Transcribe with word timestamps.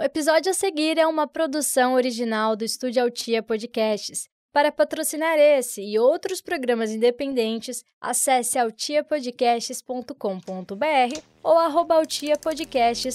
O 0.00 0.02
episódio 0.02 0.50
a 0.50 0.54
seguir 0.54 0.96
é 0.96 1.06
uma 1.06 1.28
produção 1.28 1.92
original 1.92 2.56
do 2.56 2.64
Estúdio 2.64 3.02
Altia 3.02 3.42
Podcasts. 3.42 4.30
Para 4.50 4.72
patrocinar 4.72 5.38
esse 5.38 5.82
e 5.82 5.98
outros 5.98 6.40
programas 6.40 6.90
independentes, 6.90 7.84
acesse 8.00 8.58
altiapodcasts.com.br 8.58 11.20
ou 11.42 11.58
arroba 11.58 12.02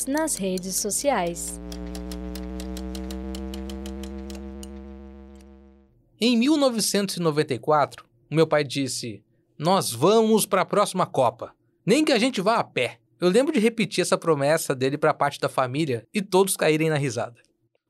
nas 0.08 0.36
redes 0.36 0.76
sociais. 0.76 1.60
Em 6.22 6.38
1994, 6.38 8.06
meu 8.30 8.46
pai 8.46 8.64
disse: 8.64 9.24
Nós 9.58 9.92
vamos 9.92 10.46
para 10.46 10.62
a 10.62 10.66
próxima 10.66 11.08
Copa, 11.08 11.52
nem 11.84 12.06
que 12.06 12.12
a 12.12 12.20
gente 12.20 12.42
vá 12.42 12.58
a 12.58 12.64
pé. 12.64 13.00
Eu 13.26 13.32
lembro 13.32 13.52
de 13.52 13.60
repetir 13.60 14.04
essa 14.04 14.20
promessa 14.20 14.76
dele 14.76 15.00
para 15.00 15.12
parte 15.12 15.40
da 15.40 15.50
família 15.50 16.08
e 16.14 16.22
todos 16.22 16.56
caírem 16.56 16.92
na 16.92 16.96
risada. 16.96 17.42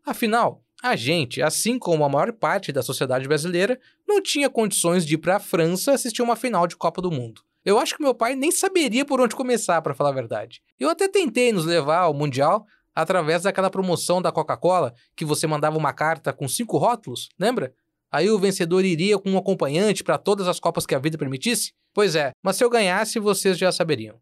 Afinal, 0.06 0.64
a 0.82 0.96
gente, 0.96 1.42
assim 1.42 1.78
como 1.78 2.06
a 2.06 2.10
maior 2.10 2.32
parte 2.32 2.72
da 2.72 2.82
sociedade 2.82 3.28
brasileira, 3.28 3.78
não 4.08 4.24
tinha 4.24 4.50
condições 4.50 5.06
de 5.06 5.16
ir 5.16 5.18
para 5.18 5.36
a 5.36 5.40
França 5.42 5.92
assistir 5.92 6.22
uma 6.22 6.38
final 6.38 6.66
de 6.66 6.78
Copa 6.78 7.02
do 7.02 7.12
Mundo. 7.12 7.42
Eu 7.66 7.78
acho 7.78 7.98
que 7.98 8.02
meu 8.02 8.16
pai 8.16 8.34
nem 8.34 8.50
saberia 8.50 9.04
por 9.04 9.20
onde 9.20 9.36
começar, 9.36 9.82
para 9.82 9.94
falar 9.94 10.12
a 10.12 10.14
verdade. 10.14 10.62
Eu 10.80 10.90
até 10.90 11.06
tentei 11.10 11.52
nos 11.52 11.66
levar 11.66 11.98
ao 11.98 12.14
Mundial 12.14 12.66
através 12.96 13.44
daquela 13.44 13.70
promoção 13.70 14.22
da 14.22 14.32
Coca-Cola 14.32 14.94
que 15.18 15.26
você 15.26 15.46
mandava 15.46 15.78
uma 15.78 15.92
carta 15.92 16.32
com 16.32 16.48
cinco 16.48 16.78
rótulos, 16.78 17.28
lembra? 17.38 17.74
Aí 18.10 18.30
o 18.30 18.40
vencedor 18.40 18.86
iria 18.86 19.20
com 19.20 19.32
um 19.32 19.38
acompanhante 19.38 20.02
para 20.02 20.18
todas 20.18 20.48
as 20.48 20.62
Copas 20.62 20.86
que 20.86 20.96
a 20.96 21.00
vida 21.00 21.18
permitisse? 21.18 21.74
Pois 21.94 22.16
é, 22.16 22.32
mas 22.42 22.56
se 22.56 22.64
eu 22.64 22.70
ganhasse, 22.70 23.20
vocês 23.20 23.58
já 23.58 23.70
saberiam. 23.70 24.18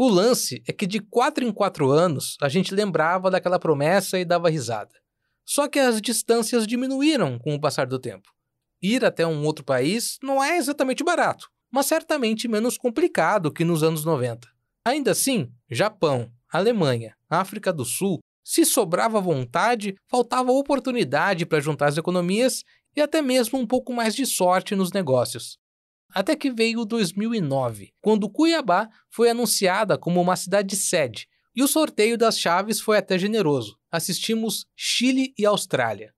O 0.00 0.08
lance 0.08 0.62
é 0.64 0.72
que 0.72 0.86
de 0.86 1.00
quatro 1.00 1.44
em 1.44 1.50
quatro 1.50 1.90
anos 1.90 2.36
a 2.40 2.48
gente 2.48 2.72
lembrava 2.72 3.28
daquela 3.28 3.58
promessa 3.58 4.16
e 4.16 4.24
dava 4.24 4.48
risada. 4.48 4.94
Só 5.44 5.66
que 5.66 5.80
as 5.80 6.00
distâncias 6.00 6.68
diminuíram 6.68 7.36
com 7.36 7.52
o 7.52 7.60
passar 7.60 7.84
do 7.84 7.98
tempo. 7.98 8.30
Ir 8.80 9.04
até 9.04 9.26
um 9.26 9.44
outro 9.44 9.64
país 9.64 10.16
não 10.22 10.40
é 10.40 10.56
exatamente 10.56 11.02
barato, 11.02 11.50
mas 11.68 11.86
certamente 11.86 12.46
menos 12.46 12.78
complicado 12.78 13.52
que 13.52 13.64
nos 13.64 13.82
anos 13.82 14.04
90. 14.04 14.46
Ainda 14.86 15.10
assim, 15.10 15.50
Japão, 15.68 16.30
Alemanha, 16.48 17.16
África 17.28 17.72
do 17.72 17.84
Sul, 17.84 18.20
se 18.44 18.64
sobrava 18.64 19.20
vontade, 19.20 19.96
faltava 20.06 20.52
oportunidade 20.52 21.44
para 21.44 21.58
juntar 21.58 21.88
as 21.88 21.98
economias 21.98 22.62
e 22.94 23.00
até 23.00 23.20
mesmo 23.20 23.58
um 23.58 23.66
pouco 23.66 23.92
mais 23.92 24.14
de 24.14 24.24
sorte 24.24 24.76
nos 24.76 24.92
negócios. 24.92 25.58
Até 26.14 26.34
que 26.34 26.50
veio 26.50 26.84
2009, 26.84 27.92
quando 28.00 28.30
Cuiabá 28.30 28.88
foi 29.10 29.30
anunciada 29.30 29.98
como 29.98 30.20
uma 30.20 30.36
cidade 30.36 30.74
sede, 30.76 31.28
e 31.54 31.62
o 31.62 31.68
sorteio 31.68 32.16
das 32.16 32.38
chaves 32.38 32.80
foi 32.80 32.98
até 32.98 33.18
generoso 33.18 33.78
assistimos 33.90 34.66
Chile 34.76 35.34
e 35.38 35.44
Austrália. 35.46 36.14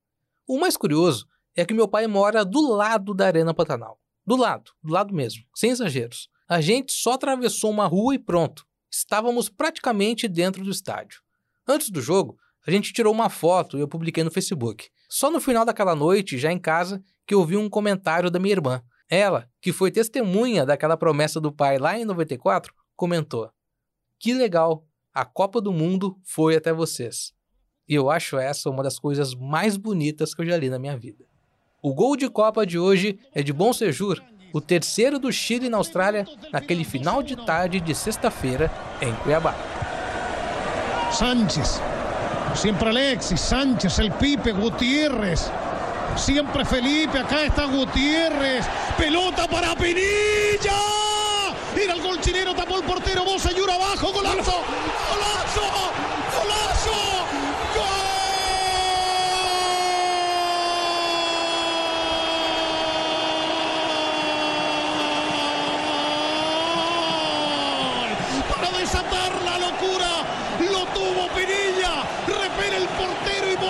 O 0.47 0.58
mais 0.58 0.77
curioso 0.77 1.27
é 1.56 1.64
que 1.64 1.74
meu 1.74 1.88
pai 1.88 2.06
mora 2.06 2.44
do 2.44 2.60
lado 2.60 3.14
da 3.14 3.27
Arena 3.27 3.55
Pantanal. 3.55 3.98
Do 4.27 4.36
lado, 4.36 4.72
do 4.82 4.92
lado 4.92 5.14
mesmo, 5.14 5.44
sem 5.55 5.70
exageros. 5.70 6.28
A 6.48 6.60
gente 6.60 6.92
só 6.92 7.12
atravessou 7.12 7.70
uma 7.70 7.86
rua 7.86 8.14
e 8.14 8.19
pronto. 8.19 8.66
Estávamos 8.91 9.48
praticamente 9.48 10.27
dentro 10.28 10.64
do 10.64 10.70
estádio. 10.70 11.20
Antes 11.66 11.91
do 11.91 12.00
jogo, 12.00 12.36
a 12.66 12.70
gente 12.70 12.92
tirou 12.92 13.12
uma 13.12 13.30
foto 13.30 13.78
e 13.78 13.80
eu 13.80 13.88
publiquei 13.88 14.25
no 14.25 14.30
Facebook. 14.30 14.88
Só 15.08 15.30
no 15.30 15.41
final 15.41 15.64
daquela 15.64 15.94
noite, 15.94 16.38
já 16.38 16.52
em 16.52 16.58
casa, 16.58 17.02
que 17.27 17.34
eu 17.34 17.44
vi 17.44 17.56
um 17.56 17.69
comentário 17.69 18.30
da 18.30 18.38
minha 18.38 18.54
irmã. 18.54 18.82
Ela, 19.11 19.48
que 19.61 19.72
foi 19.72 19.91
testemunha 19.91 20.64
daquela 20.64 20.97
promessa 20.97 21.41
do 21.41 21.50
pai 21.50 21.78
lá 21.78 21.98
em 21.98 22.05
94, 22.05 22.72
comentou: 22.94 23.50
Que 24.20 24.33
legal, 24.33 24.86
a 25.12 25.25
Copa 25.25 25.61
do 25.61 25.72
Mundo 25.72 26.16
foi 26.25 26.55
até 26.55 26.72
vocês. 26.72 27.33
E 27.88 27.94
eu 27.94 28.08
acho 28.08 28.38
essa 28.38 28.70
uma 28.70 28.84
das 28.84 29.00
coisas 29.00 29.34
mais 29.34 29.77
bonitas 29.77 30.33
que 30.33 30.42
eu 30.42 30.47
já 30.47 30.56
li 30.56 30.70
na 30.70 30.78
minha 30.78 30.97
vida. 30.97 31.25
O 31.83 31.92
gol 31.92 32.16
de 32.16 32.31
Copa 32.31 32.64
de 32.64 32.78
hoje 32.78 33.19
é 33.34 33.42
de 33.42 33.53
Bom 33.53 33.72
Sejur, 33.72 34.22
o 34.53 34.61
terceiro 34.61 35.19
do 35.19 35.33
Chile 35.33 35.69
na 35.69 35.78
Austrália, 35.78 36.25
naquele 36.53 36.84
final 36.84 37.20
de 37.20 37.34
tarde 37.44 37.81
de 37.81 37.94
sexta-feira 37.94 38.70
em 39.00 39.12
Cuiabá. 39.16 39.54
Sánchez, 41.10 41.81
sempre 42.54 42.88
Alexis, 42.88 43.41
Sánchez, 43.41 43.99
el 43.99 44.12
Pipe, 44.12 44.53
Gutiérrez, 44.53 45.50
sempre 46.16 46.65
Felipe, 46.65 47.19
acá 47.19 47.44
está 47.44 47.65
Gutiérrez, 47.65 48.65
pelota 48.97 49.47
para 49.47 49.75
Pinilla. 49.75 50.78
Era 51.76 51.94
el 51.94 52.03
gol 52.03 52.21
chileno, 52.21 52.54
tapó 52.54 52.76
el 52.78 52.84
portero, 52.84 53.25
Bosellur 53.25 53.71
abajo, 53.71 54.12
golazo, 54.12 54.62
golazo, 55.10 55.93
golazo. 56.37 57.20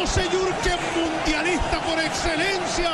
señor 0.06 0.52
que 0.62 0.70
es 0.70 0.79
mundialista 0.79 0.79
por 1.90 2.00
excelencia. 2.00 2.90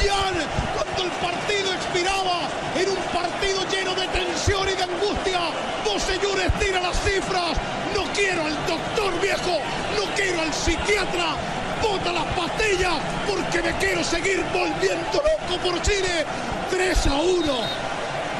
Jan, 0.00 0.34
cuando 0.74 1.02
el 1.04 1.10
partido 1.20 1.72
expiraba 1.74 2.48
en 2.76 2.88
un 2.88 3.02
partido 3.12 3.60
lleno 3.68 3.94
de 3.94 4.08
tensión 4.08 4.68
y 4.68 4.72
de 4.72 4.82
angustia, 4.82 5.40
dos 5.84 6.02
señores 6.02 6.50
tira 6.58 6.80
las 6.80 6.98
cifras. 7.02 7.56
No 7.94 8.04
quiero 8.14 8.44
al 8.44 8.56
doctor 8.66 9.20
viejo, 9.20 9.60
no 9.96 10.04
quiero 10.16 10.40
al 10.40 10.52
psiquiatra. 10.52 11.36
Bota 11.82 12.12
las 12.12 12.24
pastillas 12.34 12.96
porque 13.28 13.62
me 13.62 13.76
quiero 13.78 14.02
seguir 14.02 14.42
volviendo 14.52 15.22
loco 15.22 15.62
por 15.62 15.82
Chile. 15.82 16.24
3 16.70 17.06
a 17.06 17.14
1. 17.14 17.52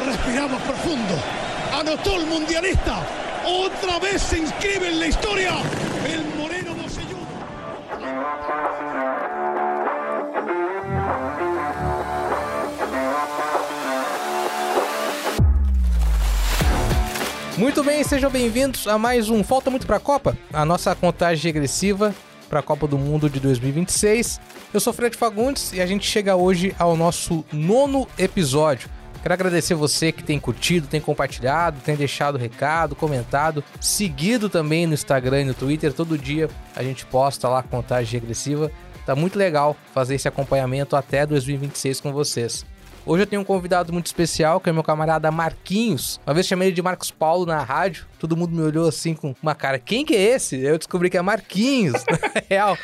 Respiramos 0.06 0.60
profundo. 0.62 1.14
Anotó 1.78 2.16
el 2.16 2.26
mundialista. 2.26 3.00
Otra 3.46 3.98
vez 3.98 4.22
se 4.22 4.38
inscribe 4.38 4.88
en 4.88 5.00
la 5.00 5.06
historia 5.06 5.52
el 6.06 6.24
Moreno 6.36 6.68
muito 17.58 17.82
bem, 17.82 18.04
sejam 18.04 18.30
bem-vindos 18.30 18.86
a 18.86 18.96
mais 18.96 19.28
um 19.28 19.42
Falta 19.42 19.68
Muito 19.68 19.84
para 19.84 19.96
a 19.96 20.00
Copa, 20.00 20.38
a 20.52 20.64
nossa 20.64 20.94
contagem 20.94 21.42
regressiva 21.42 22.14
para 22.48 22.60
a 22.60 22.62
Copa 22.62 22.86
do 22.86 22.96
Mundo 22.96 23.28
de 23.28 23.40
2026. 23.40 24.40
Eu 24.72 24.78
sou 24.78 24.92
Fred 24.92 25.16
Fagundes 25.16 25.72
e 25.72 25.80
a 25.80 25.86
gente 25.86 26.06
chega 26.06 26.36
hoje 26.36 26.72
ao 26.78 26.96
nosso 26.96 27.44
nono 27.52 28.06
episódio. 28.16 28.88
Quero 29.20 29.34
agradecer 29.34 29.74
você 29.74 30.12
que 30.12 30.22
tem 30.22 30.38
curtido, 30.38 30.86
tem 30.86 31.00
compartilhado, 31.00 31.80
tem 31.80 31.96
deixado 31.96 32.38
recado, 32.38 32.94
comentado, 32.94 33.64
seguido 33.80 34.48
também 34.48 34.86
no 34.86 34.94
Instagram 34.94 35.40
e 35.40 35.46
no 35.46 35.54
Twitter. 35.54 35.92
Todo 35.92 36.16
dia 36.16 36.48
a 36.76 36.82
gente 36.84 37.04
posta 37.06 37.48
lá 37.48 37.60
contagem 37.60 38.20
regressiva. 38.20 38.70
Tá 39.04 39.16
muito 39.16 39.36
legal 39.36 39.76
fazer 39.92 40.14
esse 40.14 40.28
acompanhamento 40.28 40.94
até 40.94 41.26
2026 41.26 42.00
com 42.00 42.12
vocês. 42.12 42.64
Hoje 43.06 43.22
eu 43.22 43.26
tenho 43.26 43.42
um 43.42 43.44
convidado 43.44 43.92
muito 43.92 44.06
especial, 44.06 44.60
que 44.60 44.68
é 44.68 44.72
meu 44.72 44.82
camarada 44.82 45.30
Marquinhos. 45.30 46.20
Uma 46.26 46.34
vez 46.34 46.46
chamei 46.46 46.68
ele 46.68 46.74
de 46.74 46.82
Marcos 46.82 47.10
Paulo 47.10 47.46
na 47.46 47.62
rádio, 47.62 48.06
todo 48.18 48.36
mundo 48.36 48.54
me 48.54 48.62
olhou 48.62 48.86
assim 48.86 49.14
com 49.14 49.34
uma 49.42 49.54
cara, 49.54 49.78
quem 49.78 50.04
que 50.04 50.14
é 50.14 50.34
esse? 50.34 50.56
Eu 50.56 50.76
descobri 50.76 51.08
que 51.08 51.16
é 51.16 51.22
Marquinhos, 51.22 52.04
na 52.04 52.42
real. 52.48 52.76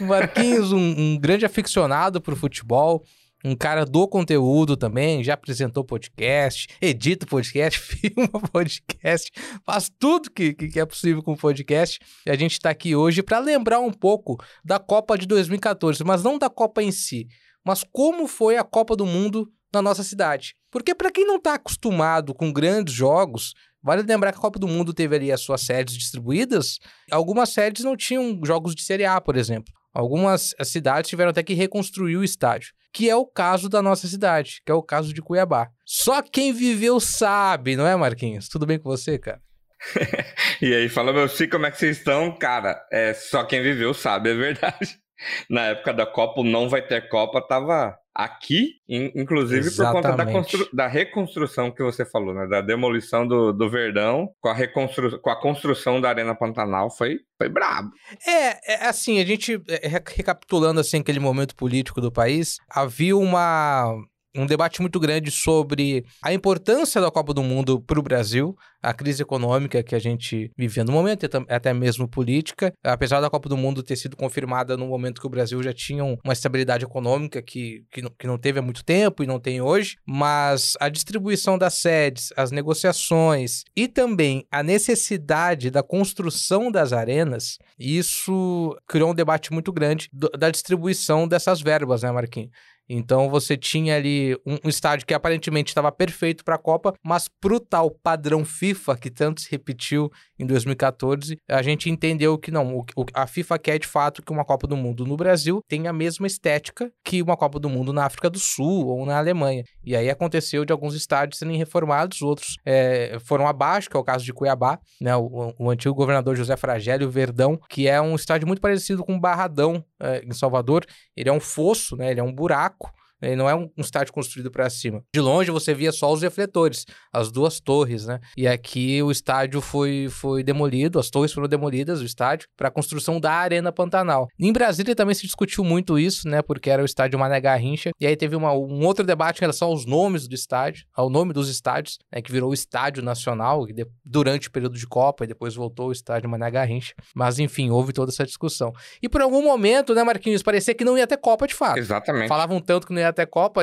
Marquinhos, 0.00 0.72
um, 0.72 0.78
um 0.78 1.18
grande 1.18 1.46
aficionado 1.46 2.20
por 2.20 2.36
futebol, 2.36 3.02
um 3.42 3.56
cara 3.56 3.86
do 3.86 4.06
conteúdo 4.06 4.76
também, 4.76 5.24
já 5.24 5.32
apresentou 5.32 5.82
podcast, 5.82 6.68
edita 6.80 7.24
podcast, 7.24 7.80
filma 7.80 8.40
podcast, 8.52 9.30
faz 9.64 9.90
tudo 9.98 10.30
que, 10.30 10.52
que 10.52 10.78
é 10.78 10.84
possível 10.84 11.22
com 11.22 11.34
podcast. 11.34 11.98
E 12.26 12.30
a 12.30 12.36
gente 12.36 12.52
está 12.52 12.68
aqui 12.68 12.94
hoje 12.94 13.22
para 13.22 13.38
lembrar 13.38 13.80
um 13.80 13.92
pouco 13.92 14.36
da 14.62 14.78
Copa 14.78 15.16
de 15.16 15.26
2014, 15.26 16.04
mas 16.04 16.22
não 16.22 16.38
da 16.38 16.50
Copa 16.50 16.82
em 16.82 16.92
si, 16.92 17.28
mas 17.64 17.82
como 17.90 18.26
foi 18.26 18.58
a 18.58 18.64
Copa 18.64 18.94
do 18.94 19.06
Mundo 19.06 19.50
na 19.72 19.82
nossa 19.82 20.02
cidade. 20.02 20.54
Porque 20.70 20.94
para 20.94 21.10
quem 21.10 21.26
não 21.26 21.36
está 21.36 21.54
acostumado 21.54 22.34
com 22.34 22.52
grandes 22.52 22.94
jogos, 22.94 23.54
vale 23.82 24.02
lembrar 24.02 24.32
que 24.32 24.38
a 24.38 24.42
Copa 24.42 24.58
do 24.58 24.68
Mundo 24.68 24.94
teve 24.94 25.16
ali 25.16 25.32
as 25.32 25.40
suas 25.40 25.62
sedes 25.62 25.96
distribuídas. 25.96 26.78
Algumas 27.10 27.50
sedes 27.50 27.84
não 27.84 27.96
tinham 27.96 28.40
jogos 28.44 28.74
de 28.74 28.82
Série 28.82 29.04
A, 29.04 29.20
por 29.20 29.36
exemplo. 29.36 29.72
Algumas 29.92 30.54
cidades 30.62 31.08
tiveram 31.08 31.30
até 31.30 31.42
que 31.42 31.54
reconstruir 31.54 32.16
o 32.16 32.24
estádio 32.24 32.72
que 32.92 33.08
é 33.08 33.16
o 33.16 33.26
caso 33.26 33.68
da 33.68 33.80
nossa 33.80 34.06
cidade, 34.06 34.62
que 34.64 34.72
é 34.72 34.74
o 34.74 34.82
caso 34.82 35.14
de 35.14 35.22
Cuiabá. 35.22 35.68
Só 35.84 36.22
quem 36.22 36.52
viveu 36.52 36.98
sabe, 36.98 37.76
não 37.76 37.86
é, 37.86 37.94
Marquinhos? 37.96 38.48
Tudo 38.48 38.66
bem 38.66 38.78
com 38.78 38.88
você, 38.88 39.18
cara? 39.18 39.40
e 40.60 40.74
aí, 40.74 40.88
fala, 40.88 41.12
meu 41.12 41.28
filho, 41.28 41.50
como 41.50 41.66
é 41.66 41.70
que 41.70 41.78
vocês 41.78 41.98
estão? 41.98 42.36
Cara, 42.36 42.84
é 42.92 43.14
só 43.14 43.44
quem 43.44 43.62
viveu 43.62 43.94
sabe, 43.94 44.30
é 44.30 44.34
verdade. 44.34 44.98
Na 45.48 45.66
época 45.66 45.92
da 45.92 46.06
Copa, 46.06 46.42
não 46.42 46.68
vai 46.68 46.82
ter 46.82 47.08
Copa, 47.08 47.46
tava 47.46 47.96
aqui, 48.14 48.74
inclusive 48.88 49.70
por 49.74 49.92
conta 49.92 50.12
da, 50.12 50.24
da, 50.72 50.86
reconstrução 50.86 51.70
que 51.70 51.82
você 51.82 52.04
falou, 52.04 52.34
né? 52.34 52.46
Da 52.46 52.60
demolição 52.60 53.26
do, 53.26 53.52
do 53.52 53.70
Verdão 53.70 54.28
com 54.40 54.48
a, 54.48 54.54
reconstru 54.54 55.20
com 55.20 55.30
a 55.30 55.40
construção 55.40 56.00
da 56.00 56.08
Arena 56.08 56.34
Pantanal 56.34 56.90
foi, 56.90 57.20
foi 57.38 57.48
brabo. 57.48 57.90
É, 58.26 58.74
é 58.74 58.86
assim, 58.88 59.20
a 59.20 59.24
gente, 59.24 59.62
é, 59.68 59.88
recapitulando 59.88 60.80
assim 60.80 60.98
aquele 60.98 61.20
momento 61.20 61.54
político 61.54 62.00
do 62.00 62.10
país, 62.10 62.56
havia 62.68 63.16
uma 63.16 63.94
um 64.34 64.46
debate 64.46 64.80
muito 64.80 64.98
grande 65.00 65.30
sobre 65.30 66.04
a 66.22 66.32
importância 66.32 67.00
da 67.00 67.10
Copa 67.10 67.34
do 67.34 67.42
Mundo 67.42 67.80
para 67.80 67.98
o 67.98 68.02
Brasil, 68.02 68.56
a 68.82 68.94
crise 68.94 69.22
econômica 69.22 69.82
que 69.82 69.94
a 69.94 69.98
gente 69.98 70.50
vivia 70.56 70.84
no 70.84 70.92
momento, 70.92 71.26
até 71.48 71.72
mesmo 71.72 72.08
política. 72.08 72.72
Apesar 72.82 73.20
da 73.20 73.30
Copa 73.30 73.48
do 73.48 73.56
Mundo 73.56 73.82
ter 73.82 73.96
sido 73.96 74.16
confirmada 74.16 74.76
no 74.76 74.86
momento 74.86 75.20
que 75.20 75.26
o 75.26 75.30
Brasil 75.30 75.62
já 75.62 75.72
tinha 75.72 76.04
uma 76.04 76.32
estabilidade 76.32 76.84
econômica 76.84 77.42
que, 77.42 77.84
que, 77.90 78.02
não, 78.02 78.10
que 78.10 78.26
não 78.26 78.38
teve 78.38 78.58
há 78.58 78.62
muito 78.62 78.84
tempo 78.84 79.22
e 79.22 79.26
não 79.26 79.40
tem 79.40 79.60
hoje, 79.60 79.96
mas 80.06 80.74
a 80.80 80.88
distribuição 80.88 81.58
das 81.58 81.74
sedes, 81.74 82.32
as 82.36 82.50
negociações 82.50 83.64
e 83.76 83.88
também 83.88 84.46
a 84.50 84.62
necessidade 84.62 85.70
da 85.70 85.82
construção 85.82 86.70
das 86.70 86.92
arenas, 86.92 87.58
isso 87.78 88.76
criou 88.86 89.10
um 89.10 89.14
debate 89.14 89.52
muito 89.52 89.72
grande 89.72 90.08
da 90.12 90.50
distribuição 90.50 91.26
dessas 91.26 91.60
verbas, 91.60 92.02
né, 92.02 92.10
Marquinhos? 92.10 92.50
Então 92.92 93.30
você 93.30 93.56
tinha 93.56 93.94
ali 93.94 94.34
um, 94.44 94.56
um 94.64 94.68
estádio 94.68 95.06
que 95.06 95.14
aparentemente 95.14 95.70
estava 95.70 95.92
perfeito 95.92 96.44
para 96.44 96.56
a 96.56 96.58
Copa, 96.58 96.92
mas 97.04 97.28
pro 97.28 97.60
tal 97.60 97.88
padrão 97.88 98.44
FIFA 98.44 98.96
que 98.96 99.08
tanto 99.08 99.40
se 99.40 99.48
repetiu 99.48 100.10
em 100.36 100.44
2014, 100.44 101.36
a 101.48 101.62
gente 101.62 101.88
entendeu 101.88 102.36
que 102.36 102.50
não, 102.50 102.78
o, 102.96 103.06
a 103.14 103.28
FIFA 103.28 103.58
quer 103.60 103.78
de 103.78 103.86
fato 103.86 104.20
que 104.22 104.32
uma 104.32 104.44
Copa 104.44 104.66
do 104.66 104.76
Mundo 104.76 105.06
no 105.06 105.16
Brasil 105.16 105.60
tenha 105.68 105.90
a 105.90 105.92
mesma 105.92 106.26
estética 106.26 106.90
que 107.04 107.22
uma 107.22 107.36
Copa 107.36 107.60
do 107.60 107.68
Mundo 107.68 107.92
na 107.92 108.06
África 108.06 108.28
do 108.28 108.40
Sul 108.40 108.88
ou 108.88 109.06
na 109.06 109.18
Alemanha. 109.18 109.62
E 109.84 109.96
aí 109.96 110.10
aconteceu 110.10 110.64
de 110.64 110.72
alguns 110.72 110.94
estádios 110.94 111.38
serem 111.38 111.56
reformados, 111.56 112.20
outros 112.22 112.56
é, 112.64 113.16
foram 113.20 113.46
abaixo, 113.46 113.88
que 113.88 113.96
é 113.96 114.00
o 114.00 114.04
caso 114.04 114.24
de 114.24 114.32
Cuiabá, 114.32 114.78
né? 115.00 115.16
O, 115.16 115.54
o, 115.58 115.70
antigo 115.70 115.94
governador 115.94 116.36
José 116.36 116.56
Fragélio 116.56 117.10
Verdão, 117.10 117.58
que 117.68 117.88
é 117.88 118.00
um 118.00 118.14
estádio 118.14 118.46
muito 118.46 118.60
parecido 118.60 119.04
com 119.04 119.14
o 119.14 119.20
Barradão 119.20 119.84
é, 119.98 120.22
em 120.24 120.32
Salvador. 120.32 120.84
Ele 121.16 121.28
é 121.28 121.32
um 121.32 121.40
fosso, 121.40 121.96
né? 121.96 122.10
Ele 122.10 122.20
é 122.20 122.22
um 122.22 122.32
buraco 122.32 122.92
ele 123.22 123.36
não 123.36 123.48
é 123.48 123.54
um, 123.54 123.70
um 123.76 123.80
estádio 123.80 124.12
construído 124.12 124.50
para 124.50 124.68
cima. 124.70 125.02
De 125.14 125.20
longe 125.20 125.50
você 125.50 125.74
via 125.74 125.92
só 125.92 126.12
os 126.12 126.22
refletores, 126.22 126.84
as 127.12 127.30
duas 127.30 127.60
torres, 127.60 128.06
né? 128.06 128.20
E 128.36 128.46
aqui 128.46 129.02
o 129.02 129.10
estádio 129.10 129.60
foi, 129.60 130.08
foi 130.10 130.42
demolido, 130.42 130.98
as 130.98 131.10
torres 131.10 131.32
foram 131.32 131.48
demolidas, 131.48 132.00
o 132.00 132.04
estádio, 132.04 132.48
para 132.56 132.68
a 132.68 132.70
construção 132.70 133.20
da 133.20 133.32
Arena 133.32 133.72
Pantanal. 133.72 134.28
Em 134.38 134.52
Brasília 134.52 134.94
também 134.94 135.14
se 135.14 135.26
discutiu 135.26 135.64
muito 135.64 135.98
isso, 135.98 136.28
né? 136.28 136.42
Porque 136.42 136.70
era 136.70 136.82
o 136.82 136.84
estádio 136.84 137.18
Mané 137.18 137.40
Garrincha. 137.40 137.90
E 138.00 138.06
aí 138.06 138.16
teve 138.16 138.36
uma, 138.36 138.52
um 138.52 138.84
outro 138.84 139.04
debate 139.04 139.38
em 139.38 139.40
relação 139.40 139.68
aos 139.68 139.84
nomes 139.84 140.26
do 140.26 140.34
estádio, 140.34 140.84
ao 140.94 141.10
nome 141.10 141.32
dos 141.32 141.48
estádios, 141.48 141.98
né? 142.12 142.22
Que 142.22 142.32
virou 142.32 142.50
o 142.50 142.54
Estádio 142.54 143.02
Nacional 143.02 143.66
de, 143.66 143.86
durante 144.04 144.48
o 144.48 144.50
período 144.50 144.76
de 144.76 144.86
Copa 144.86 145.24
e 145.24 145.26
depois 145.26 145.54
voltou 145.54 145.88
o 145.88 145.92
estádio 145.92 146.28
Mané 146.28 146.50
Garrincha. 146.50 146.94
Mas 147.14 147.38
enfim, 147.38 147.70
houve 147.70 147.92
toda 147.92 148.10
essa 148.10 148.24
discussão. 148.24 148.72
E 149.02 149.08
por 149.08 149.20
algum 149.20 149.42
momento, 149.42 149.94
né, 149.94 150.02
Marquinhos, 150.02 150.42
parecia 150.42 150.74
que 150.74 150.84
não 150.84 150.96
ia 150.96 151.06
ter 151.06 151.16
Copa 151.16 151.46
de 151.46 151.54
fato. 151.54 151.78
Exatamente. 151.78 152.28
Falavam 152.28 152.60
tanto 152.60 152.86
que 152.86 152.92
não 152.92 153.00
ia 153.00 153.09
até 153.10 153.26
Copa, 153.26 153.62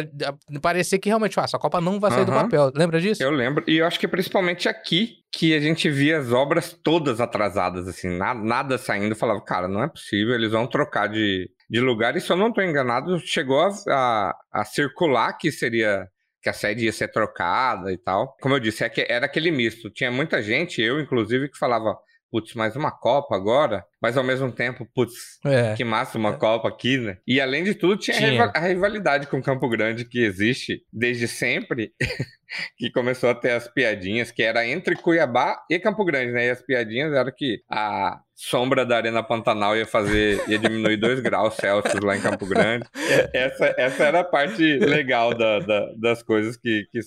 parecia 0.62 1.00
que 1.00 1.10
realmente, 1.10 1.40
ah, 1.40 1.44
essa 1.44 1.58
Copa 1.58 1.82
não 1.82 2.00
vai 2.00 2.12
sair 2.12 2.20
uhum. 2.22 2.26
do 2.26 2.32
papel. 2.32 2.72
Lembra 2.76 3.02
disso? 3.02 3.22
Eu 3.22 3.32
lembro. 3.32 3.64
E 3.68 3.78
eu 3.78 3.86
acho 3.86 4.00
que 4.00 4.08
principalmente 4.08 4.70
aqui, 4.70 5.18
que 5.32 5.54
a 5.56 5.60
gente 5.60 5.90
via 5.90 6.20
as 6.20 6.32
obras 6.32 6.72
todas 6.72 7.20
atrasadas, 7.20 7.88
assim, 7.88 8.18
nada, 8.18 8.40
nada 8.40 8.78
saindo. 8.78 9.16
Falava, 9.16 9.42
cara, 9.42 9.68
não 9.68 9.84
é 9.84 9.88
possível, 9.88 10.36
eles 10.36 10.52
vão 10.52 10.68
trocar 10.68 11.08
de, 11.08 11.50
de 11.70 11.80
lugar. 11.80 12.16
E 12.16 12.22
se 12.22 12.32
eu 12.32 12.38
não 12.38 12.50
estou 12.50 12.64
enganado, 12.64 13.20
chegou 13.20 13.60
a, 13.60 13.70
a, 13.90 14.36
a 14.52 14.66
circular 14.66 15.34
que 15.34 15.52
seria 15.52 16.08
que 16.42 16.50
a 16.50 16.54
sede 16.54 16.86
ia 16.86 16.94
ser 16.94 17.10
trocada 17.10 17.92
e 17.92 17.98
tal. 17.98 18.36
Como 18.42 18.56
eu 18.56 18.60
disse, 18.60 18.84
é 18.84 18.90
que 18.90 19.06
era 19.10 19.26
aquele 19.26 19.52
misto. 19.52 19.90
Tinha 19.90 20.12
muita 20.12 20.42
gente, 20.42 20.82
eu 20.82 21.00
inclusive, 21.00 21.50
que 21.50 21.58
falava, 21.58 21.98
putz, 22.32 22.54
mais 22.54 22.76
uma 22.76 22.92
Copa 22.92 23.36
agora, 23.36 23.84
mas 24.02 24.18
ao 24.18 24.24
mesmo 24.24 24.52
tempo, 24.52 24.88
putz, 24.94 25.40
é. 25.46 25.74
que 25.76 25.84
massa 25.84 26.18
uma 26.18 26.30
é. 26.30 26.38
Copa 26.38 26.68
aqui, 26.68 26.98
né? 26.98 27.18
E 27.28 27.40
além 27.40 27.64
de 27.64 27.74
tudo, 27.74 27.98
tinha, 27.98 28.18
tinha. 28.18 28.52
a 28.54 28.60
rivalidade 28.60 29.28
com 29.28 29.42
Campo 29.42 29.68
Grande 29.70 30.06
que 30.06 30.20
existe 30.20 30.84
desde 30.92 31.28
sempre, 31.28 31.94
que 32.78 32.92
começou 32.92 33.30
a 33.30 33.36
ter 33.36 33.52
as 33.52 33.68
piadinhas, 33.68 34.32
que 34.32 34.44
era 34.44 34.66
entre 34.68 34.96
Cuiabá 34.96 35.64
e 35.70 35.80
Campo 35.80 36.04
Grande, 36.06 36.32
né? 36.32 36.48
E 36.48 36.50
as 36.50 36.62
piadinhas 36.62 37.14
eram 37.14 37.32
que 37.36 37.62
a 37.70 38.20
sombra 38.38 38.86
da 38.86 38.98
Arena 38.98 39.24
Pantanal 39.24 39.76
ia 39.76 39.86
fazer, 39.86 40.40
ia 40.48 40.60
diminuir 40.60 40.96
2 40.98 41.22
graus 41.22 41.56
Celsius 41.56 42.04
lá 42.04 42.16
em 42.16 42.22
Campo 42.22 42.46
Grande. 42.46 42.86
Essa, 43.34 43.74
essa 43.78 44.04
era 44.04 44.20
a 44.20 44.24
parte 44.24 44.78
legal 44.78 45.34
da, 45.34 45.60
da, 45.60 45.92
das 45.98 46.22
coisas 46.22 46.56
que, 46.56 46.88
que 46.92 47.00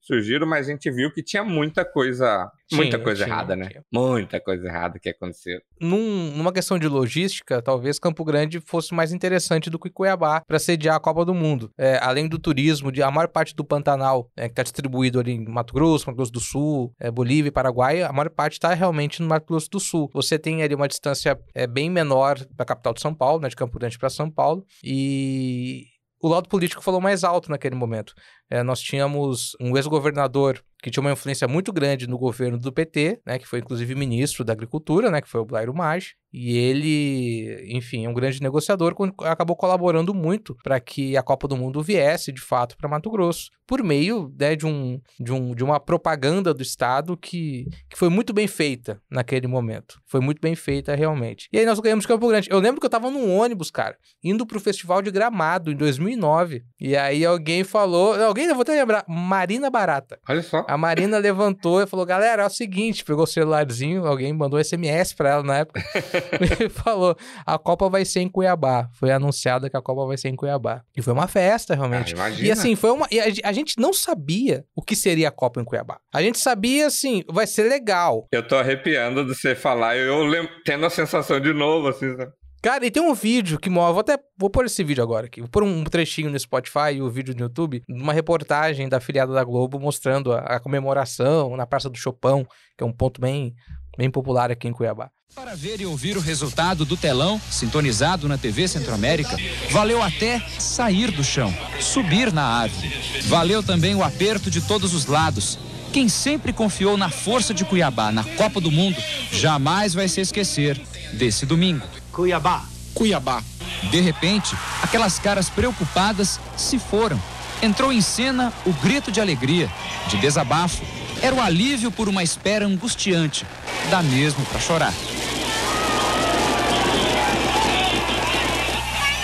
surgiram, 0.00 0.46
mas 0.46 0.66
a 0.66 0.70
gente 0.70 0.90
viu 0.90 1.12
que 1.12 1.22
tinha 1.22 1.44
muita 1.44 1.84
coisa, 1.84 2.50
muita 2.72 2.96
tinha, 2.96 3.04
coisa 3.04 3.24
tinha, 3.24 3.34
errada, 3.34 3.56
né? 3.56 3.68
Tinha. 3.68 3.84
Muita 3.92 4.40
coisa 4.40 4.66
errada 4.66 4.98
que 4.98 5.08
aconteceu. 5.10 5.60
Num, 5.80 6.32
numa 6.36 6.52
questão 6.52 6.78
de 6.78 6.88
logística, 6.88 7.60
talvez 7.60 7.98
Campo 7.98 8.24
Grande 8.24 8.60
fosse 8.60 8.94
mais 8.94 9.12
interessante 9.12 9.68
do 9.68 9.78
que 9.78 9.90
Cuiabá 9.90 10.42
para 10.46 10.58
sediar 10.58 10.96
a 10.96 11.00
Copa 11.00 11.24
do 11.24 11.34
Mundo. 11.34 11.70
É, 11.76 11.98
além 12.00 12.26
do 12.26 12.38
turismo, 12.38 12.90
de 12.90 13.02
a 13.02 13.10
maior 13.10 13.28
parte 13.28 13.54
do 13.54 13.64
Pantanal, 13.64 14.30
é, 14.36 14.48
que 14.48 14.52
está 14.52 14.62
distribuído 14.80 15.20
ali 15.20 15.32
em 15.32 15.44
Mato 15.44 15.74
Grosso, 15.74 16.06
Mato 16.06 16.16
Grosso 16.16 16.32
do 16.32 16.40
Sul, 16.40 16.94
é, 16.98 17.10
Bolívia 17.10 17.48
e 17.48 17.52
Paraguai, 17.52 18.02
a 18.02 18.12
maior 18.12 18.30
parte 18.30 18.54
está 18.54 18.72
realmente 18.74 19.20
no 19.20 19.28
Mato 19.28 19.46
Grosso 19.46 19.68
do 19.70 19.78
Sul. 19.78 20.10
Você 20.12 20.38
tem 20.38 20.62
ali 20.62 20.74
uma 20.74 20.88
distância 20.88 21.38
é, 21.54 21.66
bem 21.66 21.90
menor 21.90 22.38
da 22.50 22.64
capital 22.64 22.94
de 22.94 23.00
São 23.00 23.14
Paulo, 23.14 23.40
né, 23.40 23.48
de 23.48 23.56
Campo 23.56 23.78
Grande 23.78 23.98
para 23.98 24.10
São 24.10 24.30
Paulo, 24.30 24.64
e 24.82 25.84
o 26.22 26.28
lado 26.28 26.48
político 26.48 26.82
falou 26.82 27.00
mais 27.00 27.24
alto 27.24 27.50
naquele 27.50 27.74
momento. 27.74 28.14
É, 28.50 28.62
nós 28.62 28.80
tínhamos 28.80 29.56
um 29.60 29.76
ex-governador 29.76 30.62
que 30.80 30.90
tinha 30.90 31.00
uma 31.00 31.12
influência 31.12 31.46
muito 31.46 31.72
grande 31.72 32.06
no 32.06 32.18
governo 32.18 32.58
do 32.58 32.72
PT, 32.72 33.20
né, 33.26 33.38
que 33.38 33.46
foi 33.46 33.58
inclusive 33.60 33.94
ministro 33.94 34.44
da 34.44 34.52
Agricultura, 34.52 35.10
né, 35.10 35.20
que 35.20 35.28
foi 35.28 35.40
o 35.40 35.44
Blairo 35.44 35.74
Maggi, 35.74 36.14
e 36.32 36.56
ele, 36.56 37.74
enfim, 37.76 38.06
é 38.06 38.08
um 38.08 38.14
grande 38.14 38.40
negociador, 38.40 38.94
acabou 39.24 39.56
colaborando 39.56 40.14
muito 40.14 40.56
para 40.62 40.78
que 40.78 41.16
a 41.16 41.22
Copa 41.22 41.48
do 41.48 41.56
Mundo 41.56 41.82
viesse, 41.82 42.30
de 42.32 42.40
fato, 42.40 42.76
para 42.76 42.88
Mato 42.88 43.10
Grosso, 43.10 43.50
por 43.66 43.82
meio 43.82 44.32
né, 44.38 44.54
de, 44.54 44.66
um, 44.66 45.00
de, 45.18 45.32
um, 45.32 45.54
de 45.54 45.64
uma 45.64 45.80
propaganda 45.80 46.54
do 46.54 46.62
Estado 46.62 47.16
que, 47.16 47.66
que 47.88 47.98
foi 47.98 48.08
muito 48.08 48.32
bem 48.32 48.46
feita 48.46 49.00
naquele 49.10 49.46
momento. 49.46 50.00
Foi 50.06 50.20
muito 50.20 50.40
bem 50.40 50.54
feita, 50.54 50.94
realmente. 50.94 51.48
E 51.52 51.58
aí 51.58 51.66
nós 51.66 51.80
ganhamos 51.80 52.06
Campo 52.06 52.28
Grande. 52.28 52.48
Eu 52.50 52.58
lembro 52.58 52.80
que 52.80 52.86
eu 52.86 52.88
estava 52.88 53.10
num 53.10 53.36
ônibus, 53.36 53.70
cara, 53.70 53.96
indo 54.22 54.46
para 54.46 54.56
o 54.56 54.60
Festival 54.60 55.02
de 55.02 55.10
Gramado, 55.10 55.72
em 55.72 55.76
2009, 55.76 56.64
e 56.80 56.96
aí 56.96 57.24
alguém 57.24 57.64
falou, 57.64 58.14
alguém, 58.22 58.46
eu 58.46 58.54
vou 58.54 58.62
até 58.62 58.72
lembrar, 58.72 59.04
Marina 59.08 59.70
Barata. 59.70 60.18
Olha 60.28 60.42
só. 60.42 60.64
A 60.70 60.76
Marina 60.76 61.18
levantou 61.18 61.82
e 61.82 61.86
falou: 61.86 62.06
galera, 62.06 62.44
é 62.44 62.46
o 62.46 62.50
seguinte, 62.50 63.04
pegou 63.04 63.24
o 63.24 63.26
celularzinho, 63.26 64.06
alguém 64.06 64.32
mandou 64.32 64.62
SMS 64.62 65.12
para 65.12 65.30
ela 65.30 65.42
na 65.42 65.58
época. 65.58 65.82
e 66.64 66.68
falou: 66.68 67.16
a 67.44 67.58
Copa 67.58 67.88
vai 67.88 68.04
ser 68.04 68.20
em 68.20 68.28
Cuiabá. 68.28 68.88
Foi 68.94 69.10
anunciada 69.10 69.68
que 69.68 69.76
a 69.76 69.82
Copa 69.82 70.06
vai 70.06 70.16
ser 70.16 70.28
em 70.28 70.36
Cuiabá. 70.36 70.82
E 70.96 71.02
foi 71.02 71.12
uma 71.12 71.26
festa, 71.26 71.74
realmente. 71.74 72.14
Ah, 72.16 72.30
e 72.30 72.52
assim, 72.52 72.76
foi 72.76 72.90
uma. 72.92 73.08
E 73.10 73.18
a, 73.42 73.52
gente 73.52 73.80
não 73.80 73.92
sabia 73.92 74.64
o 74.76 74.80
que 74.80 74.94
seria 74.94 75.26
a 75.26 75.32
Copa 75.32 75.60
em 75.60 75.64
Cuiabá. 75.64 75.98
A 76.14 76.22
gente 76.22 76.38
sabia, 76.38 76.86
assim, 76.86 77.24
vai 77.28 77.48
ser 77.48 77.64
legal. 77.64 78.28
Eu 78.30 78.46
tô 78.46 78.54
arrepiando 78.54 79.26
de 79.26 79.34
você 79.34 79.56
falar, 79.56 79.96
eu 79.96 80.22
lembro, 80.22 80.52
tendo 80.64 80.86
a 80.86 80.90
sensação 80.90 81.40
de 81.40 81.52
novo, 81.52 81.88
assim, 81.88 82.16
sabe? 82.16 82.30
Cara, 82.62 82.84
e 82.84 82.90
tem 82.90 83.02
um 83.02 83.14
vídeo 83.14 83.58
que 83.58 83.70
mostra. 83.70 83.92
Vou 83.92 84.00
até. 84.00 84.18
Vou 84.36 84.50
pôr 84.50 84.66
esse 84.66 84.84
vídeo 84.84 85.02
agora 85.02 85.26
aqui. 85.26 85.40
Vou 85.40 85.48
pôr 85.48 85.62
um 85.62 85.82
trechinho 85.84 86.30
no 86.30 86.38
Spotify 86.38 86.94
e 86.94 87.02
o 87.02 87.06
um 87.06 87.10
vídeo 87.10 87.34
no 87.34 87.40
YouTube. 87.40 87.82
Uma 87.88 88.12
reportagem 88.12 88.86
da 88.86 89.00
filiada 89.00 89.32
da 89.32 89.42
Globo 89.42 89.80
mostrando 89.80 90.32
a, 90.32 90.40
a 90.40 90.60
comemoração 90.60 91.56
na 91.56 91.66
Praça 91.66 91.88
do 91.88 91.96
Chopão, 91.96 92.46
que 92.76 92.84
é 92.84 92.86
um 92.86 92.92
ponto 92.92 93.18
bem, 93.18 93.54
bem 93.96 94.10
popular 94.10 94.50
aqui 94.50 94.68
em 94.68 94.72
Cuiabá. 94.72 95.10
Para 95.34 95.54
ver 95.54 95.80
e 95.80 95.86
ouvir 95.86 96.18
o 96.18 96.20
resultado 96.20 96.84
do 96.84 96.96
telão, 96.96 97.40
sintonizado 97.50 98.28
na 98.28 98.36
TV 98.36 98.68
Centro-América, 98.68 99.36
valeu 99.70 100.02
até 100.02 100.40
sair 100.58 101.10
do 101.12 101.22
chão, 101.22 101.54
subir 101.80 102.32
na 102.32 102.42
árvore. 102.42 102.90
Valeu 103.28 103.62
também 103.62 103.94
o 103.94 104.02
aperto 104.02 104.50
de 104.50 104.60
todos 104.60 104.92
os 104.92 105.06
lados. 105.06 105.56
Quem 105.92 106.08
sempre 106.08 106.52
confiou 106.52 106.96
na 106.96 107.10
força 107.10 107.54
de 107.54 107.64
Cuiabá 107.64 108.12
na 108.12 108.24
Copa 108.24 108.60
do 108.60 108.70
Mundo 108.70 108.96
jamais 109.32 109.94
vai 109.94 110.08
se 110.08 110.20
esquecer 110.20 110.78
desse 111.14 111.46
domingo. 111.46 111.99
Cuiabá. 112.12 112.62
Cuiabá. 112.94 113.42
De 113.90 114.00
repente, 114.00 114.54
aquelas 114.82 115.18
caras 115.18 115.48
preocupadas 115.48 116.38
se 116.56 116.78
foram. 116.78 117.20
Entrou 117.62 117.92
em 117.92 118.00
cena 118.00 118.52
o 118.64 118.72
grito 118.72 119.12
de 119.12 119.20
alegria, 119.20 119.70
de 120.08 120.16
desabafo. 120.18 120.82
Era 121.22 121.34
o 121.34 121.40
alívio 121.40 121.90
por 121.90 122.08
uma 122.08 122.22
espera 122.22 122.66
angustiante. 122.66 123.46
Dá 123.90 124.02
mesmo 124.02 124.44
para 124.46 124.60
chorar. 124.60 124.94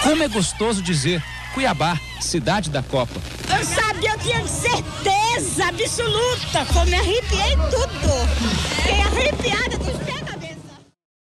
Como 0.02 0.22
é 0.22 0.28
gostoso 0.28 0.82
dizer 0.82 1.22
Cuiabá, 1.52 1.98
cidade 2.20 2.68
da 2.68 2.82
Copa. 2.82 3.18
Eu 3.48 3.64
sabia, 3.64 4.10
eu 4.10 4.18
tinha 4.18 4.46
certeza 4.46 5.68
absoluta. 5.68 6.66
Eu 6.78 6.84
me 6.84 6.94
arrepiei 6.94 7.56
tudo. 7.70 8.28
Fiquei 8.76 9.00
arrepiada 9.00 9.78
dos 9.78 9.96
pés 10.04 10.35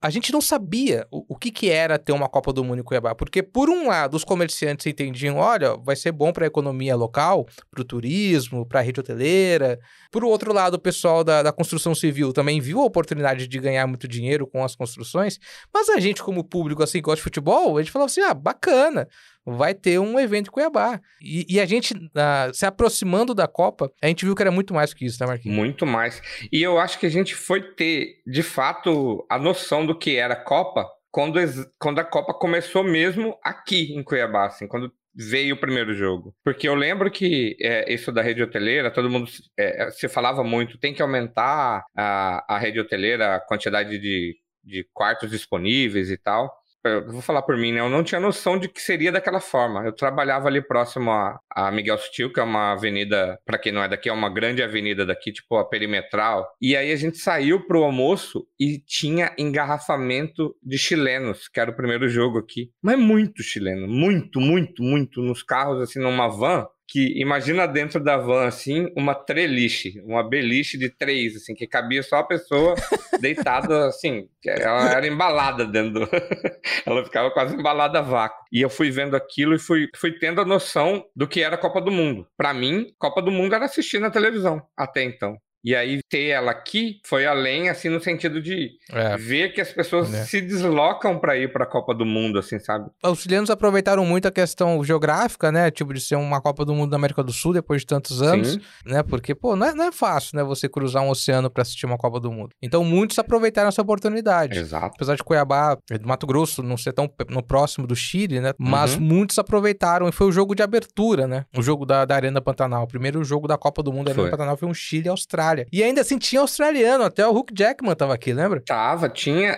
a 0.03 0.09
gente 0.09 0.33
não 0.33 0.41
sabia 0.41 1.07
o, 1.09 1.23
o, 1.29 1.37
que, 1.37 1.49
que 1.49 1.69
era 1.69 1.97
ter 1.97 2.11
uma 2.11 2.27
Copa 2.27 2.51
do 2.51 2.61
Mundo 2.61 2.81
em 2.81 2.83
Cuiabá. 2.83 3.15
Porque, 3.15 3.41
por 3.41 3.69
um 3.69 3.87
lado, 3.87 4.15
os 4.15 4.25
comerciantes 4.25 4.85
entendiam: 4.85 5.37
olha, 5.37 5.77
vai 5.77 5.95
ser 5.95 6.11
bom 6.11 6.33
para 6.33 6.45
a 6.45 6.47
economia 6.47 6.93
local, 6.93 7.47
para 7.71 7.81
o 7.81 7.85
turismo, 7.85 8.65
para 8.65 8.81
a 8.81 8.83
rede 8.83 8.99
hoteleira. 8.99 9.79
Por 10.11 10.25
outro 10.25 10.51
lado, 10.51 10.73
o 10.73 10.79
pessoal 10.79 11.23
da, 11.23 11.41
da 11.41 11.53
construção 11.53 11.95
civil 11.95 12.33
também 12.33 12.59
viu 12.59 12.81
a 12.81 12.83
oportunidade 12.83 13.47
de 13.47 13.59
ganhar 13.59 13.87
muito 13.87 14.05
dinheiro 14.05 14.45
com 14.45 14.61
as 14.61 14.75
construções. 14.75 15.39
Mas 15.73 15.87
a 15.87 16.01
gente, 16.01 16.21
como 16.21 16.43
público, 16.43 16.83
assim, 16.83 17.01
gosta 17.01 17.15
de 17.15 17.23
futebol, 17.23 17.77
a 17.77 17.81
gente 17.81 17.91
falava 17.91 18.11
assim: 18.11 18.21
ah, 18.21 18.33
bacana 18.33 19.07
vai 19.45 19.73
ter 19.73 19.99
um 19.99 20.19
evento 20.19 20.47
em 20.47 20.51
Cuiabá. 20.51 20.99
E, 21.21 21.45
e 21.49 21.59
a 21.59 21.65
gente, 21.65 21.93
uh, 21.93 22.53
se 22.53 22.65
aproximando 22.65 23.33
da 23.33 23.47
Copa, 23.47 23.91
a 24.01 24.07
gente 24.07 24.25
viu 24.25 24.35
que 24.35 24.41
era 24.41 24.51
muito 24.51 24.73
mais 24.73 24.93
que 24.93 25.05
isso, 25.05 25.19
né, 25.19 25.27
Marquinhos? 25.27 25.57
Muito 25.57 25.85
mais. 25.85 26.21
E 26.51 26.61
eu 26.61 26.79
acho 26.79 26.99
que 26.99 27.05
a 27.05 27.11
gente 27.11 27.35
foi 27.35 27.61
ter, 27.61 28.21
de 28.25 28.43
fato, 28.43 29.25
a 29.29 29.37
noção 29.37 29.85
do 29.85 29.97
que 29.97 30.15
era 30.15 30.35
Copa 30.35 30.87
quando, 31.11 31.39
quando 31.79 31.99
a 31.99 32.03
Copa 32.03 32.33
começou 32.33 32.83
mesmo 32.83 33.37
aqui 33.43 33.93
em 33.93 34.03
Cuiabá, 34.03 34.47
assim, 34.47 34.67
quando 34.67 34.91
veio 35.15 35.53
o 35.53 35.59
primeiro 35.59 35.93
jogo. 35.93 36.35
Porque 36.43 36.67
eu 36.67 36.73
lembro 36.73 37.11
que 37.11 37.55
é, 37.61 37.93
isso 37.93 38.11
da 38.11 38.23
rede 38.23 38.41
hoteleira, 38.41 38.89
todo 38.89 39.11
mundo 39.11 39.29
é, 39.55 39.91
se 39.91 40.09
falava 40.09 40.43
muito, 40.43 40.79
tem 40.79 40.91
que 40.91 41.03
aumentar 41.03 41.85
a, 41.95 42.55
a 42.55 42.57
rede 42.57 42.79
hoteleira, 42.79 43.35
a 43.35 43.39
quantidade 43.39 43.99
de, 43.99 44.35
de 44.63 44.87
quartos 44.91 45.29
disponíveis 45.29 46.09
e 46.09 46.17
tal 46.17 46.51
eu 46.83 47.11
vou 47.11 47.21
falar 47.21 47.41
por 47.41 47.57
mim, 47.57 47.71
né? 47.71 47.79
Eu 47.79 47.89
não 47.89 48.03
tinha 48.03 48.19
noção 48.19 48.57
de 48.57 48.67
que 48.67 48.81
seria 48.81 49.11
daquela 49.11 49.39
forma. 49.39 49.85
Eu 49.85 49.93
trabalhava 49.93 50.47
ali 50.47 50.61
próximo 50.61 51.11
a, 51.11 51.39
a 51.49 51.71
Miguel 51.71 51.97
Sutil, 51.97 52.31
que 52.31 52.39
é 52.39 52.43
uma 52.43 52.73
avenida, 52.73 53.39
para 53.45 53.57
quem 53.57 53.71
não 53.71 53.83
é 53.83 53.87
daqui, 53.87 54.09
é 54.09 54.13
uma 54.13 54.29
grande 54.29 54.61
avenida 54.61 55.05
daqui, 55.05 55.31
tipo 55.31 55.55
a 55.55 55.65
perimetral. 55.65 56.47
E 56.61 56.75
aí 56.75 56.91
a 56.91 56.95
gente 56.95 57.17
saiu 57.17 57.65
pro 57.65 57.83
almoço 57.83 58.45
e 58.59 58.79
tinha 58.79 59.33
engarrafamento 59.37 60.55
de 60.61 60.77
chilenos, 60.77 61.47
que 61.47 61.59
era 61.59 61.71
o 61.71 61.75
primeiro 61.75 62.07
jogo 62.07 62.37
aqui. 62.37 62.69
Mas 62.81 62.97
muito 62.99 63.43
chileno, 63.43 63.87
muito, 63.87 64.39
muito, 64.39 64.83
muito 64.83 65.21
nos 65.21 65.43
carros, 65.43 65.81
assim, 65.81 65.99
numa 65.99 66.27
van 66.27 66.67
que 66.87 67.19
imagina 67.19 67.65
dentro 67.65 68.03
da 68.03 68.17
van, 68.17 68.45
assim, 68.45 68.91
uma 68.95 69.15
treliche, 69.15 70.01
uma 70.05 70.27
beliche 70.27 70.77
de 70.77 70.89
três, 70.89 71.35
assim, 71.35 71.55
que 71.55 71.65
cabia 71.65 72.03
só 72.03 72.17
a 72.17 72.23
pessoa 72.23 72.75
deitada, 73.19 73.87
assim, 73.87 74.27
ela 74.45 74.91
era 74.91 75.07
embalada 75.07 75.65
dentro 75.65 76.01
do... 76.01 76.09
ela 76.85 77.03
ficava 77.03 77.31
quase 77.31 77.55
embalada 77.55 77.99
a 77.99 78.01
vácuo. 78.01 78.43
E 78.51 78.61
eu 78.61 78.69
fui 78.69 78.91
vendo 78.91 79.15
aquilo 79.15 79.55
e 79.55 79.59
fui, 79.59 79.87
fui 79.95 80.11
tendo 80.19 80.41
a 80.41 80.45
noção 80.45 81.03
do 81.15 81.27
que 81.27 81.41
era 81.41 81.55
a 81.55 81.59
Copa 81.59 81.81
do 81.81 81.91
Mundo. 81.91 82.27
Para 82.37 82.53
mim, 82.53 82.87
Copa 82.99 83.21
do 83.21 83.31
Mundo 83.31 83.55
era 83.55 83.65
assistir 83.65 83.99
na 83.99 84.11
televisão, 84.11 84.61
até 84.77 85.03
então. 85.03 85.37
E 85.63 85.73
aí 85.75 86.01
ter 86.09 86.27
ela 86.27 86.51
aqui 86.51 86.99
foi 87.05 87.25
além, 87.25 87.69
assim, 87.69 87.87
no 87.87 88.01
sentido 88.01 88.41
de 88.41 88.71
é. 88.91 89.15
ver 89.15 89.53
que 89.53 89.61
as 89.61 89.71
pessoas 89.71 90.13
é. 90.13 90.25
se 90.25 90.41
deslocam 90.41 91.17
para 91.17 91.37
ir 91.37 91.53
para 91.53 91.63
a 91.63 91.67
Copa 91.67 91.93
do 91.93 92.05
Mundo, 92.05 92.37
assim, 92.37 92.59
sabe? 92.59 92.89
Os 93.01 93.21
chilenos 93.21 93.49
aproveitaram 93.49 94.05
muito 94.05 94.27
a 94.27 94.31
questão 94.31 94.83
geográfica, 94.83 95.51
né? 95.51 95.71
Tipo, 95.71 95.93
de 95.93 96.01
ser 96.01 96.15
uma 96.15 96.41
Copa 96.41 96.65
do 96.65 96.75
Mundo 96.75 96.89
da 96.89 96.97
América 96.97 97.23
do 97.23 97.31
Sul 97.31 97.53
depois 97.53 97.81
de 97.81 97.87
tantos 97.87 98.21
anos, 98.21 98.53
Sim. 98.53 98.61
né? 98.85 99.01
Porque, 99.03 99.33
pô, 99.33 99.55
não 99.55 99.67
é, 99.67 99.73
não 99.73 99.85
é 99.85 99.91
fácil, 99.91 100.37
né? 100.37 100.43
Você 100.43 100.67
cruzar 100.67 101.01
um 101.01 101.09
oceano 101.09 101.49
para 101.49 101.61
assistir 101.61 101.85
uma 101.85 101.97
Copa 101.97 102.19
do 102.19 102.29
Mundo. 102.29 102.49
Então, 102.61 102.83
muitos 102.83 103.17
aproveitaram 103.17 103.69
essa 103.69 103.81
oportunidade. 103.81 104.59
Exato. 104.59 104.93
Apesar 104.95 105.15
de 105.15 105.23
Cuiabá, 105.23 105.75
do 105.75 106.07
Mato 106.07 106.27
Grosso, 106.27 106.61
não 106.61 106.75
ser 106.75 106.91
tão 106.91 107.09
no 107.29 107.41
próximo 107.41 107.87
do 107.87 107.95
Chile, 107.95 108.41
né? 108.41 108.51
Mas 108.57 108.95
uhum. 108.95 109.01
muitos 109.01 109.39
aproveitaram 109.39 110.09
e 110.09 110.11
foi 110.11 110.27
o 110.27 110.31
jogo 110.31 110.53
de 110.55 110.61
abertura, 110.61 111.25
né? 111.25 111.45
O 111.55 111.61
jogo 111.61 111.85
da, 111.85 112.03
da 112.03 112.15
Arena 112.15 112.41
Pantanal. 112.41 112.83
O 112.83 112.87
primeiro 112.87 113.23
jogo 113.23 113.47
da 113.47 113.57
Copa 113.57 113.81
do 113.81 113.93
Mundo 113.93 114.07
da 114.07 114.11
Arena 114.11 114.29
Pantanal 114.29 114.57
foi 114.57 114.67
um 114.67 114.73
Chile 114.73 115.07
e 115.07 115.09
Austrália. 115.53 115.67
E 115.71 115.83
ainda 115.83 116.01
assim, 116.01 116.17
tinha 116.17 116.41
australiano, 116.41 117.03
até 117.03 117.25
o 117.27 117.31
Hulk 117.31 117.53
Jackman 117.53 117.95
tava 117.95 118.13
aqui, 118.13 118.33
lembra? 118.33 118.61
Tava, 118.65 119.07
tinha. 119.07 119.57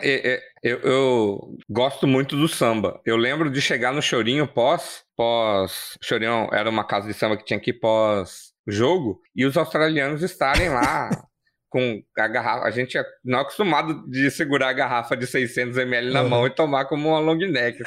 Eu, 0.62 0.80
eu, 0.80 1.58
gosto 1.70 2.06
muito 2.06 2.36
do 2.36 2.48
samba. 2.48 3.00
Eu 3.06 3.16
lembro 3.16 3.50
de 3.50 3.62
chegar 3.62 3.94
no 3.94 4.02
Chorinho 4.02 4.48
pós. 4.48 5.04
pós 5.16 5.98
Chorinho 6.04 6.50
era 6.52 6.70
uma 6.70 6.84
casa 6.84 7.08
de 7.08 7.14
samba 7.14 7.38
que 7.38 7.46
tinha 7.46 7.58
aqui 7.58 7.74
pós 7.74 8.54
jogo, 8.68 9.22
e 9.36 9.46
os 9.46 9.56
australianos 9.56 10.24
estarem 10.24 10.70
lá. 10.70 11.10
com 11.68 12.02
a 12.18 12.28
garrafa, 12.30 12.66
a 12.66 12.72
gente 12.72 12.98
é 12.98 13.04
não 13.22 13.40
é 13.40 13.42
acostumado 13.42 14.10
de 14.10 14.32
segurar 14.32 14.70
a 14.70 14.74
garrafa 14.74 15.18
de 15.18 15.28
600 15.28 15.78
ml 15.78 16.14
na 16.14 16.22
uhum. 16.22 16.30
mão 16.30 16.48
e 16.48 16.50
tomar 16.50 16.86
como 16.86 17.10
uma 17.10 17.20
long 17.20 17.36
neck. 17.36 17.84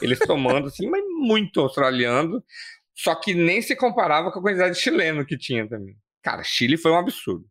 Eles 0.00 0.20
tomando 0.20 0.68
assim, 0.68 0.88
mas 0.88 1.02
muito 1.18 1.58
australiano, 1.58 2.40
só 2.94 3.16
que 3.16 3.34
nem 3.34 3.60
se 3.60 3.74
comparava 3.74 4.30
com 4.30 4.38
a 4.38 4.42
quantidade 4.42 4.74
de 4.76 4.80
chileno 4.80 5.26
que 5.26 5.36
tinha 5.36 5.68
também. 5.68 5.96
Cara, 6.22 6.42
Chile 6.42 6.76
foi 6.76 6.92
um 6.92 6.98
absurdo. 6.98 7.44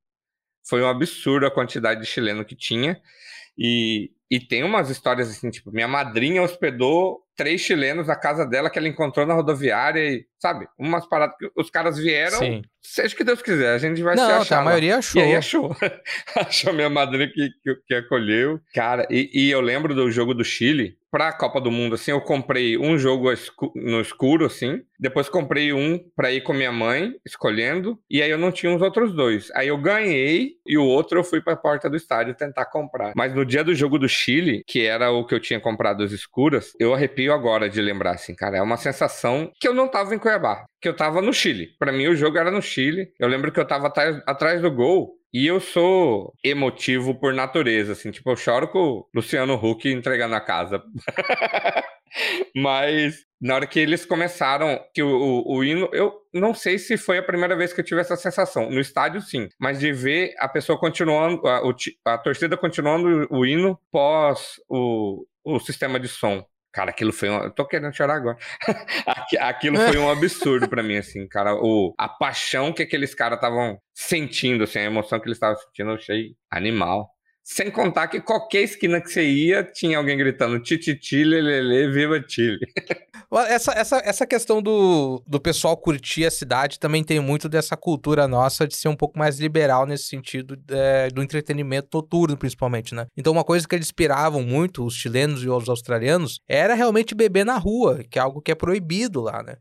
Foi 0.67 0.81
um 0.81 0.87
absurdo 0.87 1.45
a 1.45 1.51
quantidade 1.51 2.01
de 2.01 2.07
chileno 2.07 2.45
que 2.45 2.55
tinha. 2.55 2.99
E, 3.57 4.11
e 4.29 4.39
tem 4.39 4.63
umas 4.63 4.89
histórias 4.89 5.29
assim, 5.29 5.49
tipo, 5.49 5.71
minha 5.71 5.87
madrinha 5.87 6.41
hospedou 6.41 7.19
três 7.35 7.61
chilenos 7.61 8.07
na 8.07 8.15
casa 8.15 8.45
dela 8.45 8.69
que 8.69 8.77
ela 8.77 8.87
encontrou 8.87 9.25
na 9.25 9.33
rodoviária 9.33 9.99
e, 9.99 10.25
sabe, 10.39 10.67
umas 10.77 11.07
paradas 11.07 11.35
que 11.37 11.51
os 11.55 11.69
caras 11.69 11.97
vieram, 11.97 12.37
Sim. 12.37 12.61
seja 12.81 13.13
o 13.13 13.17
que 13.17 13.23
Deus 13.23 13.41
quiser, 13.41 13.73
a 13.73 13.77
gente 13.77 14.01
vai 14.01 14.15
Não, 14.15 14.25
se 14.25 14.31
achar. 14.31 14.55
Tá, 14.55 14.61
a 14.61 14.65
maioria 14.65 14.97
achou. 14.97 15.21
E 15.21 15.25
aí 15.25 15.35
achou. 15.35 15.75
achou 16.35 16.73
minha 16.73 16.89
madrinha 16.89 17.27
que, 17.27 17.49
que, 17.63 17.75
que 17.87 17.93
acolheu. 17.95 18.59
Cara, 18.73 19.07
e, 19.09 19.29
e 19.33 19.49
eu 19.49 19.59
lembro 19.59 19.95
do 19.95 20.09
jogo 20.11 20.33
do 20.33 20.43
Chile, 20.43 20.97
pra 21.11 21.33
Copa 21.33 21.59
do 21.59 21.69
Mundo, 21.69 21.95
assim, 21.95 22.11
eu 22.11 22.21
comprei 22.21 22.77
um 22.77 22.97
jogo 22.97 23.27
no 23.75 23.99
escuro, 23.99 24.45
assim. 24.45 24.81
Depois 24.97 25.27
comprei 25.27 25.73
um 25.73 25.99
pra 26.15 26.31
ir 26.31 26.41
com 26.41 26.53
minha 26.53 26.71
mãe, 26.71 27.13
escolhendo. 27.25 27.99
E 28.09 28.21
aí 28.21 28.31
eu 28.31 28.37
não 28.37 28.51
tinha 28.51 28.73
os 28.73 28.81
outros 28.81 29.13
dois. 29.13 29.51
Aí 29.53 29.67
eu 29.67 29.77
ganhei 29.77 30.53
e 30.65 30.77
o 30.77 30.85
outro 30.85 31.19
eu 31.19 31.23
fui 31.23 31.41
pra 31.41 31.55
porta 31.55 31.89
do 31.89 31.97
estádio 31.97 32.33
tentar 32.33 32.65
comprar. 32.65 33.11
Mas 33.15 33.35
no 33.35 33.45
dia 33.45 33.63
do 33.63 33.75
jogo 33.75 33.99
do 33.99 34.07
Chile, 34.07 34.63
que 34.65 34.85
era 34.85 35.11
o 35.11 35.25
que 35.25 35.35
eu 35.35 35.39
tinha 35.39 35.59
comprado 35.59 36.03
as 36.03 36.11
escuras, 36.11 36.73
eu 36.79 36.93
arrepio 36.93 37.33
agora 37.33 37.69
de 37.69 37.81
lembrar, 37.81 38.11
assim, 38.11 38.33
cara. 38.33 38.57
É 38.57 38.61
uma 38.61 38.77
sensação 38.77 39.51
que 39.59 39.67
eu 39.67 39.73
não 39.73 39.87
tava 39.87 40.15
em 40.15 40.19
Cuiabá, 40.19 40.65
que 40.79 40.87
eu 40.87 40.95
tava 40.95 41.21
no 41.21 41.33
Chile. 41.33 41.69
Para 41.77 41.91
mim 41.91 42.07
o 42.07 42.15
jogo 42.15 42.37
era 42.37 42.51
no 42.51 42.61
Chile. 42.61 43.11
Eu 43.19 43.27
lembro 43.27 43.51
que 43.51 43.59
eu 43.59 43.67
tava 43.67 43.87
atrás 43.87 44.61
do 44.61 44.71
gol 44.71 45.20
e 45.33 45.47
eu 45.47 45.59
sou 45.59 46.33
emotivo 46.43 47.15
por 47.15 47.33
natureza, 47.33 47.93
assim, 47.93 48.11
tipo, 48.11 48.29
eu 48.29 48.35
choro 48.35 48.67
com 48.67 48.79
o 48.79 49.07
Luciano 49.15 49.55
Huck 49.55 49.87
entregando 49.89 50.35
a 50.35 50.41
casa. 50.41 50.83
Mas 52.55 53.25
na 53.39 53.55
hora 53.55 53.67
que 53.67 53.79
eles 53.79 54.05
começaram, 54.05 54.79
que 54.93 55.01
o, 55.01 55.07
o, 55.07 55.57
o, 55.57 55.63
hino, 55.63 55.89
eu 55.93 56.13
não 56.33 56.53
sei 56.53 56.77
se 56.77 56.97
foi 56.97 57.17
a 57.17 57.23
primeira 57.23 57.55
vez 57.55 57.73
que 57.73 57.81
eu 57.81 57.85
tive 57.85 58.01
essa 58.01 58.15
sensação. 58.15 58.69
No 58.69 58.79
estádio, 58.79 59.21
sim, 59.21 59.49
mas 59.59 59.79
de 59.79 59.91
ver 59.91 60.35
a 60.37 60.47
pessoa 60.47 60.77
continuando, 60.77 61.41
a, 61.47 61.61
a 62.05 62.17
torcida 62.17 62.57
continuando 62.57 63.27
o 63.31 63.45
hino 63.45 63.79
pós 63.91 64.59
o, 64.69 65.25
o 65.43 65.59
sistema 65.59 65.99
de 65.99 66.07
som. 66.07 66.45
Cara, 66.71 66.91
aquilo 66.91 67.11
foi 67.11 67.29
um. 67.29 67.43
Eu 67.43 67.51
tô 67.51 67.65
querendo 67.65 67.93
chorar 67.93 68.15
agora. 68.15 68.37
aquilo 69.39 69.77
foi 69.77 69.97
um 69.97 70.09
absurdo 70.11 70.69
para 70.69 70.81
mim, 70.81 70.97
assim, 70.97 71.27
cara. 71.27 71.55
O, 71.55 71.93
a 71.97 72.07
paixão 72.07 72.71
que 72.71 72.81
aqueles 72.81 73.13
caras 73.13 73.37
estavam 73.37 73.77
sentindo, 73.93 74.63
assim, 74.63 74.79
a 74.79 74.83
emoção 74.83 75.19
que 75.19 75.27
eles 75.27 75.35
estavam 75.35 75.57
sentindo, 75.57 75.91
eu 75.91 75.95
achei 75.95 76.35
animal. 76.49 77.09
Sem 77.43 77.71
contar 77.71 78.07
que 78.07 78.21
qualquer 78.21 78.61
esquina 78.61 79.01
que 79.01 79.09
você 79.09 79.23
ia, 79.23 79.63
tinha 79.63 79.97
alguém 79.97 80.17
gritando 80.17 80.59
tititi, 80.59 81.23
lelele, 81.23 81.91
viva 81.91 82.23
Chile. 82.27 82.59
Essa, 83.47 83.71
essa, 83.71 84.01
essa 84.03 84.27
questão 84.27 84.61
do, 84.61 85.23
do 85.25 85.39
pessoal 85.39 85.77
curtir 85.77 86.25
a 86.25 86.31
cidade 86.31 86.77
também 86.77 87.01
tem 87.01 87.17
muito 87.21 87.47
dessa 87.47 87.77
cultura 87.77 88.27
nossa 88.27 88.67
de 88.67 88.75
ser 88.75 88.89
um 88.89 88.95
pouco 88.95 89.17
mais 89.17 89.39
liberal 89.39 89.85
nesse 89.85 90.03
sentido 90.03 90.57
é, 90.69 91.07
do 91.07 91.23
entretenimento 91.23 91.87
noturno, 91.93 92.35
principalmente, 92.35 92.93
né? 92.93 93.05
Então, 93.15 93.31
uma 93.31 93.45
coisa 93.45 93.65
que 93.65 93.73
eles 93.73 93.87
inspiravam 93.87 94.43
muito, 94.43 94.85
os 94.85 94.95
chilenos 94.95 95.41
e 95.43 95.49
os 95.49 95.69
australianos, 95.69 96.41
era 96.45 96.73
realmente 96.73 97.15
beber 97.15 97.45
na 97.45 97.57
rua, 97.57 98.03
que 98.09 98.19
é 98.19 98.21
algo 98.21 98.41
que 98.41 98.51
é 98.51 98.55
proibido 98.55 99.21
lá, 99.21 99.41
né? 99.41 99.55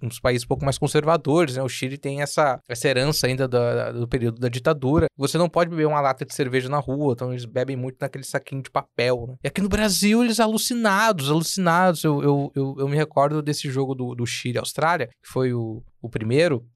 Nos 0.00 0.20
países 0.20 0.44
um 0.44 0.48
pouco 0.48 0.64
mais 0.64 0.78
conservadores, 0.78 1.56
né? 1.56 1.62
O 1.62 1.68
Chile 1.68 1.98
tem 1.98 2.22
essa, 2.22 2.60
essa 2.68 2.88
herança 2.88 3.26
ainda 3.26 3.48
do, 3.48 3.58
do 4.00 4.08
período 4.08 4.38
da 4.38 4.48
ditadura. 4.48 5.06
Você 5.16 5.38
não 5.38 5.48
pode 5.48 5.70
beber 5.70 5.86
uma 5.86 6.00
lata 6.00 6.24
de 6.24 6.34
cerveja 6.34 6.68
na 6.68 6.78
rua, 6.78 7.12
então 7.12 7.30
eles 7.30 7.44
bebem 7.44 7.76
muito 7.76 7.96
naquele 8.00 8.24
saquinho 8.24 8.62
de 8.62 8.70
papel, 8.70 9.26
né? 9.28 9.36
E 9.44 9.48
aqui 9.48 9.60
no 9.60 9.68
Brasil, 9.68 10.22
eles 10.22 10.40
alucinados, 10.40 11.30
alucinados. 11.30 12.04
Eu, 12.04 12.22
eu, 12.22 12.52
eu, 12.54 12.74
eu 12.78 12.88
me 12.88 12.96
recordo 12.96 13.42
desse 13.42 13.70
jogo 13.70 13.94
do, 13.94 14.14
do 14.14 14.26
Chile-Austrália, 14.26 15.08
que 15.08 15.30
foi 15.30 15.52
o, 15.52 15.82
o 16.00 16.08
primeiro, 16.08 16.66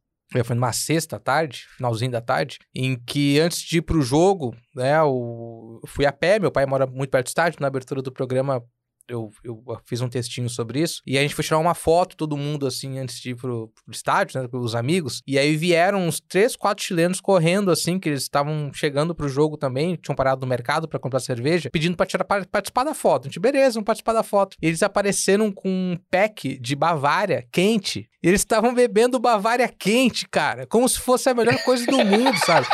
foi 0.45 0.55
numa 0.55 0.73
sexta 0.73 1.19
tarde, 1.19 1.64
finalzinho 1.76 2.11
da 2.11 2.21
tarde, 2.21 2.59
em 2.75 2.97
que 2.97 3.40
antes 3.40 3.61
de 3.61 3.78
ir 3.78 3.83
pro 3.83 4.02
jogo, 4.02 4.55
né, 4.75 4.99
eu 4.99 5.81
fui 5.87 6.05
a 6.05 6.12
pé, 6.12 6.38
meu 6.38 6.52
pai 6.52 6.67
mora 6.67 6.87
muito 6.87 7.11
perto 7.11 7.26
do 7.26 7.28
estádio, 7.28 7.61
na 7.61 7.67
abertura 7.67 8.02
do 8.02 8.12
programa 8.12 8.62
eu, 9.09 9.31
eu 9.43 9.62
fiz 9.85 10.00
um 10.00 10.09
textinho 10.09 10.49
sobre 10.49 10.81
isso. 10.81 11.03
E 11.07 11.19
a 11.19 11.23
gente 11.23 11.35
foi 11.35 11.45
tirar 11.45 11.59
uma 11.59 11.75
foto, 11.75 12.17
todo 12.17 12.37
mundo, 12.37 12.67
assim, 12.67 12.99
antes 12.99 13.21
de 13.21 13.31
ir 13.31 13.35
pro, 13.35 13.69
pro 13.85 13.95
estádio, 13.95 14.41
né? 14.41 14.49
Os 14.53 14.75
amigos. 14.75 15.23
E 15.27 15.38
aí 15.38 15.57
vieram 15.57 16.07
uns 16.07 16.21
três, 16.21 16.55
quatro 16.55 16.85
chilenos 16.85 17.21
correndo, 17.21 17.71
assim, 17.71 17.99
que 17.99 18.09
eles 18.09 18.23
estavam 18.23 18.71
chegando 18.73 19.15
pro 19.15 19.29
jogo 19.29 19.57
também, 19.57 19.97
tinham 19.97 20.15
parado 20.15 20.43
no 20.43 20.47
mercado 20.47 20.87
para 20.87 20.99
comprar 20.99 21.21
cerveja, 21.21 21.71
pedindo 21.71 21.97
pra, 21.97 22.07
tirar, 22.07 22.25
pra 22.25 22.45
participar 22.45 22.85
da 22.85 22.95
foto. 22.95 23.25
A 23.25 23.29
gente, 23.29 23.41
beleza, 23.41 23.75
vamos 23.75 23.87
participar 23.87 24.12
da 24.12 24.23
foto. 24.23 24.57
E 24.61 24.67
eles 24.67 24.83
apareceram 24.83 25.50
com 25.50 25.69
um 25.69 25.99
pack 26.11 26.59
de 26.59 26.77
Bavária 26.77 27.47
quente. 27.50 28.09
E 28.23 28.29
eles 28.29 28.41
estavam 28.41 28.75
bebendo 28.75 29.19
Bavária 29.19 29.69
quente, 29.69 30.29
cara. 30.29 30.67
Como 30.67 30.88
se 30.88 30.99
fosse 30.99 31.29
a 31.29 31.35
melhor 31.35 31.57
coisa 31.65 31.87
do 31.87 31.99
mundo, 32.05 32.37
sabe? 32.45 32.67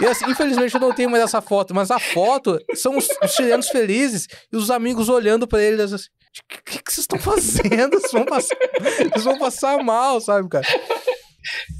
E 0.00 0.06
assim, 0.06 0.30
infelizmente 0.30 0.74
eu 0.74 0.80
não 0.80 0.92
tenho 0.92 1.10
mais 1.10 1.24
essa 1.24 1.40
foto, 1.40 1.74
mas 1.74 1.90
a 1.90 1.98
foto 1.98 2.58
são 2.74 2.96
os, 2.96 3.08
os 3.22 3.32
chilenos 3.32 3.68
felizes 3.68 4.26
e 4.52 4.56
os 4.56 4.70
amigos 4.70 5.08
olhando 5.08 5.46
pra 5.46 5.62
eles 5.62 5.92
assim. 5.92 6.06
O 6.38 6.64
que, 6.70 6.82
que 6.82 6.92
vocês 6.92 6.98
estão 7.04 7.18
fazendo? 7.18 7.98
Vocês 7.98 8.12
vão, 8.12 8.24
passar, 8.24 8.56
vocês 8.80 9.24
vão 9.24 9.38
passar 9.38 9.82
mal, 9.82 10.20
sabe, 10.20 10.48
cara? 10.48 10.66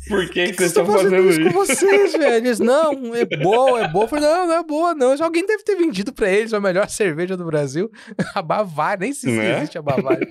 Por 0.09 0.27
que, 0.31 0.47
que, 0.47 0.53
que 0.53 0.57
vocês 0.57 0.71
estão 0.71 0.87
fazendo, 0.87 1.29
isso? 1.29 1.43
com 1.43 1.51
vocês, 1.51 2.13
velho? 2.13 2.35
Eles, 2.35 2.59
não, 2.59 3.15
é 3.15 3.25
boa, 3.25 3.85
é 3.85 3.89
boa. 3.89 4.05
Eu 4.05 4.09
falei, 4.09 4.25
não, 4.25 4.47
não 4.47 4.55
é 4.55 4.63
boa, 4.65 4.95
não. 4.95 5.15
Alguém 5.23 5.45
deve 5.45 5.63
ter 5.63 5.77
vendido 5.77 6.13
pra 6.13 6.31
eles 6.31 6.55
a 6.55 6.61
melhor 6.61 6.89
cerveja 6.89 7.37
do 7.37 7.45
Brasil. 7.45 7.91
A 8.35 8.41
Bavária, 8.41 9.01
nem 9.03 9.13
sei 9.13 9.31
se 9.31 9.37
Né? 9.37 9.59
existe 9.59 9.77
a 9.77 9.83
Bavária. 9.83 10.27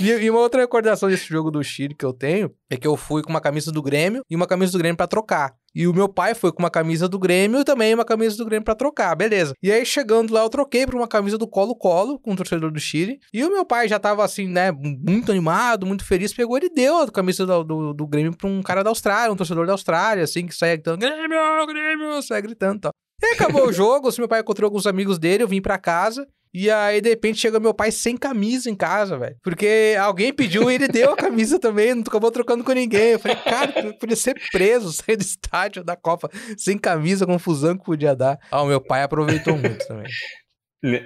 e, 0.00 0.08
e 0.10 0.30
uma 0.30 0.40
outra 0.40 0.60
recordação 0.62 1.08
desse 1.10 1.26
jogo 1.26 1.50
do 1.50 1.62
Chile 1.62 1.94
que 1.94 2.04
eu 2.04 2.12
tenho 2.12 2.50
é 2.70 2.76
que 2.76 2.86
eu 2.86 2.96
fui 2.96 3.22
com 3.22 3.30
uma 3.30 3.40
camisa 3.40 3.70
do 3.70 3.82
Grêmio 3.82 4.22
e 4.30 4.34
uma 4.34 4.46
camisa 4.46 4.72
do 4.72 4.78
Grêmio 4.78 4.96
pra 4.96 5.06
trocar. 5.06 5.52
E 5.74 5.86
o 5.88 5.94
meu 5.94 6.08
pai 6.08 6.34
foi 6.34 6.52
com 6.52 6.62
uma 6.62 6.70
camisa 6.70 7.08
do 7.08 7.18
Grêmio 7.18 7.60
e 7.60 7.64
também 7.64 7.94
uma 7.94 8.04
camisa 8.04 8.36
do 8.36 8.44
Grêmio 8.44 8.64
pra 8.64 8.74
trocar, 8.74 9.14
beleza. 9.14 9.54
E 9.62 9.72
aí, 9.72 9.84
chegando 9.84 10.32
lá, 10.32 10.42
eu 10.42 10.48
troquei 10.48 10.86
pra 10.86 10.96
uma 10.96 11.08
camisa 11.08 11.36
do 11.36 11.48
Colo-Colo, 11.48 12.18
com 12.18 12.32
o 12.32 12.36
torcedor 12.36 12.70
do 12.70 12.78
Chile. 12.78 13.18
E 13.32 13.44
o 13.44 13.50
meu 13.50 13.64
pai 13.64 13.88
já 13.88 13.98
tava 13.98 14.24
assim, 14.24 14.46
né, 14.46 14.70
muito 14.72 15.32
animado, 15.32 15.86
muito 15.86 16.04
feliz, 16.04 16.32
pegou 16.32 16.58
e 16.58 16.68
deu 16.68 16.98
a 16.98 17.10
camisa 17.10 17.44
do, 17.44 17.64
do, 17.64 17.94
do 17.94 18.06
Grêmio 18.06 18.36
pra 18.36 18.48
um 18.48 18.62
cara 18.62 18.84
da 18.84 18.90
Austrália, 18.90 19.32
um 19.32 19.36
torcedor 19.36 19.66
da 19.66 19.72
Austrália, 19.72 20.24
assim, 20.24 20.46
que 20.46 20.54
saia 20.54 20.76
gritando, 20.76 21.00
Grêmio, 21.00 21.66
Grêmio, 21.66 22.22
saia 22.22 22.40
gritando 22.40 22.76
e 22.76 22.80
tal. 22.80 22.92
E 23.22 23.26
acabou 23.34 23.66
o 23.68 23.72
jogo, 23.72 24.08
assim, 24.08 24.20
meu 24.20 24.28
pai 24.28 24.40
encontrou 24.40 24.66
alguns 24.66 24.86
amigos 24.86 25.18
dele, 25.18 25.42
eu 25.42 25.48
vim 25.48 25.60
pra 25.60 25.78
casa. 25.78 26.26
E 26.54 26.70
aí, 26.70 27.00
de 27.00 27.08
repente, 27.08 27.38
chega 27.40 27.58
meu 27.58 27.74
pai 27.74 27.90
sem 27.90 28.16
camisa 28.16 28.70
em 28.70 28.76
casa, 28.76 29.18
velho. 29.18 29.34
Porque 29.42 29.96
alguém 30.00 30.32
pediu 30.32 30.70
e 30.70 30.74
ele 30.76 30.86
deu 30.86 31.10
a 31.12 31.16
camisa 31.16 31.58
também, 31.58 31.92
não 31.94 32.02
acabou 32.02 32.30
trocando 32.30 32.62
com 32.62 32.70
ninguém. 32.72 33.12
Eu 33.12 33.18
falei, 33.18 33.36
cara, 33.38 33.72
tu 33.72 33.98
podia 33.98 34.14
ser 34.14 34.40
preso, 34.52 34.92
sair 34.94 35.16
do 35.16 35.22
estádio 35.22 35.82
da 35.82 35.96
Copa 35.96 36.30
sem 36.56 36.78
camisa, 36.78 37.26
confusão 37.26 37.76
que 37.76 37.84
podia 37.84 38.14
dar. 38.14 38.38
Ah, 38.52 38.62
o 38.62 38.66
meu 38.68 38.80
pai 38.80 39.02
aproveitou 39.02 39.58
muito 39.58 39.84
também. 39.88 40.06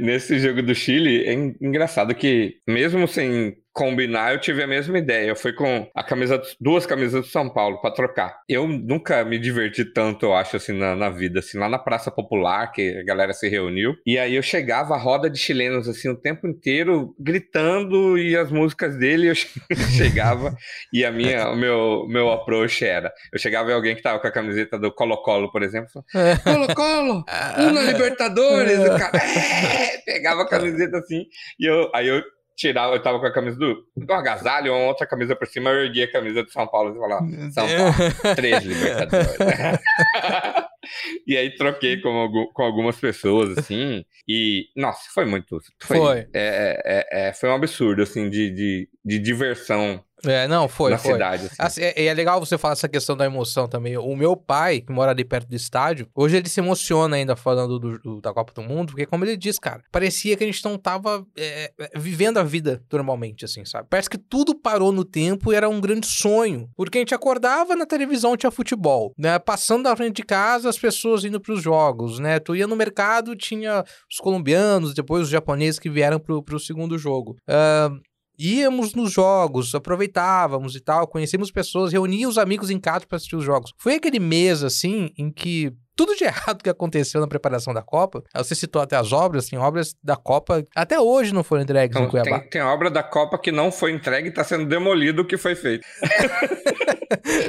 Nesse 0.00 0.38
jogo 0.40 0.60
do 0.60 0.74
Chile, 0.74 1.24
é 1.24 1.32
en- 1.32 1.54
engraçado 1.62 2.12
que, 2.14 2.56
mesmo 2.68 3.06
sem 3.06 3.54
combinar, 3.72 4.32
eu 4.32 4.40
tive 4.40 4.62
a 4.62 4.66
mesma 4.66 4.98
ideia. 4.98 5.28
Eu 5.28 5.36
fui 5.36 5.52
com 5.52 5.88
a 5.94 6.02
camisa, 6.02 6.40
duas 6.60 6.84
camisas 6.84 7.20
do 7.22 7.26
São 7.30 7.48
Paulo 7.48 7.80
pra 7.80 7.90
trocar. 7.92 8.36
Eu 8.48 8.66
nunca 8.66 9.24
me 9.24 9.38
diverti 9.38 9.84
tanto, 9.84 10.26
eu 10.26 10.34
acho, 10.34 10.56
assim, 10.56 10.72
na, 10.72 10.96
na 10.96 11.10
vida, 11.10 11.38
assim, 11.38 11.58
lá 11.58 11.68
na 11.68 11.78
Praça 11.78 12.10
Popular, 12.10 12.72
que 12.72 12.98
a 12.98 13.04
galera 13.04 13.32
se 13.32 13.48
reuniu. 13.48 13.94
E 14.04 14.18
aí 14.18 14.34
eu 14.34 14.42
chegava, 14.42 14.94
a 14.94 14.98
roda 14.98 15.30
de 15.30 15.38
chilenos, 15.38 15.88
assim, 15.88 16.08
o 16.08 16.16
tempo 16.16 16.48
inteiro, 16.48 17.14
gritando, 17.20 18.18
e 18.18 18.36
as 18.36 18.50
músicas 18.50 18.96
dele, 18.98 19.30
eu 19.30 19.34
che- 19.34 19.48
chegava, 19.96 20.54
e 20.92 21.04
a 21.04 21.12
minha, 21.12 21.48
o 21.50 21.56
meu, 21.56 22.06
meu 22.08 22.30
approach 22.30 22.84
era, 22.84 23.12
eu 23.32 23.38
chegava 23.38 23.70
em 23.70 23.74
alguém 23.74 23.94
que 23.94 24.02
tava 24.02 24.18
com 24.18 24.26
a 24.26 24.32
camiseta 24.32 24.78
do 24.78 24.92
Colo-Colo, 24.92 25.52
por 25.52 25.62
exemplo, 25.62 26.04
Colo-Colo, 26.42 27.24
uma 27.58 27.82
Libertadores, 27.82 28.78
o 28.80 28.98
cara 28.98 29.18
é, 29.22 29.98
pegava 30.04 30.42
a 30.42 30.48
camiseta 30.48 30.98
assim, 30.98 31.24
e 31.60 31.66
eu, 31.66 31.90
aí 31.94 32.08
eu 32.08 32.22
tirava, 32.58 32.96
eu 32.96 33.02
tava 33.02 33.20
com 33.20 33.26
a 33.26 33.32
camisa 33.32 33.56
do, 33.56 33.86
do 33.96 34.12
agasalho, 34.12 34.74
uma 34.74 34.88
outra 34.88 35.06
camisa 35.06 35.36
por 35.36 35.46
cima, 35.46 35.70
eu 35.70 35.84
erguia 35.84 36.06
a 36.06 36.12
camisa 36.12 36.42
do 36.42 36.50
São 36.50 36.66
Paulo 36.66 36.92
e 36.94 36.98
falava, 36.98 37.24
São 37.52 37.66
Paulo, 37.66 38.34
três 38.34 38.64
Libertadores. 38.64 39.36
e 41.26 41.36
aí 41.36 41.54
troquei 41.54 42.00
com, 42.00 42.50
com 42.52 42.62
algumas 42.62 42.96
pessoas, 42.98 43.56
assim, 43.56 44.04
e, 44.28 44.66
nossa, 44.76 45.08
foi 45.14 45.24
muito, 45.24 45.60
foi, 45.80 45.96
Foi. 45.96 46.18
É, 46.34 47.06
é, 47.14 47.28
é, 47.28 47.32
foi 47.32 47.48
um 47.48 47.54
absurdo, 47.54 48.02
assim, 48.02 48.28
de, 48.28 48.50
de, 48.50 48.88
de 49.04 49.18
diversão 49.20 50.04
É, 50.24 50.48
não, 50.48 50.68
foi, 50.68 50.90
na 50.92 50.98
foi. 50.98 51.12
cidade, 51.12 51.46
assim. 51.46 51.54
Assim, 51.58 51.80
é, 51.82 52.06
é 52.06 52.14
legal 52.14 52.40
você 52.40 52.58
falar 52.58 52.72
essa 52.72 52.88
questão 52.88 53.16
da 53.16 53.24
emoção 53.24 53.68
também. 53.68 53.96
O 53.96 54.16
meu 54.16 54.36
pai, 54.36 54.80
que 54.80 54.92
mora 54.92 55.10
ali 55.12 55.24
perto 55.24 55.48
do 55.48 55.54
estádio, 55.56 56.08
hoje 56.14 56.36
ele 56.36 56.48
se 56.48 56.60
emociona 56.60 57.16
ainda 57.16 57.36
falando 57.36 57.78
do- 57.78 57.98
do- 57.98 58.20
da 58.20 58.32
Copa 58.32 58.52
do 58.52 58.62
Mundo, 58.62 58.88
porque 58.92 59.06
como 59.06 59.24
ele 59.24 59.36
diz, 59.36 59.58
cara, 59.58 59.82
parecia 59.92 60.36
que 60.36 60.44
a 60.44 60.46
gente 60.46 60.64
não 60.64 60.76
tava 60.76 61.24
é, 61.36 61.72
é, 61.78 61.98
vivendo 61.98 62.38
a 62.38 62.42
vida 62.42 62.82
normalmente, 62.92 63.44
assim, 63.44 63.64
sabe? 63.64 63.86
Parece 63.88 64.10
que 64.10 64.18
tudo 64.18 64.54
parou 64.54 64.90
no 64.92 65.04
tempo 65.04 65.52
e 65.52 65.56
era 65.56 65.68
um 65.68 65.80
grande 65.80 66.06
sonho. 66.06 66.68
Porque 66.76 66.98
a 66.98 67.00
gente 67.00 67.14
acordava 67.14 67.74
na 67.76 67.86
televisão, 67.86 68.36
tinha 68.36 68.50
futebol, 68.50 69.12
né? 69.16 69.38
Passando 69.38 69.84
da 69.84 69.94
frente 69.96 70.16
de 70.16 70.22
casa, 70.24 70.68
as 70.68 70.78
pessoas 70.78 71.24
indo 71.24 71.40
pros 71.40 71.62
jogos, 71.62 72.18
né? 72.18 72.38
Tu 72.38 72.56
ia 72.56 72.66
no 72.66 72.74
mercado, 72.76 73.36
tinha 73.36 73.84
os 74.10 74.18
colombianos, 74.18 74.94
depois 74.94 75.22
os 75.24 75.28
japoneses 75.28 75.78
que 75.78 75.88
vieram 75.90 76.18
pro, 76.18 76.42
pro 76.42 76.58
segundo 76.58 76.98
jogo. 76.98 77.36
Ah, 77.46 77.90
íamos 78.38 78.94
nos 78.94 79.12
jogos, 79.12 79.74
aproveitávamos 79.74 80.76
e 80.76 80.80
tal, 80.80 81.06
conhecíamos 81.06 81.50
pessoas, 81.50 81.92
reuníamos 81.92 82.36
os 82.36 82.38
amigos 82.42 82.70
em 82.70 82.78
casa 82.78 83.06
para 83.06 83.16
assistir 83.16 83.36
os 83.36 83.44
jogos. 83.44 83.72
Foi 83.76 83.94
aquele 83.94 84.18
mês, 84.20 84.62
assim, 84.62 85.10
em 85.18 85.30
que 85.30 85.72
tudo 85.96 86.14
de 86.14 86.22
errado 86.24 86.62
que 86.62 86.70
aconteceu 86.70 87.20
na 87.20 87.26
preparação 87.26 87.74
da 87.74 87.82
Copa, 87.82 88.22
aí 88.32 88.44
você 88.44 88.54
citou 88.54 88.80
até 88.80 88.94
as 88.96 89.12
obras, 89.12 89.48
tem 89.48 89.58
obras 89.58 89.96
da 90.02 90.14
Copa, 90.16 90.64
até 90.76 91.00
hoje 91.00 91.34
não 91.34 91.42
foram 91.42 91.62
entregues 91.62 91.96
em 91.96 91.98
Então, 92.00 92.10
Cuiabá. 92.10 92.38
tem, 92.40 92.50
tem 92.50 92.62
obra 92.62 92.88
da 92.90 93.02
Copa 93.02 93.36
que 93.38 93.50
não 93.50 93.72
foi 93.72 93.90
entregue 93.92 94.28
e 94.28 94.32
tá 94.32 94.44
sendo 94.44 94.66
demolido 94.66 95.22
o 95.22 95.26
que 95.26 95.36
foi 95.36 95.54
feito. 95.54 95.84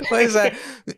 Pois 0.08 0.36
é. 0.36 0.54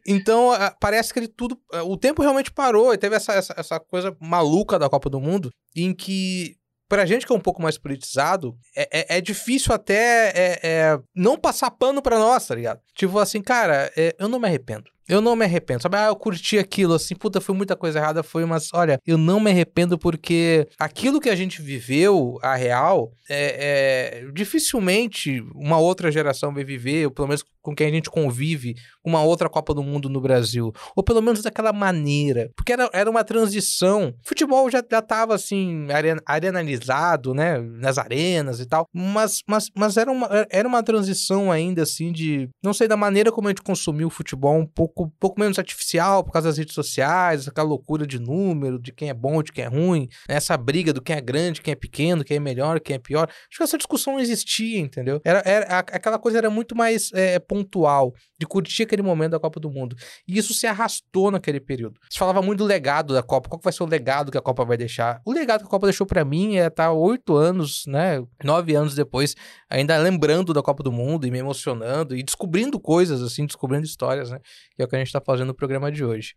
Então, 0.07 0.51
ah, 0.51 0.75
parece 0.79 1.11
que 1.13 1.19
ele 1.19 1.27
tudo. 1.27 1.57
ah, 1.73 1.83
O 1.83 1.97
tempo 1.97 2.21
realmente 2.21 2.51
parou 2.51 2.93
e 2.93 2.97
teve 2.97 3.15
essa, 3.15 3.33
essa, 3.33 3.53
essa 3.57 3.79
coisa 3.79 4.15
maluca 4.19 4.77
da 4.77 4.89
Copa 4.89 5.09
do 5.09 5.19
Mundo, 5.19 5.49
em 5.75 5.93
que. 5.93 6.55
Pra 6.91 7.05
gente 7.05 7.25
que 7.25 7.31
é 7.31 7.35
um 7.35 7.39
pouco 7.39 7.61
mais 7.61 7.77
politizado, 7.77 8.53
é, 8.75 9.15
é, 9.15 9.17
é 9.17 9.21
difícil 9.21 9.73
até 9.73 10.27
é, 10.35 10.59
é, 10.61 10.99
não 11.15 11.37
passar 11.37 11.71
pano 11.71 12.01
pra 12.01 12.19
nós, 12.19 12.45
tá 12.45 12.53
ligado? 12.53 12.81
Tipo 12.93 13.17
assim, 13.17 13.41
cara, 13.41 13.89
é, 13.95 14.13
eu 14.19 14.27
não 14.27 14.37
me 14.37 14.45
arrependo. 14.45 14.91
Eu 15.07 15.21
não 15.21 15.35
me 15.35 15.45
arrependo. 15.45 15.81
Sabe, 15.81 15.97
ah, 15.97 16.07
eu 16.07 16.15
curti 16.15 16.57
aquilo, 16.57 16.93
assim, 16.93 17.15
puta, 17.15 17.41
foi 17.41 17.55
muita 17.55 17.75
coisa 17.75 17.99
errada, 17.99 18.23
foi, 18.23 18.45
mas 18.45 18.69
olha, 18.73 18.99
eu 19.05 19.17
não 19.17 19.39
me 19.39 19.51
arrependo 19.51 19.97
porque 19.97 20.67
aquilo 20.79 21.19
que 21.19 21.29
a 21.29 21.35
gente 21.35 21.61
viveu, 21.61 22.37
a 22.41 22.55
real, 22.55 23.11
é, 23.29 24.21
é- 24.23 24.31
dificilmente 24.33 25.41
uma 25.55 25.77
outra 25.77 26.11
geração 26.11 26.53
vai 26.53 26.63
viver, 26.63 27.05
ou 27.05 27.11
pelo 27.11 27.27
menos 27.27 27.43
com 27.61 27.75
quem 27.75 27.87
a 27.87 27.91
gente 27.91 28.09
convive, 28.09 28.75
uma 29.05 29.21
outra 29.21 29.47
Copa 29.47 29.73
do 29.73 29.83
Mundo 29.83 30.09
no 30.09 30.19
Brasil. 30.19 30.71
Ou 30.95 31.03
pelo 31.03 31.21
menos 31.21 31.43
daquela 31.43 31.71
maneira. 31.71 32.49
Porque 32.55 32.73
era, 32.73 32.89
era 32.91 33.09
uma 33.09 33.23
transição. 33.23 34.13
Futebol 34.23 34.67
já, 34.69 34.83
já 34.89 34.99
tava, 35.01 35.35
assim, 35.35 35.85
arena- 35.91 36.21
arenalizado, 36.25 37.33
né? 37.35 37.59
Nas 37.59 37.97
arenas 37.99 38.59
e 38.59 38.65
tal. 38.65 38.87
Mas, 38.91 39.41
mas, 39.47 39.65
mas 39.75 39.95
era, 39.97 40.11
uma, 40.11 40.27
era 40.49 40.67
uma 40.67 40.81
transição 40.81 41.51
ainda, 41.51 41.83
assim, 41.83 42.11
de... 42.11 42.49
Não 42.63 42.73
sei, 42.73 42.87
da 42.87 42.97
maneira 42.97 43.31
como 43.31 43.47
a 43.47 43.51
gente 43.51 43.61
consumiu 43.61 44.07
o 44.07 44.11
futebol, 44.11 44.57
um 44.57 44.65
pouco, 44.65 44.90
pouco 44.91 45.39
menos 45.39 45.57
artificial, 45.59 46.23
por 46.23 46.31
causa 46.31 46.49
das 46.49 46.57
redes 46.57 46.73
sociais, 46.73 47.47
aquela 47.47 47.67
loucura 47.67 48.05
de 48.05 48.19
número, 48.19 48.79
de 48.79 48.91
quem 48.91 49.09
é 49.09 49.13
bom, 49.13 49.41
de 49.43 49.51
quem 49.51 49.65
é 49.65 49.67
ruim. 49.67 50.07
né, 50.27 50.35
Essa 50.35 50.57
briga 50.57 50.93
do 50.93 51.01
quem 51.01 51.15
é 51.15 51.21
grande, 51.21 51.61
quem 51.61 51.71
é 51.71 51.75
pequeno, 51.75 52.23
quem 52.23 52.37
é 52.37 52.39
melhor, 52.39 52.79
quem 52.79 52.95
é 52.95 52.99
pior. 52.99 53.27
Acho 53.29 53.57
que 53.57 53.63
essa 53.63 53.77
discussão 53.77 54.13
não 54.13 54.19
existia, 54.19 54.79
entendeu? 54.79 55.21
Era, 55.23 55.41
era, 55.45 55.79
aquela 55.79 56.17
coisa 56.17 56.37
era 56.37 56.49
muito 56.49 56.75
mais 56.75 57.11
é, 57.13 57.39
pontual, 57.39 58.13
de 58.39 58.45
curtir 58.45 58.83
aquele 58.83 59.01
momento 59.01 59.31
da 59.31 59.39
Copa 59.39 59.59
do 59.59 59.69
Mundo. 59.69 59.95
E 60.27 60.37
isso 60.37 60.53
se 60.53 60.65
arrastou 60.65 61.29
naquele 61.31 61.59
período. 61.59 61.99
Se 62.09 62.17
falava 62.17 62.41
muito 62.41 62.59
do 62.59 62.65
legado 62.65 63.13
da 63.13 63.23
Copa. 63.23 63.49
Qual 63.49 63.59
que 63.59 63.63
vai 63.63 63.73
ser 63.73 63.83
o 63.83 63.87
legado 63.87 64.31
que 64.31 64.37
a 64.37 64.41
Copa 64.41 64.63
vai 64.65 64.77
deixar? 64.77 65.21
O 65.25 65.31
legado 65.31 65.61
que 65.61 65.67
a 65.67 65.69
Copa 65.69 65.87
deixou 65.87 66.05
pra 66.07 66.23
mim 66.23 66.57
é 66.57 66.67
estar 66.67 66.91
oito 66.91 67.35
anos, 67.35 67.83
né? 67.87 68.23
Nove 68.43 68.75
anos 68.75 68.95
depois, 68.95 69.35
ainda 69.69 69.97
lembrando 69.97 70.53
da 70.53 70.61
Copa 70.61 70.83
do 70.83 70.91
Mundo 70.91 71.25
e 71.25 71.31
me 71.31 71.39
emocionando 71.39 72.15
e 72.15 72.23
descobrindo 72.23 72.79
coisas, 72.79 73.21
assim, 73.21 73.45
descobrindo 73.45 73.85
histórias, 73.85 74.31
né? 74.31 74.39
Que 74.81 74.83
é 74.83 74.87
o 74.87 74.89
que 74.89 74.95
a 74.95 74.99
gente 74.99 75.11
tá 75.11 75.21
fazendo 75.21 75.47
no 75.47 75.53
programa 75.53 75.91
de 75.91 76.03
hoje. 76.03 76.33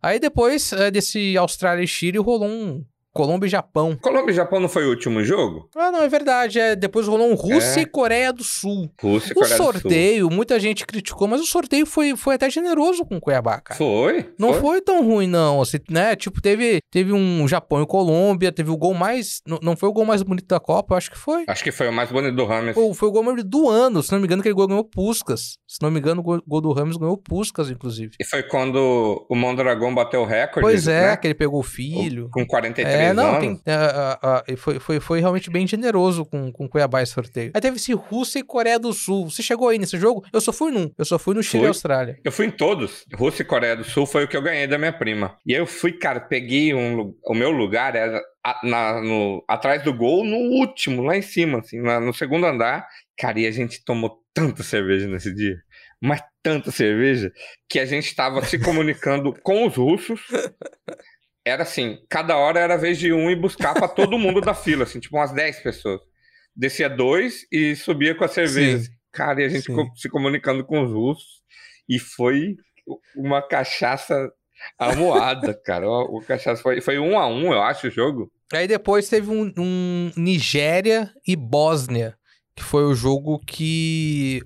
Aí 0.00 0.18
depois 0.18 0.72
eh, 0.72 0.90
desse 0.90 1.36
Austrália 1.36 1.84
e 1.84 1.86
Chile 1.86 2.18
rolou 2.18 2.48
um 2.48 2.84
Colômbia 3.12 3.46
e 3.46 3.50
Japão. 3.50 3.96
Colômbia 4.00 4.32
e 4.32 4.34
Japão 4.34 4.58
não 4.60 4.68
foi 4.68 4.86
o 4.86 4.90
último 4.90 5.22
jogo? 5.22 5.68
Ah, 5.76 5.90
não, 5.90 6.02
é 6.02 6.08
verdade. 6.08 6.58
É, 6.58 6.74
depois 6.74 7.06
rolou 7.06 7.30
um 7.30 7.34
Rússia 7.34 7.80
É. 7.80 7.82
e 7.82 7.86
Coreia 7.86 8.32
do 8.32 8.42
Sul. 8.44 8.90
Rússia 9.00 9.28
e 9.30 9.32
O 9.32 9.34
Coreia 9.34 9.56
do 9.56 9.62
Sul. 9.62 9.72
sorteio, 9.72 10.30
muita 10.30 10.58
gente 10.58 10.86
criticou, 10.86 11.28
mas 11.28 11.40
o 11.40 11.44
sorteio 11.46 11.84
foi, 11.86 12.16
foi 12.16 12.34
até 12.36 12.48
generoso 12.50 13.04
com 13.04 13.16
o 13.16 13.20
Cuiabá, 13.20 13.60
cara. 13.60 13.76
Foi? 13.78 14.32
Não 14.38 14.54
foi? 14.54 14.80
tão 14.80 15.04
ruim, 15.06 15.26
não. 15.28 15.60
Assim, 15.60 15.78
né? 15.90 16.16
Tipo, 16.16 16.40
teve, 16.40 16.78
teve 16.90 17.12
um 17.12 17.46
Japão 17.46 17.82
e 17.82 17.86
Colômbia, 17.86 18.50
teve 18.50 18.70
o 18.70 18.76
gol 18.76 18.94
mais. 18.94 19.40
Não, 19.46 19.58
não 19.62 19.76
foi 19.76 19.88
o 19.88 19.92
gol 19.92 20.04
mais 20.04 20.22
bonito 20.22 20.46
da 20.48 20.58
Copa, 20.58 20.94
eu 20.94 20.98
acho 20.98 21.10
que 21.10 21.18
foi. 21.18 21.44
Acho 21.46 21.62
que 21.62 21.70
foi 21.70 21.88
o 21.88 21.92
mais 21.92 22.10
bonito 22.10 22.34
do 22.34 22.44
Rames. 22.44 22.74
Foi, 22.74 22.92
foi 22.94 23.08
o 23.08 23.12
gol 23.12 23.22
mais 23.22 23.44
do 23.44 23.68
ano, 23.68 24.02
se 24.02 24.10
não 24.10 24.18
me 24.18 24.24
engano, 24.26 24.42
que 24.42 24.48
ele 24.48 24.56
ganhou 24.56 24.82
Puscas. 24.84 25.56
Se 25.68 25.78
não 25.80 25.90
me 25.90 25.98
engano, 26.00 26.20
o 26.20 26.24
gol, 26.24 26.42
gol 26.46 26.60
do 26.60 26.72
Ramos 26.72 26.96
ganhou 26.96 27.16
Puscas, 27.16 27.70
inclusive. 27.70 28.12
E 28.18 28.24
foi 28.24 28.42
quando 28.42 29.24
o 29.28 29.34
Mondragão 29.36 29.94
bateu 29.94 30.22
o 30.22 30.24
recorde. 30.26 30.60
Pois 30.62 30.88
é, 30.88 31.10
né? 31.10 31.16
que 31.16 31.26
ele 31.28 31.34
pegou 31.34 31.60
o 31.60 31.62
filho. 31.62 32.28
Com 32.32 32.44
43 32.46 32.94
É, 32.94 33.01
não, 33.14 33.34
anos. 33.36 33.60
tem, 33.62 33.74
ah, 33.74 34.18
ah, 34.22 34.44
e 34.46 34.56
foi, 34.56 34.78
foi, 34.78 35.00
foi 35.00 35.20
realmente 35.20 35.50
bem 35.50 35.66
generoso 35.66 36.24
com, 36.24 36.52
com 36.52 36.64
o 36.64 36.68
Cuiabá 36.68 37.02
esse 37.02 37.12
sorteio. 37.12 37.50
Aí 37.54 37.60
teve 37.60 37.76
esse 37.76 37.92
Rússia 37.94 38.38
e 38.40 38.42
Coreia 38.42 38.78
do 38.78 38.92
Sul. 38.92 39.30
Você 39.30 39.42
chegou 39.42 39.68
aí 39.68 39.78
nesse 39.78 39.98
jogo? 39.98 40.24
Eu 40.32 40.40
só 40.40 40.52
fui 40.52 40.70
num. 40.70 40.90
Eu 40.98 41.04
só 41.04 41.18
fui 41.18 41.34
no 41.34 41.42
Chile 41.42 41.64
e. 41.64 41.66
Austrália. 41.68 42.18
Eu 42.24 42.30
fui 42.32 42.46
em 42.46 42.50
todos. 42.50 43.04
Rússia 43.14 43.42
e 43.42 43.46
Coreia 43.46 43.76
do 43.76 43.84
Sul 43.84 44.06
foi 44.06 44.24
o 44.24 44.28
que 44.28 44.36
eu 44.36 44.42
ganhei 44.42 44.66
da 44.66 44.78
minha 44.78 44.92
prima. 44.92 45.36
E 45.46 45.54
aí 45.54 45.60
eu 45.60 45.66
fui, 45.66 45.92
cara, 45.92 46.20
peguei 46.20 46.74
um. 46.74 47.14
O 47.24 47.34
meu 47.34 47.50
lugar 47.50 47.96
era 47.96 48.20
na- 48.62 49.00
no- 49.00 49.44
atrás 49.48 49.82
do 49.82 49.94
gol, 49.94 50.24
no 50.24 50.36
último, 50.58 51.02
lá 51.02 51.16
em 51.16 51.22
cima, 51.22 51.60
assim, 51.60 51.80
na- 51.80 52.00
no 52.00 52.12
segundo 52.12 52.44
andar. 52.46 52.86
Cara, 53.18 53.38
e 53.40 53.46
a 53.46 53.50
gente 53.50 53.84
tomou 53.84 54.18
tanta 54.34 54.62
cerveja 54.62 55.06
nesse 55.08 55.34
dia. 55.34 55.56
mas 56.04 56.20
tanta 56.42 56.72
cerveja, 56.72 57.30
que 57.68 57.78
a 57.78 57.86
gente 57.86 58.06
estava 58.06 58.44
se 58.44 58.58
comunicando 58.58 59.32
com 59.44 59.64
os 59.68 59.76
russos. 59.76 60.20
Era 61.44 61.64
assim, 61.64 61.98
cada 62.08 62.36
hora 62.36 62.60
era 62.60 62.76
vez 62.76 62.98
de 62.98 63.12
um 63.12 63.30
ir 63.30 63.36
buscar 63.36 63.74
para 63.74 63.88
todo 63.88 64.18
mundo 64.18 64.40
da 64.40 64.54
fila, 64.54 64.84
assim, 64.84 65.00
tipo 65.00 65.16
umas 65.16 65.32
10 65.32 65.60
pessoas. 65.60 66.00
Descia 66.54 66.88
dois 66.88 67.46
e 67.50 67.74
subia 67.74 68.14
com 68.14 68.24
a 68.24 68.28
cerveja. 68.28 68.78
Sim. 68.78 68.90
Cara, 69.10 69.42
e 69.42 69.44
a 69.44 69.48
gente 69.48 69.66
Sim. 69.66 69.90
se 69.96 70.08
comunicando 70.08 70.64
com 70.64 70.82
os 70.82 70.90
russos. 70.90 71.42
E 71.88 71.98
foi 71.98 72.56
uma 73.16 73.42
cachaça 73.42 74.30
amuada, 74.78 75.54
cara. 75.64 75.88
O, 75.88 76.18
o 76.18 76.20
cachaça 76.22 76.62
foi, 76.62 76.80
foi 76.80 76.98
um 76.98 77.18
a 77.18 77.26
um, 77.26 77.52
eu 77.52 77.62
acho, 77.62 77.88
o 77.88 77.90
jogo. 77.90 78.30
Aí 78.52 78.68
depois 78.68 79.08
teve 79.08 79.30
um, 79.30 79.52
um 79.56 80.12
Nigéria 80.16 81.10
e 81.26 81.34
Bósnia, 81.34 82.16
que 82.54 82.62
foi 82.62 82.84
o 82.84 82.94
jogo 82.94 83.38
que 83.46 84.42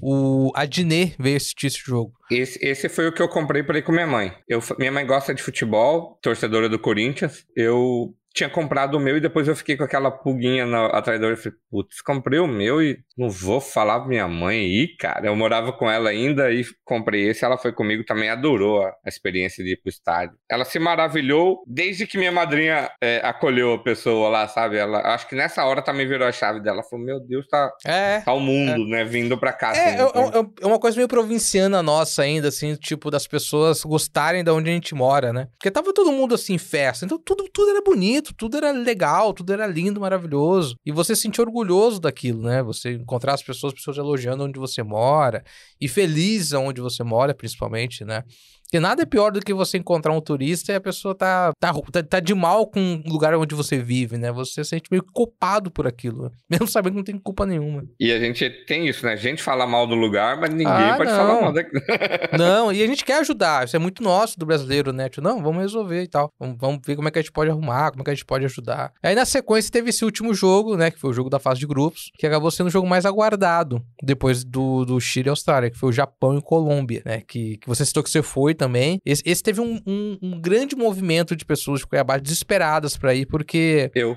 o 0.00 0.52
Adnet 0.54 1.14
veio 1.18 1.36
assistir 1.36 1.66
esse 1.66 1.78
jogo. 1.78 2.12
Esse, 2.30 2.58
esse 2.64 2.88
foi 2.88 3.08
o 3.08 3.12
que 3.12 3.22
eu 3.22 3.28
comprei 3.28 3.62
pra 3.62 3.78
ir 3.78 3.82
com 3.82 3.92
minha 3.92 4.06
mãe. 4.06 4.32
Eu, 4.48 4.60
minha 4.78 4.92
mãe 4.92 5.06
gosta 5.06 5.34
de 5.34 5.42
futebol, 5.42 6.18
torcedora 6.22 6.68
do 6.68 6.78
Corinthians. 6.78 7.44
Eu 7.56 8.14
tinha 8.38 8.48
comprado 8.50 8.94
o 8.96 9.00
meu 9.00 9.16
e 9.16 9.20
depois 9.20 9.46
eu 9.48 9.56
fiquei 9.56 9.76
com 9.76 9.84
aquela 9.84 10.10
pulguinha 10.10 10.64
na, 10.64 10.86
atrás 10.86 11.20
da 11.20 11.26
orelha. 11.26 11.38
Eu 11.38 11.42
Falei, 11.42 11.58
putz, 11.70 12.00
comprei 12.02 12.38
o 12.38 12.46
meu 12.46 12.82
e 12.82 12.98
não 13.16 13.28
vou 13.28 13.60
falar 13.60 13.98
pra 14.00 14.08
minha 14.08 14.26
mãe 14.28 14.58
aí, 14.60 14.96
cara. 14.96 15.26
Eu 15.26 15.36
morava 15.36 15.72
com 15.72 15.90
ela 15.90 16.10
ainda 16.10 16.50
e 16.52 16.64
comprei 16.84 17.28
esse. 17.28 17.44
Ela 17.44 17.58
foi 17.58 17.72
comigo 17.72 18.04
também, 18.04 18.28
adorou 18.30 18.82
a, 18.82 18.92
experiência 19.06 19.62
de 19.64 19.72
ir 19.72 19.76
pro 19.80 19.88
estádio. 19.90 20.36
Ela 20.50 20.64
se 20.64 20.78
maravilhou 20.78 21.62
desde 21.66 22.06
que 22.06 22.16
minha 22.18 22.30
madrinha 22.32 22.90
é, 23.02 23.20
acolheu 23.24 23.74
a 23.74 23.82
pessoa 23.82 24.28
lá, 24.28 24.46
sabe? 24.48 24.76
Ela, 24.76 25.00
acho 25.14 25.28
que 25.28 25.34
nessa 25.34 25.64
hora 25.64 25.82
também 25.82 26.06
virou 26.06 26.26
a 26.26 26.32
chave 26.32 26.60
dela. 26.60 26.78
Ela 26.78 26.88
falou, 26.88 27.04
meu 27.04 27.20
Deus, 27.20 27.46
tá, 27.48 27.70
É. 27.84 28.20
tá 28.20 28.32
o 28.32 28.40
mundo, 28.40 28.86
né? 28.86 29.04
Vindo 29.04 29.36
pra 29.36 29.52
cá. 29.52 29.68
É, 29.68 29.70
assim, 29.70 30.02
é, 30.02 30.08
então. 30.08 30.52
é- 30.60 30.64
é 30.64 30.66
uma 30.66 30.78
coisa 30.78 30.96
meio 30.96 31.08
provinciana 31.08 31.82
nossa 31.82 32.22
ainda, 32.22 32.48
assim, 32.48 32.74
tipo, 32.76 33.10
das 33.10 33.26
pessoas 33.26 33.82
gostarem 33.82 34.44
de 34.44 34.50
onde 34.50 34.70
a 34.70 34.72
gente 34.72 34.94
mora, 34.94 35.32
né? 35.32 35.48
Porque 35.58 35.70
tava 35.70 35.92
todo 35.92 36.12
mundo 36.12 36.34
assim 36.34 36.54
em 36.54 36.58
festa, 36.58 37.04
então 37.04 37.18
tudo, 37.18 37.48
tudo 37.52 37.70
era 37.70 37.82
bonito, 37.82 38.27
tudo 38.36 38.56
era 38.56 38.70
legal, 38.72 39.32
tudo 39.32 39.52
era 39.52 39.66
lindo, 39.66 40.00
maravilhoso. 40.00 40.76
E 40.84 40.92
você 40.92 41.14
se 41.14 41.22
sentir 41.22 41.40
orgulhoso 41.40 42.00
daquilo, 42.00 42.42
né? 42.42 42.62
Você 42.62 42.92
encontrar 42.92 43.34
as 43.34 43.42
pessoas, 43.42 43.72
pessoas 43.72 43.96
elogiando 43.98 44.44
onde 44.44 44.58
você 44.58 44.82
mora, 44.82 45.42
e 45.80 45.88
feliz 45.88 46.52
onde 46.52 46.80
você 46.80 47.02
mora, 47.02 47.34
principalmente, 47.34 48.04
né? 48.04 48.22
Porque 48.68 48.78
nada 48.80 49.02
é 49.02 49.06
pior 49.06 49.32
do 49.32 49.40
que 49.40 49.54
você 49.54 49.78
encontrar 49.78 50.12
um 50.12 50.20
turista 50.20 50.72
e 50.72 50.74
a 50.74 50.80
pessoa 50.80 51.14
tá, 51.14 51.52
tá, 51.58 51.72
tá, 51.90 52.02
tá 52.02 52.20
de 52.20 52.34
mal 52.34 52.66
com 52.66 53.02
o 53.06 53.10
lugar 53.10 53.34
onde 53.34 53.54
você 53.54 53.78
vive, 53.78 54.18
né? 54.18 54.30
Você 54.30 54.62
se 54.62 54.68
sente 54.70 54.90
meio 54.90 55.02
culpado 55.02 55.70
por 55.70 55.86
aquilo, 55.86 56.24
né? 56.24 56.30
mesmo 56.50 56.66
sabendo 56.68 56.92
que 56.92 56.96
não 56.98 57.04
tem 57.04 57.18
culpa 57.18 57.46
nenhuma. 57.46 57.84
E 57.98 58.12
a 58.12 58.18
gente 58.18 58.48
tem 58.66 58.86
isso, 58.86 59.06
né? 59.06 59.14
A 59.14 59.16
gente 59.16 59.42
fala 59.42 59.66
mal 59.66 59.86
do 59.86 59.94
lugar, 59.94 60.38
mas 60.38 60.50
ninguém 60.50 60.66
Ah, 60.66 60.96
pode 60.98 61.10
não. 61.10 61.16
falar 61.16 61.40
mal 61.40 61.52
daqui. 61.52 61.70
Não, 62.38 62.70
e 62.72 62.82
a 62.82 62.86
gente 62.86 63.04
quer 63.04 63.20
ajudar. 63.20 63.64
Isso 63.64 63.74
é 63.74 63.78
muito 63.78 64.02
nosso 64.02 64.38
do 64.38 64.44
brasileiro, 64.44 64.92
né? 64.92 65.08
Tipo, 65.08 65.22
não, 65.26 65.42
vamos 65.42 65.62
resolver 65.62 66.02
e 66.02 66.06
tal. 66.08 66.30
Vamos, 66.38 66.56
vamos 66.58 66.80
ver 66.86 66.94
como 66.94 67.08
é 67.08 67.10
que 67.10 67.18
a 67.18 67.22
gente 67.22 67.32
pode 67.32 67.50
arrumar, 67.50 67.90
como 67.90 68.02
é 68.02 68.04
que 68.04 68.10
a 68.10 68.14
gente 68.14 68.24
pode 68.24 68.44
ajudar. 68.44 68.92
Aí 69.02 69.14
na 69.14 69.24
sequência 69.24 69.72
teve 69.72 69.90
esse 69.90 70.04
último 70.04 70.34
jogo, 70.34 70.76
né? 70.76 70.90
Que 70.90 70.98
foi 71.00 71.10
o 71.10 71.12
jogo 71.12 71.30
da 71.30 71.38
fase 71.38 71.58
de 71.60 71.66
grupos, 71.66 72.10
que 72.18 72.26
acabou 72.26 72.50
sendo 72.50 72.66
o 72.66 72.70
jogo 72.70 72.86
mais 72.86 73.06
aguardado 73.06 73.82
depois 74.02 74.44
do, 74.44 74.84
do 74.84 75.00
Chile 75.00 75.28
e 75.28 75.30
Austrália, 75.30 75.70
que 75.70 75.78
foi 75.78 75.88
o 75.88 75.92
Japão 75.92 76.36
e 76.36 76.42
Colômbia, 76.42 77.02
né? 77.04 77.22
Que, 77.26 77.56
que 77.58 77.66
você 77.66 77.84
citou 77.84 78.02
que 78.02 78.10
você 78.10 78.22
foi 78.22 78.54
também. 78.58 78.98
Esse, 79.06 79.22
esse 79.24 79.42
teve 79.42 79.60
um, 79.62 79.80
um- 79.86 80.18
um 80.22 80.40
grande 80.40 80.76
movimento 80.76 81.34
de 81.34 81.44
pessoas 81.46 81.80
de 81.80 81.86
Cuiabá 81.86 82.18
desesperadas 82.18 82.96
pra 82.96 83.14
ir, 83.14 83.24
porque 83.26 83.90
Eu. 83.94 84.16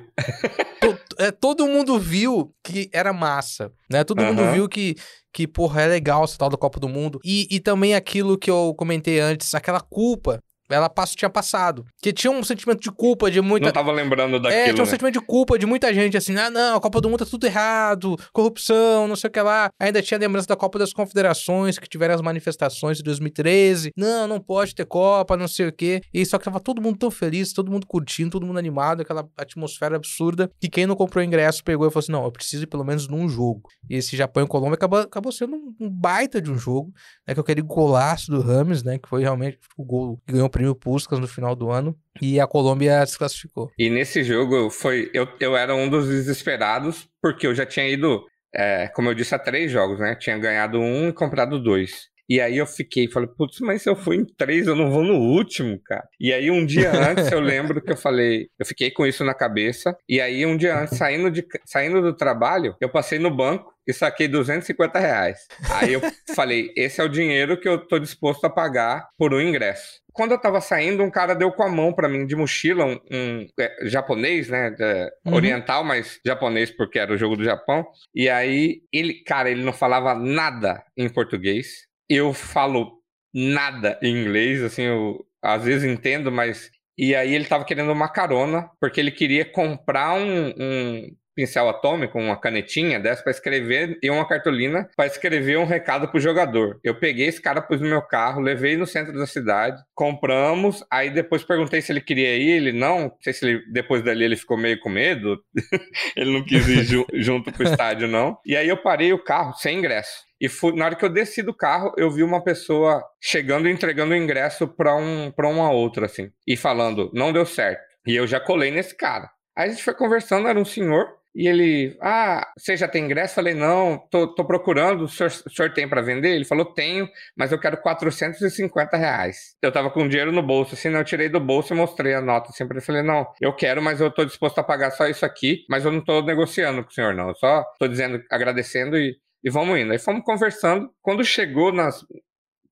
to- 0.81 0.97
é, 1.19 1.31
todo 1.31 1.67
mundo 1.67 1.97
viu 1.99 2.53
que 2.63 2.89
era 2.91 3.13
massa, 3.13 3.71
né? 3.89 4.03
Todo 4.03 4.23
mundo 4.23 4.41
Aham. 4.41 4.51
viu 4.53 4.67
que, 4.69 4.95
que, 5.33 5.47
porra, 5.47 5.83
é 5.83 5.87
legal 5.87 6.23
essa 6.23 6.37
tal 6.37 6.49
da 6.49 6.57
Copa 6.57 6.79
do 6.79 6.89
Mundo. 6.89 7.19
E, 7.23 7.47
e 7.49 7.59
também 7.59 7.93
aquilo 7.95 8.37
que 8.37 8.49
eu 8.49 8.73
comentei 8.77 9.19
antes, 9.19 9.53
aquela 9.55 9.79
culpa, 9.79 10.39
ela 10.71 10.89
passo, 10.89 11.15
tinha 11.15 11.29
passado. 11.29 11.85
Que 12.01 12.11
tinha 12.13 12.31
um 12.31 12.43
sentimento 12.43 12.79
de 12.81 12.91
culpa 12.91 13.29
de 13.29 13.41
muita... 13.41 13.67
Não 13.67 13.73
tava 13.73 13.91
lembrando 13.91 14.35
É, 14.35 14.39
daquilo, 14.39 14.63
tinha 14.63 14.83
um 14.83 14.85
né? 14.85 14.91
sentimento 14.91 15.19
de 15.19 15.25
culpa 15.25 15.57
de 15.57 15.65
muita 15.65 15.93
gente, 15.93 16.17
assim, 16.17 16.35
ah, 16.35 16.49
não, 16.49 16.77
a 16.77 16.81
Copa 16.81 17.01
do 17.01 17.09
Mundo 17.09 17.19
tá 17.19 17.25
tudo 17.25 17.45
errado, 17.45 18.17
corrupção, 18.33 19.07
não 19.07 19.15
sei 19.15 19.29
o 19.29 19.31
que 19.31 19.41
lá. 19.41 19.69
Ainda 19.79 20.01
tinha 20.01 20.19
lembrança 20.19 20.47
da 20.47 20.55
Copa 20.55 20.79
das 20.79 20.93
Confederações, 20.93 21.77
que 21.77 21.87
tiveram 21.87 22.15
as 22.15 22.21
manifestações 22.21 22.97
de 22.97 23.03
2013. 23.03 23.91
Não, 23.97 24.27
não 24.27 24.39
pode 24.39 24.75
ter 24.75 24.85
Copa, 24.85 25.37
não 25.37 25.47
sei 25.47 25.67
o 25.67 25.73
quê. 25.73 26.01
E 26.13 26.25
só 26.25 26.37
que 26.37 26.45
tava 26.45 26.59
todo 26.59 26.81
mundo 26.81 26.97
tão 26.97 27.11
feliz, 27.11 27.53
todo 27.53 27.71
mundo 27.71 27.85
curtindo, 27.87 28.31
todo 28.31 28.45
mundo 28.45 28.59
animado, 28.59 29.01
aquela 29.01 29.27
atmosfera 29.37 29.95
absurda, 29.95 30.49
que 30.59 30.69
quem 30.69 30.85
não 30.85 30.95
comprou 30.95 31.23
ingresso 31.23 31.63
pegou 31.63 31.87
e 31.87 31.91
falou 31.91 31.99
assim, 32.03 32.11
não, 32.11 32.23
eu 32.23 32.31
preciso 32.31 32.63
ir 32.63 32.67
pelo 32.67 32.83
menos 32.83 33.07
num 33.07 33.27
jogo. 33.29 33.69
E 33.89 33.95
esse 33.95 34.15
Japão 34.15 34.43
e 34.43 34.47
Colômbia 34.47 34.75
acabou, 34.75 34.99
acabou 34.99 35.31
sendo 35.31 35.55
um, 35.55 35.75
um 35.79 35.89
baita 35.89 36.41
de 36.41 36.51
um 36.51 36.57
jogo, 36.57 36.91
né, 37.27 37.33
que 37.33 37.39
eu 37.39 37.43
queria 37.43 37.63
golaço 37.63 38.31
do 38.31 38.41
Rames, 38.41 38.83
né, 38.83 38.97
que 38.97 39.07
foi 39.07 39.21
realmente 39.21 39.59
o 39.77 39.83
gol 39.83 40.19
que 40.25 40.33
ganhou 40.33 40.47
o 40.47 40.49
prêmio 40.61 40.75
Puskas 40.75 41.19
no 41.19 41.27
final 41.27 41.55
do 41.55 41.71
ano. 41.71 41.97
E 42.21 42.39
a 42.39 42.45
Colômbia 42.45 43.05
se 43.05 43.17
classificou. 43.17 43.71
E 43.77 43.89
nesse 43.89 44.23
jogo 44.23 44.69
foi. 44.69 45.09
Eu, 45.13 45.27
eu 45.39 45.57
era 45.57 45.75
um 45.75 45.89
dos 45.89 46.07
desesperados, 46.07 47.07
porque 47.21 47.47
eu 47.47 47.55
já 47.55 47.65
tinha 47.65 47.87
ido, 47.87 48.23
é, 48.53 48.87
como 48.89 49.09
eu 49.09 49.15
disse, 49.15 49.33
a 49.33 49.39
três 49.39 49.71
jogos, 49.71 49.99
né? 49.99 50.15
Tinha 50.15 50.37
ganhado 50.37 50.79
um 50.79 51.09
e 51.09 51.13
comprado 51.13 51.61
dois. 51.61 52.11
E 52.29 52.39
aí 52.39 52.57
eu 52.57 52.65
fiquei, 52.65 53.09
falei, 53.09 53.27
putz, 53.27 53.59
mas 53.59 53.81
se 53.81 53.89
eu 53.89 53.95
fui 53.95 54.15
em 54.15 54.25
três, 54.25 54.65
eu 54.65 54.75
não 54.75 54.89
vou 54.89 55.03
no 55.03 55.15
último, 55.15 55.77
cara. 55.83 56.07
E 56.17 56.31
aí 56.31 56.49
um 56.49 56.65
dia 56.65 56.89
antes 57.11 57.29
eu 57.29 57.41
lembro 57.41 57.81
que 57.81 57.91
eu 57.91 57.97
falei, 57.97 58.47
eu 58.57 58.65
fiquei 58.65 58.89
com 58.89 59.05
isso 59.05 59.25
na 59.25 59.33
cabeça. 59.33 59.97
E 60.07 60.21
aí 60.21 60.45
um 60.45 60.55
dia 60.55 60.79
antes, 60.79 60.97
saindo, 60.97 61.29
de, 61.29 61.45
saindo 61.65 62.01
do 62.01 62.15
trabalho, 62.15 62.75
eu 62.79 62.89
passei 62.89 63.19
no 63.19 63.35
banco 63.35 63.70
e 63.87 63.93
saquei 63.93 64.27
250 64.27 64.99
reais. 64.99 65.47
Aí 65.69 65.93
eu 65.93 66.01
falei, 66.35 66.71
esse 66.75 67.01
é 67.01 67.03
o 67.03 67.09
dinheiro 67.09 67.59
que 67.59 67.67
eu 67.67 67.79
tô 67.87 67.99
disposto 67.99 68.45
a 68.45 68.49
pagar 68.49 69.07
por 69.17 69.33
um 69.33 69.41
ingresso. 69.41 70.01
Quando 70.13 70.31
eu 70.31 70.41
tava 70.41 70.59
saindo, 70.59 71.03
um 71.03 71.09
cara 71.09 71.33
deu 71.33 71.51
com 71.51 71.63
a 71.63 71.69
mão 71.69 71.93
pra 71.93 72.09
mim 72.09 72.25
de 72.25 72.35
mochila, 72.35 72.85
um, 72.85 72.99
um, 73.11 73.47
é, 73.59 73.87
japonês, 73.87 74.49
né? 74.49 74.75
é, 74.79 75.09
Uhum. 75.25 75.35
Oriental, 75.35 75.83
mas 75.83 76.19
japonês 76.25 76.69
porque 76.71 76.99
era 76.99 77.13
o 77.13 77.17
jogo 77.17 77.35
do 77.37 77.43
Japão. 77.43 77.85
E 78.13 78.29
aí, 78.29 78.81
ele, 78.91 79.23
cara, 79.23 79.49
ele 79.49 79.63
não 79.63 79.73
falava 79.73 80.13
nada 80.15 80.83
em 80.97 81.07
português. 81.07 81.87
Eu 82.09 82.33
falo 82.33 83.01
nada 83.33 83.97
em 84.01 84.15
inglês, 84.15 84.61
assim, 84.61 84.83
eu 84.83 85.25
às 85.41 85.63
vezes 85.63 85.89
entendo, 85.89 86.31
mas. 86.31 86.69
E 86.97 87.15
aí 87.15 87.33
ele 87.33 87.45
tava 87.45 87.65
querendo 87.65 87.91
uma 87.91 88.09
carona, 88.09 88.69
porque 88.79 88.99
ele 88.99 89.11
queria 89.11 89.45
comprar 89.45 90.13
um, 90.13 90.53
um 90.57 91.15
pincel 91.35 91.69
atômico, 91.69 92.19
uma 92.19 92.39
canetinha 92.39 92.99
dessa 92.99 93.23
para 93.23 93.31
escrever 93.31 93.97
e 94.01 94.09
uma 94.09 94.27
cartolina 94.27 94.89
para 94.95 95.07
escrever 95.07 95.57
um 95.57 95.65
recado 95.65 96.07
pro 96.07 96.19
jogador. 96.19 96.79
Eu 96.83 96.95
peguei 96.95 97.27
esse 97.27 97.41
cara, 97.41 97.61
pus 97.61 97.79
no 97.81 97.87
meu 97.87 98.01
carro, 98.01 98.41
levei 98.41 98.75
no 98.77 98.85
centro 98.85 99.13
da 99.13 99.25
cidade, 99.25 99.81
compramos, 99.95 100.83
aí 100.91 101.09
depois 101.09 101.43
perguntei 101.43 101.81
se 101.81 101.91
ele 101.91 102.01
queria 102.01 102.35
ir, 102.35 102.51
ele 102.51 102.71
não, 102.71 102.91
não 103.01 103.17
sei 103.21 103.33
se 103.33 103.45
ele, 103.45 103.63
depois 103.71 104.03
dali 104.03 104.23
ele 104.23 104.35
ficou 104.35 104.57
meio 104.57 104.79
com 104.79 104.89
medo, 104.89 105.41
ele 106.15 106.31
não 106.31 106.43
quis 106.43 106.67
ir 106.67 106.83
ju- 106.83 107.07
junto 107.13 107.51
pro 107.51 107.63
estádio 107.63 108.07
não. 108.07 108.37
E 108.45 108.55
aí 108.55 108.67
eu 108.67 108.77
parei 108.77 109.13
o 109.13 109.23
carro 109.23 109.53
sem 109.55 109.77
ingresso. 109.77 110.23
E 110.39 110.49
fui, 110.49 110.75
na 110.75 110.85
hora 110.85 110.95
que 110.95 111.05
eu 111.05 111.09
desci 111.09 111.41
do 111.43 111.53
carro, 111.53 111.93
eu 111.97 112.09
vi 112.09 112.23
uma 112.23 112.43
pessoa 112.43 113.03
chegando 113.21 113.67
e 113.67 113.71
entregando 113.71 114.13
o 114.13 114.17
ingresso 114.17 114.67
para 114.67 114.95
um, 114.95 115.31
pra 115.31 115.47
uma 115.47 115.71
outra, 115.71 116.07
assim, 116.07 116.31
e 116.47 116.57
falando, 116.57 117.11
não 117.13 117.31
deu 117.31 117.45
certo. 117.45 117.81
E 118.07 118.15
eu 118.15 118.25
já 118.25 118.39
colei 118.39 118.71
nesse 118.71 118.95
cara. 118.97 119.29
Aí 119.55 119.67
a 119.69 119.71
gente 119.71 119.83
foi 119.83 119.93
conversando, 119.93 120.47
era 120.47 120.57
um 120.59 120.65
senhor, 120.65 121.07
e 121.33 121.47
ele, 121.47 121.97
ah, 122.01 122.45
você 122.57 122.75
já 122.75 122.87
tem 122.87 123.05
ingresso? 123.05 123.35
Falei, 123.35 123.53
não, 123.53 123.97
tô, 124.09 124.27
tô 124.35 124.43
procurando, 124.43 125.05
o 125.05 125.07
senhor, 125.07 125.31
o 125.45 125.49
senhor 125.49 125.73
tem 125.73 125.87
para 125.87 126.01
vender? 126.01 126.35
Ele 126.35 126.43
falou, 126.43 126.65
tenho, 126.65 127.07
mas 127.37 127.51
eu 127.51 127.59
quero 127.59 127.77
450 127.77 128.97
reais. 128.97 129.55
Eu 129.61 129.71
tava 129.71 129.89
com 129.89 130.07
dinheiro 130.07 130.31
no 130.31 130.41
bolso, 130.43 130.75
assim, 130.75 130.89
né? 130.89 130.99
eu 130.99 131.05
tirei 131.05 131.29
do 131.29 131.39
bolso 131.39 131.73
e 131.73 131.77
mostrei 131.77 132.13
a 132.13 132.21
nota, 132.21 132.49
assim, 132.49 132.67
pra 132.67 132.81
falei, 132.81 133.01
não, 133.01 133.25
eu 133.39 133.55
quero, 133.55 133.81
mas 133.81 134.01
eu 134.01 134.11
tô 134.11 134.25
disposto 134.25 134.59
a 134.59 134.63
pagar 134.63 134.91
só 134.91 135.07
isso 135.07 135.25
aqui, 135.25 135.65
mas 135.69 135.85
eu 135.85 135.91
não 135.91 136.03
tô 136.03 136.21
negociando 136.21 136.83
com 136.83 136.89
o 136.89 136.93
senhor, 136.93 137.13
não, 137.13 137.29
eu 137.29 137.35
só 137.35 137.63
tô 137.79 137.87
dizendo, 137.87 138.21
agradecendo 138.29 138.97
e, 138.97 139.15
e 139.43 139.49
vamos 139.49 139.79
indo. 139.79 139.93
Aí 139.93 139.99
fomos 139.99 140.23
conversando, 140.25 140.89
quando 141.01 141.23
chegou 141.23 141.71
nas... 141.71 142.05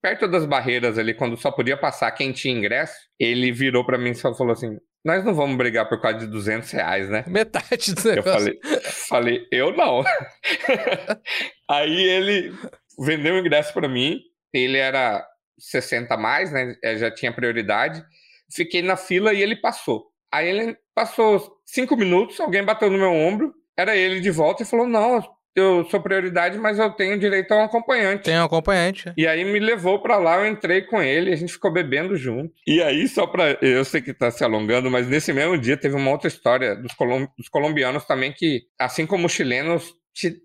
Perto 0.01 0.29
das 0.29 0.45
barreiras 0.45 0.97
ali, 0.97 1.13
quando 1.13 1.35
só 1.35 1.51
podia 1.51 1.75
passar 1.75 2.09
quem 2.13 2.31
tinha 2.31 2.55
ingresso, 2.55 2.95
ele 3.19 3.51
virou 3.51 3.85
para 3.85 3.97
mim 3.97 4.11
e 4.11 4.15
só 4.15 4.33
falou 4.33 4.53
assim: 4.53 4.77
Nós 5.05 5.23
não 5.23 5.33
vamos 5.33 5.55
brigar 5.57 5.87
por 5.87 6.01
causa 6.01 6.19
de 6.19 6.27
200 6.27 6.69
reais, 6.71 7.09
né? 7.09 7.23
Metade 7.27 7.93
do 7.95 8.09
Eu 8.09 8.15
negócio. 8.15 8.33
falei, 8.39 8.59
falei, 9.07 9.47
eu 9.51 9.75
não. 9.75 10.03
Aí 11.69 12.01
ele 12.03 12.53
vendeu 12.99 13.35
o 13.35 13.39
ingresso 13.39 13.73
para 13.73 13.87
mim. 13.87 14.19
Ele 14.53 14.77
era 14.77 15.25
60 15.59 16.13
a 16.13 16.17
mais, 16.17 16.51
né? 16.51 16.75
eh, 16.83 16.97
Já 16.97 17.11
tinha 17.11 17.31
prioridade. 17.33 18.03
Fiquei 18.53 18.81
na 18.81 18.97
fila 18.97 19.33
e 19.33 19.41
ele 19.41 19.55
passou. 19.55 20.07
Aí 20.31 20.47
ele 20.47 20.77
passou 20.93 21.59
cinco 21.65 21.95
minutos, 21.95 22.39
alguém 22.39 22.63
bateu 22.63 22.89
no 22.89 22.97
meu 22.97 23.11
ombro. 23.11 23.53
Era 23.77 23.95
ele 23.95 24.19
de 24.19 24.31
volta 24.31 24.63
e 24.63 24.65
falou: 24.65 24.87
Não, 24.87 25.23
eu 25.55 25.85
sou 25.89 26.01
prioridade, 26.01 26.57
mas 26.57 26.79
eu 26.79 26.89
tenho 26.91 27.19
direito 27.19 27.51
a 27.51 27.57
um 27.57 27.63
acompanhante. 27.63 28.23
Tem 28.23 28.39
um 28.39 28.43
acompanhante. 28.43 29.11
E 29.17 29.27
aí 29.27 29.43
me 29.43 29.59
levou 29.59 30.01
pra 30.01 30.17
lá, 30.17 30.37
eu 30.39 30.51
entrei 30.51 30.81
com 30.83 31.01
ele, 31.01 31.33
a 31.33 31.35
gente 31.35 31.53
ficou 31.53 31.71
bebendo 31.71 32.15
junto. 32.15 32.53
E 32.65 32.81
aí, 32.81 33.07
só 33.07 33.25
pra. 33.27 33.57
Eu 33.61 33.83
sei 33.85 34.01
que 34.01 34.13
tá 34.13 34.29
se 34.31 34.43
alongando, 34.43 34.89
mas 34.89 35.07
nesse 35.07 35.33
mesmo 35.33 35.57
dia 35.57 35.75
teve 35.77 35.95
uma 35.95 36.11
outra 36.11 36.27
história 36.27 36.75
dos, 36.75 36.93
colom- 36.93 37.27
dos 37.37 37.49
colombianos 37.49 38.05
também 38.05 38.31
que, 38.31 38.63
assim 38.79 39.05
como 39.05 39.25
os 39.25 39.31
chilenos, 39.31 39.93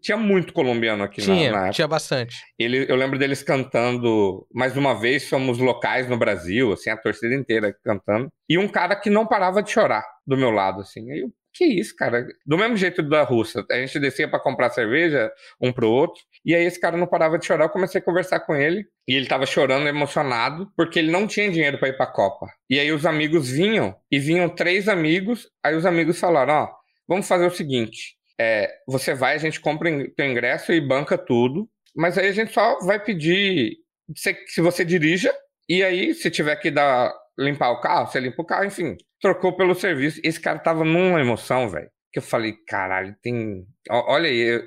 tinha 0.00 0.16
muito 0.16 0.52
colombiano 0.52 1.02
aqui 1.02 1.20
tinha, 1.20 1.50
na, 1.50 1.62
na 1.66 1.70
Tinha 1.70 1.88
bastante. 1.88 2.36
Ele, 2.58 2.86
eu 2.88 2.94
lembro 2.94 3.18
deles 3.18 3.42
cantando, 3.42 4.46
mais 4.54 4.76
uma 4.76 4.94
vez, 4.94 5.24
somos 5.24 5.58
locais 5.58 6.08
no 6.08 6.16
Brasil, 6.16 6.72
assim, 6.72 6.90
a 6.90 6.96
torcida 6.96 7.34
inteira 7.34 7.74
cantando. 7.84 8.28
E 8.48 8.56
um 8.56 8.68
cara 8.68 8.94
que 8.94 9.10
não 9.10 9.26
parava 9.26 9.62
de 9.62 9.70
chorar 9.70 10.04
do 10.26 10.36
meu 10.36 10.50
lado, 10.50 10.80
assim. 10.80 11.10
Aí 11.10 11.20
eu, 11.20 11.32
que 11.54 11.64
isso, 11.64 11.94
cara? 11.94 12.26
Do 12.44 12.58
mesmo 12.58 12.76
jeito 12.76 13.02
da 13.02 13.22
Rússia. 13.22 13.64
A 13.70 13.76
gente 13.76 13.98
descia 14.00 14.28
para 14.28 14.40
comprar 14.40 14.70
cerveja 14.70 15.32
um 15.60 15.72
pro 15.72 15.88
outro. 15.88 16.20
E 16.44 16.54
aí 16.54 16.64
esse 16.64 16.80
cara 16.80 16.96
não 16.96 17.06
parava 17.06 17.38
de 17.38 17.46
chorar. 17.46 17.66
Eu 17.66 17.70
comecei 17.70 18.00
a 18.00 18.04
conversar 18.04 18.40
com 18.40 18.56
ele. 18.56 18.84
E 19.06 19.14
ele 19.14 19.26
tava 19.26 19.46
chorando, 19.46 19.86
emocionado, 19.86 20.70
porque 20.76 20.98
ele 20.98 21.10
não 21.10 21.26
tinha 21.26 21.50
dinheiro 21.50 21.78
para 21.78 21.88
ir 21.88 21.96
pra 21.96 22.06
Copa. 22.06 22.46
E 22.68 22.78
aí 22.78 22.90
os 22.90 23.06
amigos 23.06 23.48
vinham, 23.48 23.94
e 24.10 24.18
vinham 24.18 24.48
três 24.48 24.88
amigos. 24.88 25.48
Aí 25.62 25.76
os 25.76 25.86
amigos 25.86 26.18
falaram: 26.18 26.54
Ó, 26.54 26.68
vamos 27.06 27.28
fazer 27.28 27.46
o 27.46 27.50
seguinte. 27.50 28.16
É, 28.38 28.68
você 28.86 29.14
vai, 29.14 29.36
a 29.36 29.38
gente 29.38 29.60
compra 29.60 29.90
teu 30.16 30.26
ingresso 30.26 30.72
e 30.72 30.80
banca 30.80 31.16
tudo. 31.16 31.68
Mas 31.96 32.18
aí 32.18 32.28
a 32.28 32.32
gente 32.32 32.52
só 32.52 32.80
vai 32.80 33.02
pedir 33.02 33.76
se 34.16 34.60
você 34.60 34.84
dirija. 34.84 35.32
E 35.68 35.82
aí, 35.82 36.12
se 36.12 36.30
tiver 36.30 36.56
que 36.56 36.70
dar 36.70 37.14
limpar 37.38 37.70
o 37.70 37.80
carro, 37.80 38.06
você 38.06 38.20
limpa 38.20 38.42
o 38.42 38.44
carro, 38.44 38.64
enfim 38.64 38.96
trocou 39.24 39.56
pelo 39.56 39.74
serviço. 39.74 40.20
Esse 40.22 40.38
cara 40.38 40.58
tava 40.58 40.84
numa 40.84 41.18
emoção, 41.18 41.66
velho. 41.70 41.88
Que 42.12 42.18
eu 42.18 42.22
falei, 42.22 42.52
caralho, 42.68 43.16
tem. 43.22 43.64
Olha 43.90 44.28
aí, 44.28 44.62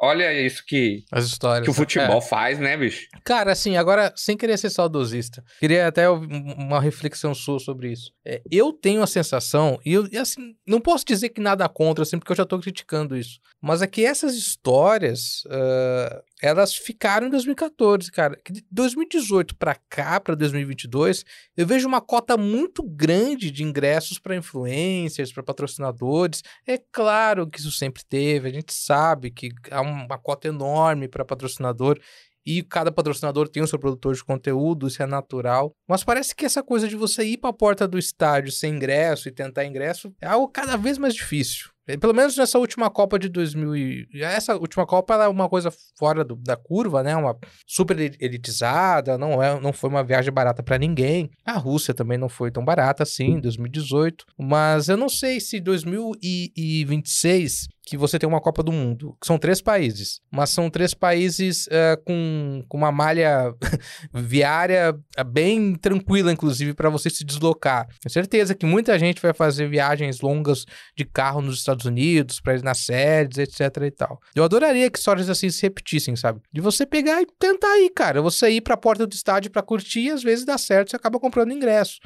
olha 0.00 0.32
isso 0.40 0.62
que, 0.64 1.02
As 1.10 1.24
histórias, 1.24 1.64
que 1.64 1.70
o 1.70 1.72
né? 1.72 1.76
futebol 1.76 2.18
é. 2.18 2.20
faz, 2.20 2.58
né, 2.58 2.76
bicho? 2.76 3.08
Cara, 3.24 3.50
assim, 3.50 3.76
agora, 3.76 4.12
sem 4.14 4.36
querer 4.36 4.56
ser 4.58 4.70
saudosista, 4.70 5.42
queria 5.58 5.88
até 5.88 6.08
uma 6.08 6.80
reflexão 6.80 7.34
sua 7.34 7.58
sobre 7.58 7.90
isso. 7.90 8.12
É, 8.24 8.40
eu 8.48 8.72
tenho 8.72 9.02
a 9.02 9.08
sensação, 9.08 9.78
e, 9.84 9.92
eu, 9.92 10.06
e 10.10 10.16
assim, 10.16 10.54
não 10.64 10.80
posso 10.80 11.04
dizer 11.04 11.30
que 11.30 11.40
nada 11.40 11.68
contra, 11.68 12.04
assim, 12.04 12.16
porque 12.16 12.30
eu 12.30 12.36
já 12.36 12.46
tô 12.46 12.60
criticando 12.60 13.16
isso, 13.16 13.40
mas 13.60 13.82
é 13.82 13.88
que 13.88 14.04
essas 14.04 14.36
histórias, 14.36 15.42
uh, 15.46 16.22
elas 16.42 16.74
ficaram 16.74 17.26
em 17.26 17.30
2014, 17.30 18.10
cara. 18.10 18.38
De 18.50 18.64
2018 18.70 19.56
para 19.56 19.76
cá, 19.88 20.20
para 20.20 20.34
2022, 20.34 21.24
eu 21.56 21.66
vejo 21.66 21.86
uma 21.86 22.00
cota 22.00 22.36
muito 22.36 22.82
grande 22.82 23.50
de 23.50 23.62
ingressos 23.62 24.18
para 24.18 24.36
influencers, 24.36 25.32
para 25.32 25.42
patrocinadores. 25.42 26.42
É 26.66 26.78
claro 26.92 27.48
que 27.48 27.58
isso 27.58 27.72
sempre 27.72 28.04
teve, 28.04 28.48
a 28.48 28.52
gente 28.52 28.72
sabe 28.72 29.30
que 29.30 29.50
há 29.70 29.80
uma 29.80 30.18
cota 30.18 30.48
enorme 30.48 31.08
para 31.08 31.24
patrocinador 31.24 31.98
e 32.46 32.62
cada 32.62 32.92
patrocinador 32.92 33.48
tem 33.48 33.62
o 33.62 33.66
seu 33.66 33.78
produtor 33.78 34.14
de 34.14 34.22
conteúdo, 34.22 34.86
isso 34.86 35.02
é 35.02 35.06
natural. 35.06 35.74
Mas 35.88 36.04
parece 36.04 36.34
que 36.34 36.44
essa 36.44 36.62
coisa 36.62 36.86
de 36.86 36.94
você 36.94 37.24
ir 37.24 37.38
para 37.38 37.50
a 37.50 37.54
porta 37.54 37.88
do 37.88 37.98
estádio 37.98 38.52
sem 38.52 38.74
ingresso 38.74 39.28
e 39.28 39.32
tentar 39.32 39.64
ingresso 39.64 40.14
é 40.20 40.26
algo 40.26 40.48
cada 40.48 40.76
vez 40.76 40.98
mais 40.98 41.14
difícil. 41.14 41.73
Pelo 42.00 42.14
menos 42.14 42.36
nessa 42.36 42.58
última 42.58 42.88
Copa 42.88 43.18
de 43.18 43.28
2000 43.28 43.76
e... 43.76 44.08
Essa 44.22 44.56
última 44.56 44.86
Copa 44.86 45.22
é 45.22 45.28
uma 45.28 45.48
coisa 45.48 45.70
fora 45.98 46.24
do, 46.24 46.34
da 46.36 46.56
curva, 46.56 47.02
né? 47.02 47.14
Uma 47.14 47.36
super 47.66 47.98
elitizada, 48.20 49.18
não, 49.18 49.42
é, 49.42 49.60
não 49.60 49.72
foi 49.72 49.90
uma 49.90 50.02
viagem 50.02 50.32
barata 50.32 50.62
para 50.62 50.78
ninguém. 50.78 51.30
A 51.44 51.58
Rússia 51.58 51.92
também 51.92 52.16
não 52.16 52.28
foi 52.28 52.50
tão 52.50 52.64
barata 52.64 53.02
assim, 53.02 53.32
em 53.32 53.40
2018. 53.40 54.24
Mas 54.38 54.88
eu 54.88 54.96
não 54.96 55.10
sei 55.10 55.40
se 55.40 55.60
2026 55.60 57.68
que 57.84 57.96
você 57.96 58.18
tem 58.18 58.28
uma 58.28 58.40
Copa 58.40 58.62
do 58.62 58.72
Mundo, 58.72 59.16
que 59.20 59.26
são 59.26 59.38
três 59.38 59.60
países, 59.60 60.20
mas 60.30 60.50
são 60.50 60.70
três 60.70 60.94
países 60.94 61.66
uh, 61.66 62.02
com, 62.04 62.64
com 62.68 62.78
uma 62.78 62.90
malha 62.90 63.54
viária 64.12 64.96
bem 65.26 65.74
tranquila, 65.74 66.32
inclusive, 66.32 66.74
para 66.74 66.88
você 66.88 67.10
se 67.10 67.24
deslocar. 67.24 67.86
Tenho 68.00 68.12
certeza 68.12 68.54
que 68.54 68.64
muita 68.64 68.98
gente 68.98 69.20
vai 69.20 69.34
fazer 69.34 69.68
viagens 69.68 70.20
longas 70.20 70.64
de 70.96 71.04
carro 71.04 71.42
nos 71.42 71.58
Estados 71.58 71.84
Unidos, 71.84 72.40
para 72.40 72.56
ir 72.56 72.62
nas 72.62 72.78
sedes, 72.78 73.38
etc 73.38 73.82
e 73.84 73.90
tal. 73.90 74.20
Eu 74.34 74.44
adoraria 74.44 74.90
que 74.90 74.98
histórias 74.98 75.28
assim 75.28 75.50
se 75.50 75.62
repetissem, 75.62 76.16
sabe? 76.16 76.40
De 76.52 76.60
você 76.60 76.86
pegar 76.86 77.20
e 77.20 77.26
tentar 77.38 77.78
ir, 77.78 77.90
cara. 77.90 78.22
Você 78.22 78.48
ir 78.50 78.60
para 78.60 78.74
a 78.74 78.78
porta 78.78 79.06
do 79.06 79.12
estádio 79.12 79.50
para 79.50 79.62
curtir 79.62 80.00
e 80.00 80.10
às 80.10 80.22
vezes 80.22 80.44
dá 80.44 80.56
certo, 80.56 80.90
você 80.90 80.96
acaba 80.96 81.20
comprando 81.20 81.52
ingresso. 81.52 81.98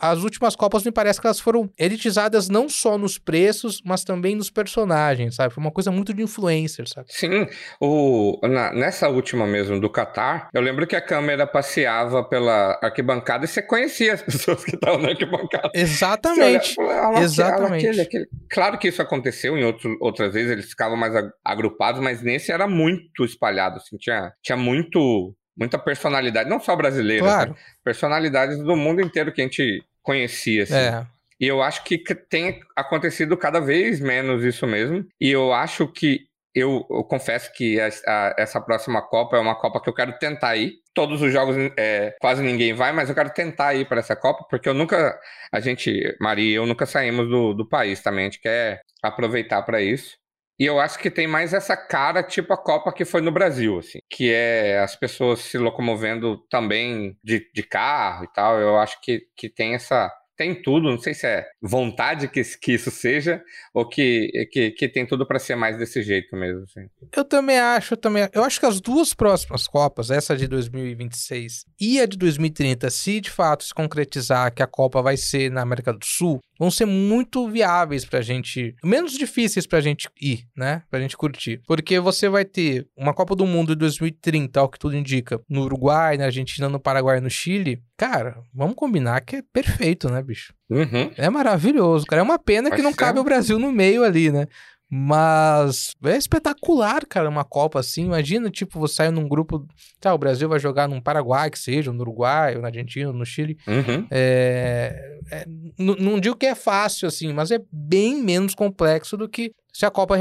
As 0.00 0.22
últimas 0.22 0.56
Copas 0.56 0.84
me 0.84 0.90
parece 0.90 1.20
que 1.20 1.26
elas 1.26 1.40
foram 1.40 1.70
elitizadas 1.78 2.48
não 2.48 2.68
só 2.68 2.96
nos 2.96 3.18
preços, 3.18 3.80
mas 3.84 4.04
também 4.04 4.34
nos 4.34 4.50
personagens, 4.50 5.34
sabe? 5.34 5.52
Foi 5.52 5.62
uma 5.62 5.70
coisa 5.70 5.90
muito 5.90 6.14
de 6.14 6.22
influencer, 6.22 6.88
sabe? 6.88 7.08
Sim, 7.10 7.46
o, 7.80 8.38
na, 8.42 8.72
nessa 8.72 9.08
última 9.08 9.46
mesmo 9.46 9.78
do 9.78 9.90
Qatar, 9.90 10.48
eu 10.54 10.62
lembro 10.62 10.86
que 10.86 10.96
a 10.96 11.00
câmera 11.00 11.46
passeava 11.46 12.24
pela 12.24 12.78
arquibancada 12.82 13.44
e 13.44 13.48
você 13.48 13.60
conhecia 13.60 14.14
as 14.14 14.22
pessoas 14.22 14.64
que 14.64 14.74
estavam 14.74 15.00
na 15.00 15.10
arquibancada. 15.10 15.70
Exatamente. 15.74 16.74
Olha, 16.78 17.20
Exatamente. 17.20 17.86
Aquele, 17.86 18.00
aquele. 18.00 18.28
Claro 18.50 18.78
que 18.78 18.88
isso 18.88 19.02
aconteceu 19.02 19.58
em 19.58 19.64
outro, 19.64 19.96
outras 20.00 20.32
vezes, 20.32 20.50
eles 20.50 20.70
ficavam 20.70 20.96
mais 20.96 21.12
agrupados, 21.44 22.00
mas 22.00 22.22
nesse 22.22 22.50
era 22.50 22.66
muito 22.66 23.24
espalhado, 23.24 23.76
assim, 23.76 23.96
tinha, 23.98 24.32
tinha 24.42 24.56
muito 24.56 25.34
muita 25.60 25.78
personalidade, 25.78 26.48
não 26.48 26.58
só 26.58 26.74
brasileira, 26.74 27.22
claro. 27.22 27.50
né? 27.50 27.56
personalidades 27.84 28.58
do 28.58 28.74
mundo 28.74 29.02
inteiro 29.02 29.30
que 29.30 29.42
a 29.42 29.44
gente 29.44 29.84
conhecia. 30.02 30.62
Assim. 30.62 30.74
É. 30.74 31.06
E 31.38 31.46
eu 31.46 31.62
acho 31.62 31.84
que 31.84 31.98
tem 32.28 32.60
acontecido 32.74 33.36
cada 33.36 33.60
vez 33.60 34.00
menos 34.00 34.42
isso 34.42 34.66
mesmo. 34.66 35.06
E 35.20 35.30
eu 35.30 35.52
acho 35.52 35.86
que 35.86 36.30
eu, 36.54 36.84
eu 36.90 37.04
confesso 37.04 37.52
que 37.52 37.80
a, 37.80 37.88
a, 38.06 38.34
essa 38.38 38.60
próxima 38.60 39.00
Copa 39.02 39.36
é 39.36 39.40
uma 39.40 39.54
Copa 39.54 39.80
que 39.80 39.88
eu 39.88 39.94
quero 39.94 40.18
tentar 40.18 40.56
ir. 40.56 40.74
Todos 40.92 41.22
os 41.22 41.32
jogos, 41.32 41.56
é, 41.78 42.16
quase 42.20 42.42
ninguém 42.42 42.74
vai, 42.74 42.92
mas 42.92 43.08
eu 43.08 43.14
quero 43.14 43.30
tentar 43.30 43.74
ir 43.74 43.86
para 43.86 44.00
essa 44.00 44.16
Copa, 44.16 44.44
porque 44.50 44.68
eu 44.68 44.74
nunca, 44.74 45.18
a 45.52 45.60
gente, 45.60 46.16
Maria 46.20 46.52
e 46.52 46.54
eu 46.54 46.66
nunca 46.66 46.84
saímos 46.84 47.28
do, 47.28 47.54
do 47.54 47.68
país 47.68 48.02
também. 48.02 48.26
A 48.26 48.30
gente 48.30 48.40
quer 48.40 48.82
aproveitar 49.02 49.62
para 49.62 49.80
isso. 49.80 50.18
E 50.60 50.66
eu 50.66 50.78
acho 50.78 50.98
que 50.98 51.10
tem 51.10 51.26
mais 51.26 51.54
essa 51.54 51.74
cara, 51.74 52.22
tipo 52.22 52.52
a 52.52 52.56
Copa 52.62 52.92
que 52.92 53.06
foi 53.06 53.22
no 53.22 53.32
Brasil, 53.32 53.78
assim, 53.78 53.98
que 54.10 54.30
é 54.30 54.78
as 54.80 54.94
pessoas 54.94 55.40
se 55.40 55.56
locomovendo 55.56 56.36
também 56.50 57.16
de, 57.24 57.50
de 57.54 57.62
carro 57.62 58.24
e 58.24 58.28
tal. 58.34 58.60
Eu 58.60 58.76
acho 58.76 59.00
que, 59.00 59.22
que 59.34 59.48
tem 59.48 59.74
essa, 59.74 60.12
tem 60.36 60.54
tudo, 60.54 60.90
não 60.90 60.98
sei 60.98 61.14
se 61.14 61.26
é 61.26 61.46
vontade 61.62 62.28
que, 62.28 62.42
que 62.42 62.72
isso 62.72 62.90
seja, 62.90 63.42
ou 63.72 63.88
que, 63.88 64.30
que, 64.52 64.70
que 64.72 64.86
tem 64.86 65.06
tudo 65.06 65.26
para 65.26 65.38
ser 65.38 65.54
mais 65.54 65.78
desse 65.78 66.02
jeito 66.02 66.36
mesmo. 66.36 66.62
Assim. 66.64 66.86
Eu 67.16 67.24
também 67.24 67.58
acho, 67.58 67.94
eu 67.94 67.98
também. 67.98 68.28
Eu 68.30 68.44
acho 68.44 68.60
que 68.60 68.66
as 68.66 68.82
duas 68.82 69.14
próximas 69.14 69.66
Copas, 69.66 70.10
essa 70.10 70.36
de 70.36 70.46
2026 70.46 71.64
e 71.80 72.00
a 72.02 72.04
de 72.04 72.18
2030, 72.18 72.90
se 72.90 73.18
de 73.22 73.30
fato 73.30 73.64
se 73.64 73.72
concretizar 73.72 74.52
que 74.52 74.62
a 74.62 74.66
Copa 74.66 75.00
vai 75.00 75.16
ser 75.16 75.50
na 75.50 75.62
América 75.62 75.90
do 75.90 76.04
Sul, 76.04 76.38
vão 76.60 76.70
ser 76.70 76.84
muito 76.84 77.48
viáveis 77.48 78.04
pra 78.04 78.20
gente, 78.20 78.76
menos 78.84 79.12
difíceis 79.12 79.66
pra 79.66 79.80
gente 79.80 80.10
ir, 80.20 80.46
né? 80.54 80.82
Pra 80.90 81.00
gente 81.00 81.16
curtir. 81.16 81.62
Porque 81.66 81.98
você 81.98 82.28
vai 82.28 82.44
ter 82.44 82.86
uma 82.94 83.14
Copa 83.14 83.34
do 83.34 83.46
Mundo 83.46 83.68
de 83.74 83.78
2030, 83.80 84.60
ao 84.60 84.68
que 84.68 84.78
tudo 84.78 84.94
indica, 84.94 85.40
no 85.48 85.62
Uruguai, 85.62 86.18
na 86.18 86.26
Argentina, 86.26 86.68
no 86.68 86.78
Paraguai 86.78 87.16
e 87.16 87.22
no 87.22 87.30
Chile. 87.30 87.82
Cara, 87.96 88.36
vamos 88.52 88.76
combinar 88.76 89.22
que 89.22 89.36
é 89.36 89.42
perfeito, 89.50 90.10
né, 90.10 90.22
bicho? 90.22 90.52
Uhum. 90.68 91.10
É 91.16 91.30
maravilhoso, 91.30 92.04
cara. 92.04 92.20
É 92.20 92.22
uma 92.22 92.38
pena 92.38 92.68
Vai 92.68 92.76
que 92.76 92.82
não 92.84 92.90
ser. 92.90 92.96
cabe 92.98 93.18
o 93.18 93.24
Brasil 93.24 93.58
no 93.58 93.72
meio 93.72 94.04
ali, 94.04 94.30
né? 94.30 94.46
Mas 94.92 95.94
é 96.04 96.16
espetacular, 96.16 97.06
cara, 97.06 97.28
uma 97.28 97.44
Copa 97.44 97.78
assim. 97.78 98.06
Imagina, 98.06 98.50
tipo, 98.50 98.78
você 98.78 98.96
sair 98.96 99.12
num 99.12 99.28
grupo. 99.28 99.64
Tá, 100.00 100.12
o 100.12 100.18
Brasil 100.18 100.48
vai 100.48 100.58
jogar 100.58 100.88
num 100.88 101.00
Paraguai, 101.00 101.48
que 101.48 101.58
seja, 101.58 101.92
no 101.92 102.00
Uruguai, 102.00 102.56
ou 102.56 102.62
na 102.62 102.68
Argentina, 102.68 103.08
ou 103.08 103.14
no 103.14 103.24
Chile. 103.24 103.56
Uhum. 103.68 104.06
É, 104.10 105.18
é, 105.30 105.44
não 105.78 106.18
digo 106.18 106.36
que 106.36 106.46
é 106.46 106.56
fácil, 106.56 107.06
assim, 107.06 107.32
mas 107.32 107.52
é 107.52 107.60
bem 107.70 108.16
menos 108.20 108.54
complexo 108.54 109.16
do 109.16 109.28
que 109.28 109.52
se 109.72 109.86
a 109.86 109.90
Copa 109.90 110.16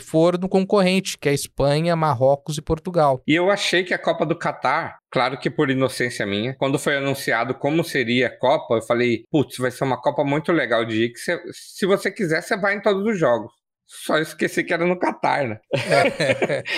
for 0.00 0.38
no 0.38 0.48
concorrente, 0.48 1.18
que 1.18 1.28
é 1.28 1.32
Espanha, 1.32 1.96
Marrocos 1.96 2.58
e 2.58 2.62
Portugal. 2.62 3.22
E 3.26 3.34
eu 3.34 3.50
achei 3.50 3.82
que 3.82 3.94
a 3.94 3.98
Copa 3.98 4.26
do 4.26 4.36
Catar, 4.36 4.98
claro 5.10 5.38
que 5.38 5.50
por 5.50 5.70
inocência 5.70 6.26
minha, 6.26 6.54
quando 6.54 6.78
foi 6.78 6.96
anunciado 6.96 7.54
como 7.54 7.82
seria 7.82 8.26
a 8.26 8.38
Copa, 8.38 8.74
eu 8.74 8.82
falei, 8.82 9.24
putz, 9.30 9.56
vai 9.56 9.70
ser 9.70 9.84
uma 9.84 10.00
Copa 10.00 10.22
muito 10.24 10.52
legal 10.52 10.84
de 10.84 11.04
ir, 11.04 11.12
que 11.12 11.18
se 11.52 11.86
você 11.86 12.10
quiser, 12.10 12.42
você 12.42 12.56
vai 12.56 12.76
em 12.76 12.82
todos 12.82 13.04
os 13.06 13.18
jogos. 13.18 13.59
Só 13.92 14.18
esqueci 14.18 14.62
que 14.62 14.72
era 14.72 14.86
no 14.86 14.96
Catar, 14.98 15.48
né? 15.48 15.58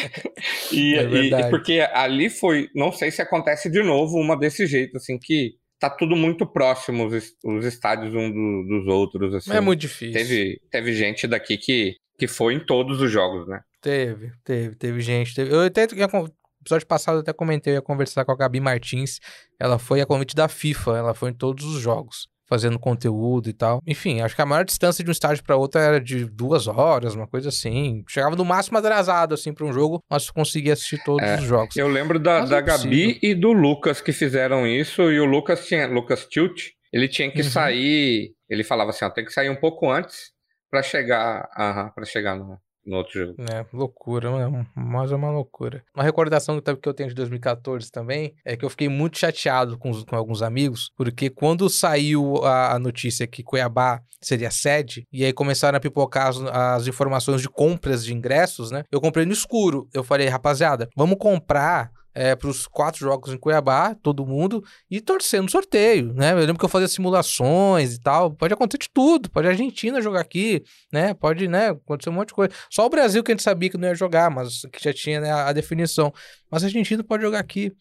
E, 0.73 0.95
É 0.97 1.03
e- 1.05 1.31
e 1.31 1.51
porque 1.51 1.81
ali 1.93 2.31
foi, 2.31 2.69
não 2.75 2.91
sei 2.93 3.11
se 3.11 3.21
acontece 3.21 3.71
de 3.71 3.83
novo 3.83 4.17
uma 4.19 4.37
desse 4.37 4.67
jeito, 4.67 4.97
assim, 4.97 5.19
que 5.19 5.53
tá 5.79 5.91
tudo 5.91 6.17
muito 6.17 6.47
próximo 6.47 7.07
os, 7.07 7.25
os 7.45 7.65
estádios 7.67 8.15
um 8.15 8.31
do- 8.31 8.67
dos 8.69 8.87
outros, 8.87 9.35
assim. 9.35 9.53
é 9.53 9.61
muito 9.61 9.81
difícil. 9.81 10.13
Teve, 10.15 10.61
teve 10.71 10.93
gente 10.95 11.27
daqui 11.27 11.59
que, 11.59 11.95
que 12.19 12.27
foi 12.27 12.55
em 12.55 12.61
todos 12.65 13.01
os 13.01 13.11
jogos, 13.11 13.47
né? 13.49 13.61
Teve, 13.81 14.33
teve, 14.45 14.77
teve 14.77 15.01
gente. 15.01 15.35
teve- 15.35 15.53
Eu 15.53 15.61
até, 15.63 15.83
episódio 15.83 16.87
passado 16.87 17.17
eu 17.17 17.21
até 17.21 17.33
comentei, 17.33 17.73
eu 17.73 17.77
ia 17.77 17.83
conversar 17.83 18.25
com 18.25 18.33
a 18.33 18.37
Gabi 18.37 18.61
Martins. 18.61 19.19
Ela 19.61 19.79
foi 19.79 20.01
a 20.01 20.07
convite 20.07 20.35
da 20.37 20.49
FIFA, 20.49 20.97
ela 20.99 21.15
foi 21.15 21.31
em 21.31 21.35
todos 21.35 21.65
os 21.67 21.81
jogos, 21.81 22.29
fazendo 22.53 22.79
conteúdo 22.79 23.49
e 23.49 23.53
tal. 23.55 23.81
Enfim, 23.87 24.21
acho 24.21 24.37
que 24.37 24.43
a 24.43 24.47
maior 24.47 24.63
distância 24.63 25.03
de 25.03 25.09
um 25.09 25.13
estádio 25.13 25.43
para 25.43 25.57
outro 25.57 25.81
era 25.81 25.99
de 25.99 26.27
duas 26.27 26.67
horas, 26.67 27.15
uma 27.15 27.27
coisa 27.27 27.49
assim. 27.49 28.05
Chegava 28.07 28.37
no 28.37 28.45
máximo 28.45 28.77
atrasado, 28.77 29.33
assim, 29.33 29.55
para 29.55 29.65
um 29.65 29.73
jogo, 29.73 30.01
mas 30.11 30.29
conseguia 30.29 30.75
assistir 30.75 31.03
todos 31.03 31.27
É, 31.27 31.37
os 31.37 31.45
jogos. 31.45 31.75
Eu 31.77 31.89
lembro 31.89 32.19
da, 32.19 32.41
Mas 32.41 32.51
da 32.51 32.59
é 32.59 32.63
Gabi 32.63 33.19
e 33.23 33.35
do 33.35 33.53
Lucas 33.53 34.03
que 34.03 34.13
fizeram 34.13 34.67
isso, 34.67 35.11
e 35.11 35.19
o 35.19 35.25
Lucas 35.25 35.67
tinha, 35.67 35.87
Lucas 35.87 36.27
Tilt, 36.27 36.73
ele 36.93 37.09
tinha 37.09 37.31
que 37.31 37.41
Uhum. 37.41 37.49
sair, 37.51 38.35
ele 38.51 38.63
falava 38.63 38.91
assim, 38.91 39.07
ó, 39.07 39.09
tem 39.09 39.25
que 39.25 39.33
sair 39.33 39.49
um 39.49 39.57
pouco 39.57 39.91
antes 39.91 40.31
pra 40.71 40.83
chegar, 40.83 41.49
para 41.95 42.05
chegar 42.05 42.37
no, 42.37 42.59
no 42.85 42.97
outro 42.97 43.13
jogo. 43.27 43.35
É, 43.51 43.65
loucura, 43.73 44.31
mano. 44.31 44.67
Mas 44.75 45.13
é 45.13 45.17
uma 45.17 45.31
loucura. 45.31 45.83
Uma 45.95 46.03
recordação 46.05 46.61
que 46.61 46.89
eu 46.89 46.95
tenho 46.95 47.09
de 47.09 47.15
2014 47.15 47.91
também 47.91 48.35
é 48.45 48.57
que 48.57 48.65
eu 48.65 48.71
fiquei 48.71 48.89
muito 48.89 49.19
chateado 49.19 49.79
com, 49.79 49.91
os- 49.91 50.05
com 50.05 50.17
alguns 50.17 50.43
amigos, 50.43 50.91
porque 50.97 51.31
quando 51.31 51.69
saiu 51.69 52.45
a, 52.45 52.75
a 52.75 52.79
notícia 52.79 53.27
que 53.27 53.43
Cuiabá 53.43 54.01
seria 54.21 54.51
sede, 54.51 55.07
e 55.13 55.25
aí 55.25 55.33
começaram 55.33 55.77
a 55.77 55.81
pipocar 55.81 56.29
as, 56.29 56.37
as 56.41 56.87
informações 56.87 57.41
de 57.43 57.49
compras 57.49 58.05
de 58.05 58.15
ingressos, 58.15 58.71
né? 58.71 58.85
Eu 58.91 59.01
comprei 59.01 59.27
no 59.27 59.33
escuro. 59.33 59.89
Eu 59.93 60.05
falei, 60.05 60.29
rapaziada, 60.29 60.89
vamos 60.97 61.17
comprar. 61.19 61.91
É, 62.15 62.37
para 62.37 62.49
os 62.49 62.67
quatro 62.67 63.01
jogos 63.01 63.33
em 63.33 63.39
Cuiabá, 63.39 63.95
todo 63.95 64.27
mundo, 64.27 64.63
e 64.91 65.01
torcer 65.01 65.41
no 65.43 65.49
sorteio, 65.49 66.13
né? 66.13 66.33
Eu 66.33 66.39
lembro 66.39 66.59
que 66.59 66.65
eu 66.65 66.69
fazia 66.69 66.89
simulações 66.89 67.95
e 67.95 68.01
tal. 68.01 68.31
Pode 68.33 68.53
acontecer 68.53 68.79
de 68.79 68.91
tudo. 68.93 69.31
Pode 69.31 69.47
a 69.47 69.51
Argentina 69.51 70.01
jogar 70.01 70.21
aqui, 70.21 70.63
né? 70.93 71.15
Pode, 71.15 71.49
né? 71.49 71.69
Acontecer 71.71 72.11
um 72.11 72.13
monte 72.13 72.29
de 72.29 72.35
coisa. 72.35 72.53
Só 72.71 72.85
o 72.85 72.91
Brasil 72.91 73.23
que 73.23 73.33
a 73.33 73.35
gente 73.35 73.43
sabia 73.43 73.71
que 73.71 73.79
não 73.79 73.89
ia 73.89 73.95
jogar, 73.95 74.31
mas 74.31 74.63
que 74.73 74.83
já 74.83 74.93
tinha 74.93 75.21
né, 75.21 75.31
a, 75.33 75.53
definição. 75.53 76.13
Mas 76.51 76.63
a 76.63 76.67
Argentina 76.67 77.03
pode 77.03 77.23
jogar 77.23 77.39
aqui. 77.39 77.73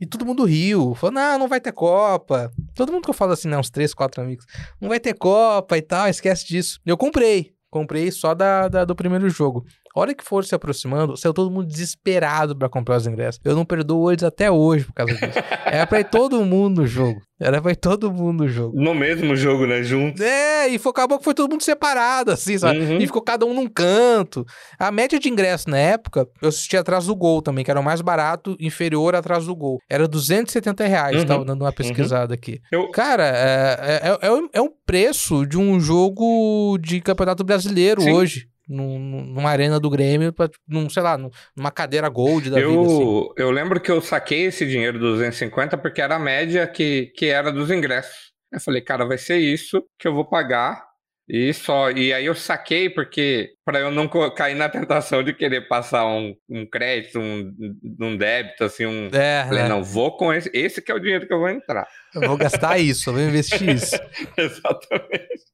E 0.00 0.06
todo 0.06 0.24
mundo 0.24 0.44
riu. 0.44 0.94
Falou, 0.94 1.14
não, 1.14 1.38
não 1.40 1.48
vai 1.48 1.60
ter 1.60 1.72
Copa. 1.72 2.50
Todo 2.74 2.92
mundo 2.92 3.04
que 3.04 3.10
eu 3.10 3.14
falo 3.14 3.32
assim, 3.32 3.48
né? 3.48 3.58
Uns 3.58 3.70
três, 3.70 3.92
quatro 3.92 4.22
amigos. 4.22 4.46
Não 4.80 4.88
vai 4.88 4.98
ter 4.98 5.14
Copa 5.14 5.76
e 5.76 5.82
tal, 5.82 6.08
esquece 6.08 6.46
disso. 6.46 6.80
Eu 6.86 6.96
comprei. 6.96 7.52
Comprei 7.70 8.10
só 8.10 8.34
da, 8.34 8.68
da- 8.68 8.84
do 8.84 8.94
primeiro 8.94 9.28
jogo. 9.28 9.66
A 9.94 10.00
hora 10.00 10.14
que 10.14 10.24
for 10.24 10.44
se 10.44 10.54
aproximando, 10.54 11.16
saiu 11.16 11.32
todo 11.32 11.50
mundo 11.50 11.66
desesperado 11.66 12.56
pra 12.56 12.68
comprar 12.68 12.96
os 12.96 13.06
ingressos. 13.06 13.40
Eu 13.44 13.54
não 13.54 13.64
perdoo 13.64 14.10
eles 14.10 14.24
até 14.24 14.50
hoje 14.50 14.84
por 14.86 14.92
causa 14.94 15.14
disso. 15.14 15.38
Era 15.64 15.86
pra 15.86 16.00
ir 16.00 16.04
todo 16.10 16.44
mundo 16.44 16.82
no 16.82 16.86
jogo. 16.86 17.20
Era 17.40 17.60
pra 17.62 17.72
ir 17.72 17.76
todo 17.76 18.10
mundo 18.12 18.44
no 18.44 18.48
jogo. 18.48 18.76
No 18.80 18.94
mesmo 18.94 19.34
jogo, 19.36 19.66
né? 19.66 19.82
Junto. 19.82 20.22
É, 20.22 20.68
e 20.68 20.78
foi, 20.78 20.90
acabou 20.90 21.18
que 21.18 21.24
foi 21.24 21.34
todo 21.34 21.50
mundo 21.50 21.62
separado, 21.62 22.30
assim, 22.32 22.56
sabe? 22.58 22.78
Uhum. 22.80 22.98
E 22.98 23.06
ficou 23.06 23.22
cada 23.22 23.44
um 23.46 23.52
num 23.54 23.68
canto. 23.68 24.44
A 24.78 24.90
média 24.90 25.18
de 25.18 25.28
ingresso 25.28 25.68
na 25.70 25.78
época, 25.78 26.26
eu 26.42 26.48
assisti 26.48 26.76
atrás 26.76 27.06
do 27.06 27.14
gol 27.14 27.40
também, 27.42 27.64
que 27.64 27.70
era 27.70 27.78
o 27.80 27.84
mais 27.84 28.00
barato, 28.00 28.56
inferior 28.60 29.14
atrás 29.14 29.46
do 29.46 29.54
gol. 29.54 29.78
Era 29.90 30.06
270 30.08 30.86
reais, 30.86 31.18
Uhum. 31.20 31.26
tava 31.26 31.44
dando 31.44 31.62
uma 31.62 31.72
pesquisada 31.72 32.34
aqui. 32.34 32.60
Eu- 32.72 32.90
Cara, 32.90 33.24
é, 33.26 34.00
é, 34.22 34.26
é, 34.28 34.32
um- 34.32 34.48
é 34.52 34.60
um 34.60 34.70
preço 34.86 35.44
de 35.46 35.58
um 35.58 35.78
jogo 35.80 36.78
de 36.80 37.00
campeonato 37.00 37.44
brasileiro 37.44 38.00
Sim. 38.02 38.12
hoje. 38.12 38.46
Num- 38.68 38.98
numa 38.98 39.50
arena 39.50 39.78
do 39.78 39.90
Grêmio, 39.90 40.32
pra, 40.32 40.48
num, 40.66 40.88
sei 40.88 41.02
lá, 41.02 41.18
num- 41.18 41.30
numa 41.56 41.70
cadeira 41.70 42.08
gold 42.08 42.50
da 42.50 42.56
vida, 42.56 42.70
assim. 42.86 43.02
Eu, 43.02 43.34
eu 43.36 43.50
lembro 43.50 43.80
que 43.80 43.90
eu 43.90 44.00
saquei 44.00 44.46
esse 44.46 44.66
dinheiro 44.66 44.98
dos 44.98 45.12
250 45.18 45.76
porque 45.76 46.00
era 46.00 46.16
a 46.16 46.18
média 46.18 46.66
que, 46.66 47.06
que 47.16 47.26
era 47.26 47.52
dos 47.52 47.70
ingressos. 47.70 48.32
Eu 48.52 48.60
falei, 48.60 48.80
cara, 48.80 49.04
vai 49.04 49.18
ser 49.18 49.36
isso 49.38 49.84
que 49.98 50.06
eu 50.08 50.14
vou 50.14 50.24
pagar 50.24 50.82
e 51.28 51.52
só. 51.54 51.90
E 51.90 52.12
aí 52.12 52.26
eu 52.26 52.34
saquei 52.34 52.90
porque 52.90 53.50
para 53.64 53.78
eu 53.80 53.90
não 53.90 54.08
cair 54.34 54.54
na 54.54 54.68
tentação 54.70 55.22
de 55.22 55.32
querer 55.32 55.66
passar 55.68 56.06
um, 56.06 56.34
um 56.48 56.66
crédito, 56.66 57.18
um, 57.18 57.54
um 58.00 58.16
débito, 58.16 58.64
assim, 58.64 58.84
um. 58.86 59.08
É, 59.12 59.44
Falei, 59.46 59.62
né? 59.62 59.68
não, 59.68 59.82
vou 59.82 60.16
com 60.16 60.32
esse. 60.32 60.50
Esse 60.52 60.82
que 60.82 60.92
é 60.92 60.94
o 60.94 61.00
dinheiro 61.00 61.26
que 61.26 61.32
eu 61.32 61.38
vou 61.40 61.48
entrar. 61.48 61.86
Eu 62.14 62.22
vou 62.28 62.36
gastar 62.36 62.78
isso, 62.78 63.08
eu 63.10 63.14
vou 63.14 63.22
investir 63.22 63.68
isso. 63.70 63.96
Exatamente. 64.36 65.44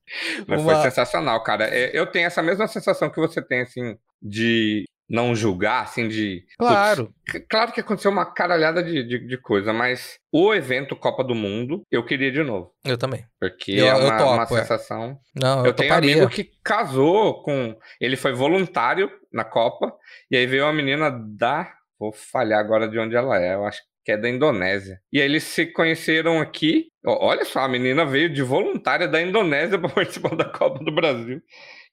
Mas 0.47 0.61
Uma- 0.61 0.75
foi 0.75 0.83
sensacional, 0.91 1.43
cara. 1.43 1.65
É, 1.69 1.91
Eu 1.97 2.07
tenho 2.07 2.27
essa 2.27 2.43
mesma 2.43 2.67
sensação 2.67 3.09
que 3.11 3.21
você 3.21 3.41
tem, 3.41 3.61
assim, 3.61 3.97
de 4.21 4.85
não 5.11 5.35
julgar, 5.35 5.83
assim, 5.83 6.07
de. 6.07 6.45
Claro. 6.57 7.13
Putz, 7.27 7.45
claro 7.51 7.73
que 7.73 7.81
aconteceu 7.81 8.13
uma 8.13 8.25
caralhada 8.25 8.81
de, 8.83 9.03
de, 9.03 9.27
de 9.27 9.37
coisa, 9.39 9.73
mas 9.73 10.19
o 10.33 10.55
evento 10.55 10.95
Copa 10.95 11.25
do 11.25 11.35
Mundo 11.35 11.83
eu 11.91 12.05
queria 12.05 12.31
de 12.31 12.43
novo. 12.45 12.73
Eu 12.85 12.97
também. 12.97 13.25
Porque 13.41 13.73
Eu- 13.73 13.87
é 13.89 13.95
uma, 13.97 14.17
topo, 14.17 14.33
uma 14.35 14.43
é. 14.45 14.47
sensação. 14.47 15.19
Não, 15.35 15.61
eu, 15.61 15.67
Eu, 15.67 15.73
tenho 15.75 15.89
um 15.89 15.95
toparia. 15.95 16.15
amigo 16.15 16.31
que 16.31 16.49
casou 16.63 17.43
com. 17.43 17.77
Ele 18.01 18.17
foi 18.17 18.33
voluntário 18.33 19.11
na 19.33 19.43
Copa, 19.45 19.93
e 20.31 20.37
aí 20.37 20.47
veio 20.47 20.65
uma 20.65 20.73
menina 20.73 21.11
da. 21.11 21.71
Vou 21.99 22.13
falhar 22.13 22.61
agora 22.61 22.89
de 22.89 22.99
onde 22.99 23.15
ela 23.17 23.39
é, 23.39 23.55
eu 23.55 23.67
acho 23.67 23.83
que 24.05 24.13
é 24.13 24.17
da 24.17 24.29
Indonésia. 24.31 24.99
E 25.13 25.19
aí 25.21 25.27
eles 25.27 25.43
se 25.43 25.67
conheceram 25.67 26.41
aqui. 26.41 26.87
Olha 27.05 27.45
só, 27.45 27.61
a 27.61 27.69
menina 27.69 28.07
veio 28.07 28.33
de 28.33 28.43
voluntária 28.43 29.07
da 29.07 29.21
Indonésia 29.21 29.77
para 29.79 29.91
participar 29.91 30.35
da 30.37 30.47
Copa 30.47 30.83
do 30.83 30.91
Brasil. 30.95 31.43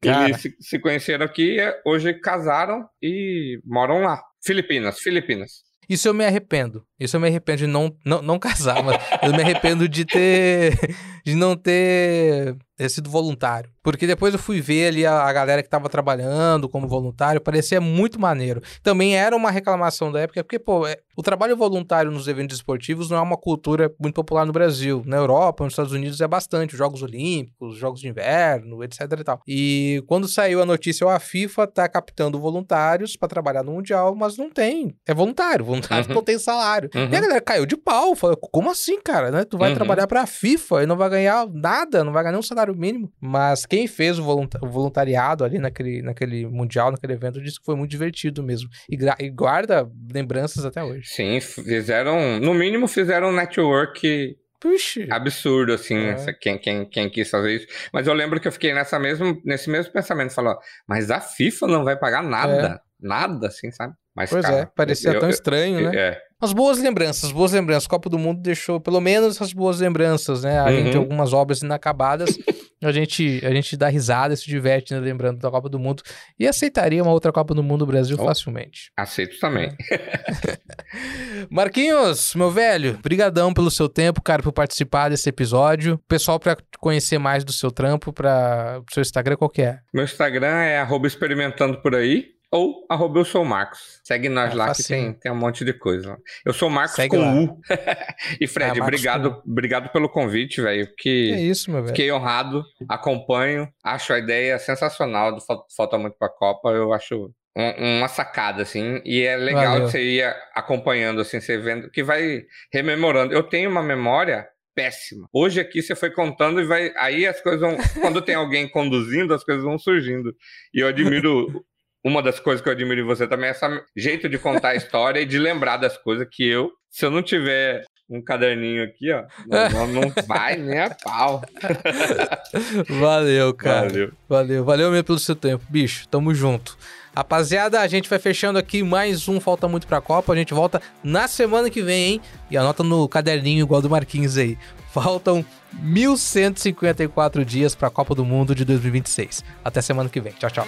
Cara. 0.02 0.26
Eles 0.26 0.42
se, 0.42 0.56
se 0.60 0.80
conheceram 0.80 1.26
aqui, 1.26 1.58
e 1.60 1.82
hoje 1.86 2.14
casaram 2.14 2.88
e 3.02 3.60
moram 3.66 4.02
lá. 4.02 4.22
Filipinas, 4.44 5.00
Filipinas. 5.00 5.68
Isso 5.90 6.08
eu 6.08 6.14
me 6.14 6.26
arrependo. 6.26 6.86
Isso 7.00 7.16
eu 7.16 7.22
me 7.22 7.28
arrependo 7.28 7.60
de 7.60 7.68
não, 7.68 7.96
não, 8.06 8.22
não 8.22 8.40
casar, 8.40 8.84
mas 8.84 8.98
eu 9.24 9.32
me 9.32 9.42
arrependo 9.42 9.88
de 9.88 10.06
ter. 10.06 10.74
de 11.26 11.34
não 11.34 11.56
ter, 11.56 12.56
ter 12.78 12.90
sido 12.90 13.10
voluntário. 13.10 13.70
Porque 13.84 14.06
depois 14.06 14.34
eu 14.34 14.40
fui 14.40 14.62
ver 14.62 14.88
ali 14.90 15.06
a, 15.06 15.24
a 15.24 15.34
galera 15.34 15.64
que 15.64 15.70
tava 15.70 15.90
trabalhando 15.90 16.70
como 16.70 16.88
voluntário, 16.88 17.42
parecia 17.42 17.82
muito 17.82 18.20
maneiro. 18.20 18.62
Também 18.84 19.18
era 19.18 19.36
uma 19.36 19.50
reclamação 19.50 20.12
da 20.12 20.20
época, 20.22 20.44
porque, 20.44 20.60
pô, 20.60 20.86
é- 20.86 20.98
o 21.18 21.24
trabalho 21.24 21.56
voluntário 21.58 22.12
nos 22.12 22.28
eventos 22.28 22.58
esportivos 22.58 23.10
não 23.10 23.18
é 23.18 23.22
uma 23.22 23.38
cultura 23.38 23.92
muito 24.00 24.14
popular 24.16 24.46
no 24.46 24.52
Brasil. 24.54 25.02
Na 25.06 25.18
Europa, 25.18 25.64
nos 25.64 25.74
Estados 25.74 25.92
Unidos 25.94 26.22
é 26.22 26.28
bastante. 26.28 26.74
Os 26.74 26.78
Jogos 26.78 27.02
Olímpicos, 27.02 27.74
os 27.74 27.78
Jogos 27.80 28.00
de 28.02 28.08
Inverno, 28.08 28.84
etc 28.84 29.02
e 29.20 29.24
tal. 29.24 29.42
E 29.48 30.04
quando 30.06 30.28
saiu 30.28 30.62
a 30.62 30.66
notícia, 30.66 31.08
ó, 31.08 31.10
a 31.10 31.20
FIFA 31.20 31.66
tá 31.68 31.88
captando 31.90 32.40
voluntários 32.40 33.16
pra 33.16 33.28
trabalhar 33.28 33.64
no 33.64 33.72
Mundial, 33.72 34.14
mas 34.16 34.38
não 34.38 34.50
tem. 34.52 34.96
É 35.08 35.14
voluntário. 35.14 35.66
Voluntário 35.66 36.08
Uhum. 36.10 36.16
não 36.16 36.22
tem 36.24 36.38
salário. 36.38 36.90
Uhum. 36.94 37.02
E 37.12 37.16
a 37.16 37.20
galera 37.20 37.42
caiu 37.42 37.66
de 37.66 37.76
pau. 37.78 38.16
Falou, 38.16 38.38
como 38.38 38.70
assim, 38.70 39.02
cara? 39.02 39.32
Né? 39.32 39.44
Tu 39.44 39.58
vai 39.58 39.70
Uhum. 39.70 39.76
trabalhar 39.76 40.06
pra 40.08 40.28
FIFA 40.28 40.84
e 40.84 40.86
não 40.86 40.98
vai 40.98 41.10
ganhar 41.10 41.48
nada, 41.52 42.04
não 42.04 42.12
vai 42.14 42.22
ganhar 42.24 42.34
nem 42.34 42.40
um 42.40 42.44
salário 42.68 42.76
mínimo. 42.80 43.12
Mas 43.20 43.66
quem 43.66 43.88
fez 43.88 44.20
o, 44.20 44.24
volunta- 44.24 44.60
o 44.62 44.68
voluntariado 44.68 45.44
ali 45.44 45.60
naquele, 45.60 46.02
naquele 46.02 46.46
Mundial, 46.48 46.92
naquele 46.92 47.14
evento, 47.14 47.42
disse 47.42 47.60
que 47.60 47.66
foi 47.66 47.76
muito 47.76 47.92
divertido 47.92 48.44
mesmo. 48.44 48.70
E, 48.90 48.98
e 49.20 49.30
guarda 49.30 49.90
lembranças 50.14 50.66
até 50.66 50.84
hoje. 50.84 51.04
Sim, 51.06 51.40
fizeram. 51.40 52.40
No 52.40 52.54
mínimo, 52.54 52.88
fizeram 52.88 53.30
um 53.30 53.34
network 53.36 54.36
Puxa. 54.60 55.06
absurdo, 55.12 55.74
assim, 55.74 55.96
É. 55.96 56.10
essa- 56.12 56.34
quem, 56.34 56.58
quem, 56.58 56.86
quem 56.90 57.10
quis 57.10 57.30
fazer 57.30 57.56
isso. 57.56 57.68
Mas 57.94 58.08
eu 58.08 58.14
lembro 58.14 58.40
que 58.40 58.48
eu 58.48 58.52
fiquei 58.52 58.74
nessa 58.74 58.98
mesmo, 59.00 59.40
nesse 59.46 59.70
mesmo 59.70 59.92
pensamento, 59.94 60.34
falou, 60.34 60.58
mas 60.88 61.12
a 61.12 61.20
FIFA 61.20 61.68
não 61.68 61.84
vai 61.84 61.96
pagar 61.98 62.24
nada, 62.24 62.82
nada, 63.00 63.48
assim, 63.48 63.72
sabe? 63.72 63.94
Mas, 64.16 64.32
É. 64.32 64.34
Pois 64.34 64.46
cara, 64.46 64.58
é, 64.62 64.66
parecia 64.66 65.12
eu- 65.12 65.20
tão 65.20 65.30
eu- 65.30 65.34
estranho, 65.34 65.92
né? 65.92 65.96
É, 65.96 66.22
As 66.42 66.54
boas 66.54 66.78
lembranças, 66.80 67.32
boas 67.32 67.52
lembranças. 67.52 67.88
Copa 67.88 68.10
do 68.10 68.18
Mundo 68.20 68.40
deixou 68.42 68.80
pelo 68.80 69.00
menos 69.02 69.36
essas 69.36 69.54
boas 69.54 69.80
lembranças, 69.80 70.44
né? 70.44 70.60
Além 70.60 70.86
de 70.92 70.98
Uhum. 70.98 71.04
algumas 71.04 71.34
obras 71.34 71.62
inacabadas, 71.64 72.38
a 72.82 72.92
gente, 72.92 73.42
a 73.44 73.52
gente 73.52 73.76
dá 73.76 73.88
risada 73.90 74.34
e 74.34 74.38
se 74.38 74.46
diverte 74.46 74.94
né, 74.94 75.00
lembrando 75.00 75.40
da 75.40 75.50
Copa 75.50 75.68
do 75.70 75.80
Mundo. 75.80 76.04
E 76.40 76.48
aceitaria 76.48 77.02
uma 77.02 77.12
outra 77.12 77.32
Copa 77.32 77.54
do 77.54 77.64
Mundo 77.64 77.82
no 77.82 77.88
Brasil 77.88 78.18
Oh. 78.20 78.26
facilmente. 78.26 78.92
aceito 78.96 79.40
também. 79.40 79.76
Marquinhos, 81.50 82.34
meu 82.36 82.52
velho, 82.52 82.98
brigadão 83.02 83.54
pelo 83.54 83.72
seu 83.72 83.88
tempo, 83.90 84.22
cara, 84.22 84.42
por 84.44 84.52
participar 84.52 85.10
desse 85.10 85.30
episódio. 85.30 86.00
Pessoal, 86.08 86.40
pra 86.40 86.58
conhecer 86.80 87.18
mais 87.18 87.44
do 87.44 87.52
seu 87.52 87.72
trampo, 87.72 88.12
para 88.14 88.80
o 88.80 88.94
seu 88.94 89.02
Instagram, 89.02 89.36
qual 89.36 89.50
que 89.50 89.62
é? 89.62 89.80
Meu 89.94 90.04
Instagram 90.04 90.48
é 90.64 90.80
arroba 90.80 91.08
experimentando 91.08 91.82
por 91.82 91.96
aí 91.96 92.37
ou 92.52 92.86
arroba 92.90 93.20
eu 93.20 93.26
sou 93.26 93.44
o 93.44 93.46
Marcos. 93.46 94.00
Segue 94.04 94.30
nós 94.30 94.52
Ah, 94.54 94.56
lá 94.56 94.68
facinho. 94.68 94.86
que 94.86 95.06
tem, 95.06 95.20
tem 95.20 95.32
um 95.32 95.36
monte 95.36 95.66
de 95.66 95.74
coisa. 95.74 96.18
Eu 96.46 96.54
sou 96.54 96.70
o 96.70 96.72
Marcos 96.72 96.96
Segue 96.96 97.16
com 97.16 97.22
lá. 97.22 97.34
U. 97.34 97.60
e 98.40 98.48
Fred, 98.48 98.80
Marcos 98.80 98.84
obrigado, 98.88 99.42
obrigado 99.46 99.90
pelo 99.92 100.10
convite, 100.10 100.62
velho. 100.62 100.88
É 101.06 101.10
isso, 101.42 101.70
meu 101.72 101.82
velho. 101.82 101.96
Fiquei 101.96 102.12
honrado, 102.12 102.64
acompanho, 102.90 103.68
acho 103.84 104.14
a 104.14 104.20
ideia 104.20 104.58
sensacional 104.60 105.34
do 105.36 105.42
Fal- 105.42 105.66
Falta 105.76 105.98
Muito 105.98 106.18
pra 106.18 106.30
Copa, 106.30 106.70
eu 106.70 106.94
acho 106.94 107.32
um- 107.58 107.98
uma 108.00 108.08
sacada, 108.08 108.62
assim, 108.62 109.02
e 109.04 109.24
é 109.24 109.36
legal 109.36 109.66
Valeu. 109.74 109.86
que 109.86 109.92
você 109.92 110.04
ia 110.04 110.36
acompanhando, 110.54 111.22
assim, 111.22 111.40
você 111.40 111.58
vendo, 111.58 111.90
que 111.90 112.04
vai 112.04 112.44
rememorando. 112.72 113.34
Eu 113.34 113.44
tenho 113.44 113.70
uma 113.70 113.82
memória 113.82 114.48
péssima. 114.76 115.28
Hoje 115.34 115.60
aqui 115.60 115.82
você 115.82 115.96
foi 115.96 116.12
contando 116.12 116.62
e 116.62 116.66
vai, 116.66 116.94
aí 116.98 117.26
as 117.26 117.42
coisas 117.42 117.60
vão, 117.60 117.76
quando 118.00 118.22
tem 118.22 118.36
alguém 118.36 118.70
conduzindo, 118.70 119.34
as 119.34 119.44
coisas 119.44 119.64
vão 119.64 119.80
surgindo. 119.80 120.36
E 120.72 120.82
eu 120.82 120.88
admiro, 120.88 121.48
uma 122.08 122.22
das 122.22 122.40
coisas 122.40 122.62
que 122.62 122.70
eu 122.70 122.74
admiro 122.74 123.02
em 123.02 123.06
você 123.06 123.28
também 123.28 123.50
é 123.50 123.52
esse 123.52 123.66
jeito 123.96 124.28
de 124.30 124.38
contar 124.38 124.70
a 124.70 124.76
história 124.78 125.20
e 125.20 125.26
de 125.26 125.38
lembrar 125.38 125.78
das 125.78 125.98
coisas 125.98 126.28
que 126.32 126.48
eu, 126.48 126.72
se 126.90 127.06
eu 127.06 127.12
não 127.12 127.22
tiver 127.22 127.84
um 128.10 128.24
caderninho 128.24 128.86
aqui, 128.86 129.12
ó, 129.12 129.24
não, 129.46 129.88
não- 129.88 130.14
vai 130.26 130.56
nem 130.56 130.80
a 130.80 130.90
pau. 131.04 131.42
Valeu, 133.00 133.54
cara. 133.54 133.90
Valeu. 133.90 134.12
Valeu, 134.30 134.64
valeu 134.66 134.92
mesmo 134.92 135.04
pelo 135.04 135.20
seu 135.20 135.36
tempo. 135.36 135.64
Bicho, 135.70 136.08
tamo 136.08 136.34
junto. 136.34 136.78
Rapaziada, 137.16 137.82
a 137.82 137.88
gente 137.88 138.10
vai 138.10 138.20
fechando 138.20 138.58
aqui 138.60 138.84
mais 138.84 139.28
um 139.28 139.40
Falta 139.42 139.68
Muito 139.68 139.88
Pra 139.88 140.00
Copa. 140.00 140.32
A 140.32 140.36
gente 140.36 140.54
volta 140.54 140.82
na 141.04 141.28
semana 141.28 141.70
que 141.70 141.82
vem, 141.82 142.14
hein? 142.14 142.22
E 142.50 142.56
anota 142.58 142.84
no 142.84 143.10
caderninho 143.10 143.64
igual 143.64 143.82
do 143.82 143.90
Marquinhos 143.90 144.38
aí. 144.38 144.58
Faltam 144.94 145.44
1154 145.82 147.44
dias 147.44 147.76
pra 147.76 147.90
Copa 147.90 148.16
do 148.16 148.24
Mundo 148.24 148.54
de 148.56 148.64
2026. 148.64 149.44
Até 149.66 149.82
semana 149.82 150.10
que 150.10 150.22
vem. 150.22 150.34
Tchau, 150.34 150.50
tchau. 150.50 150.68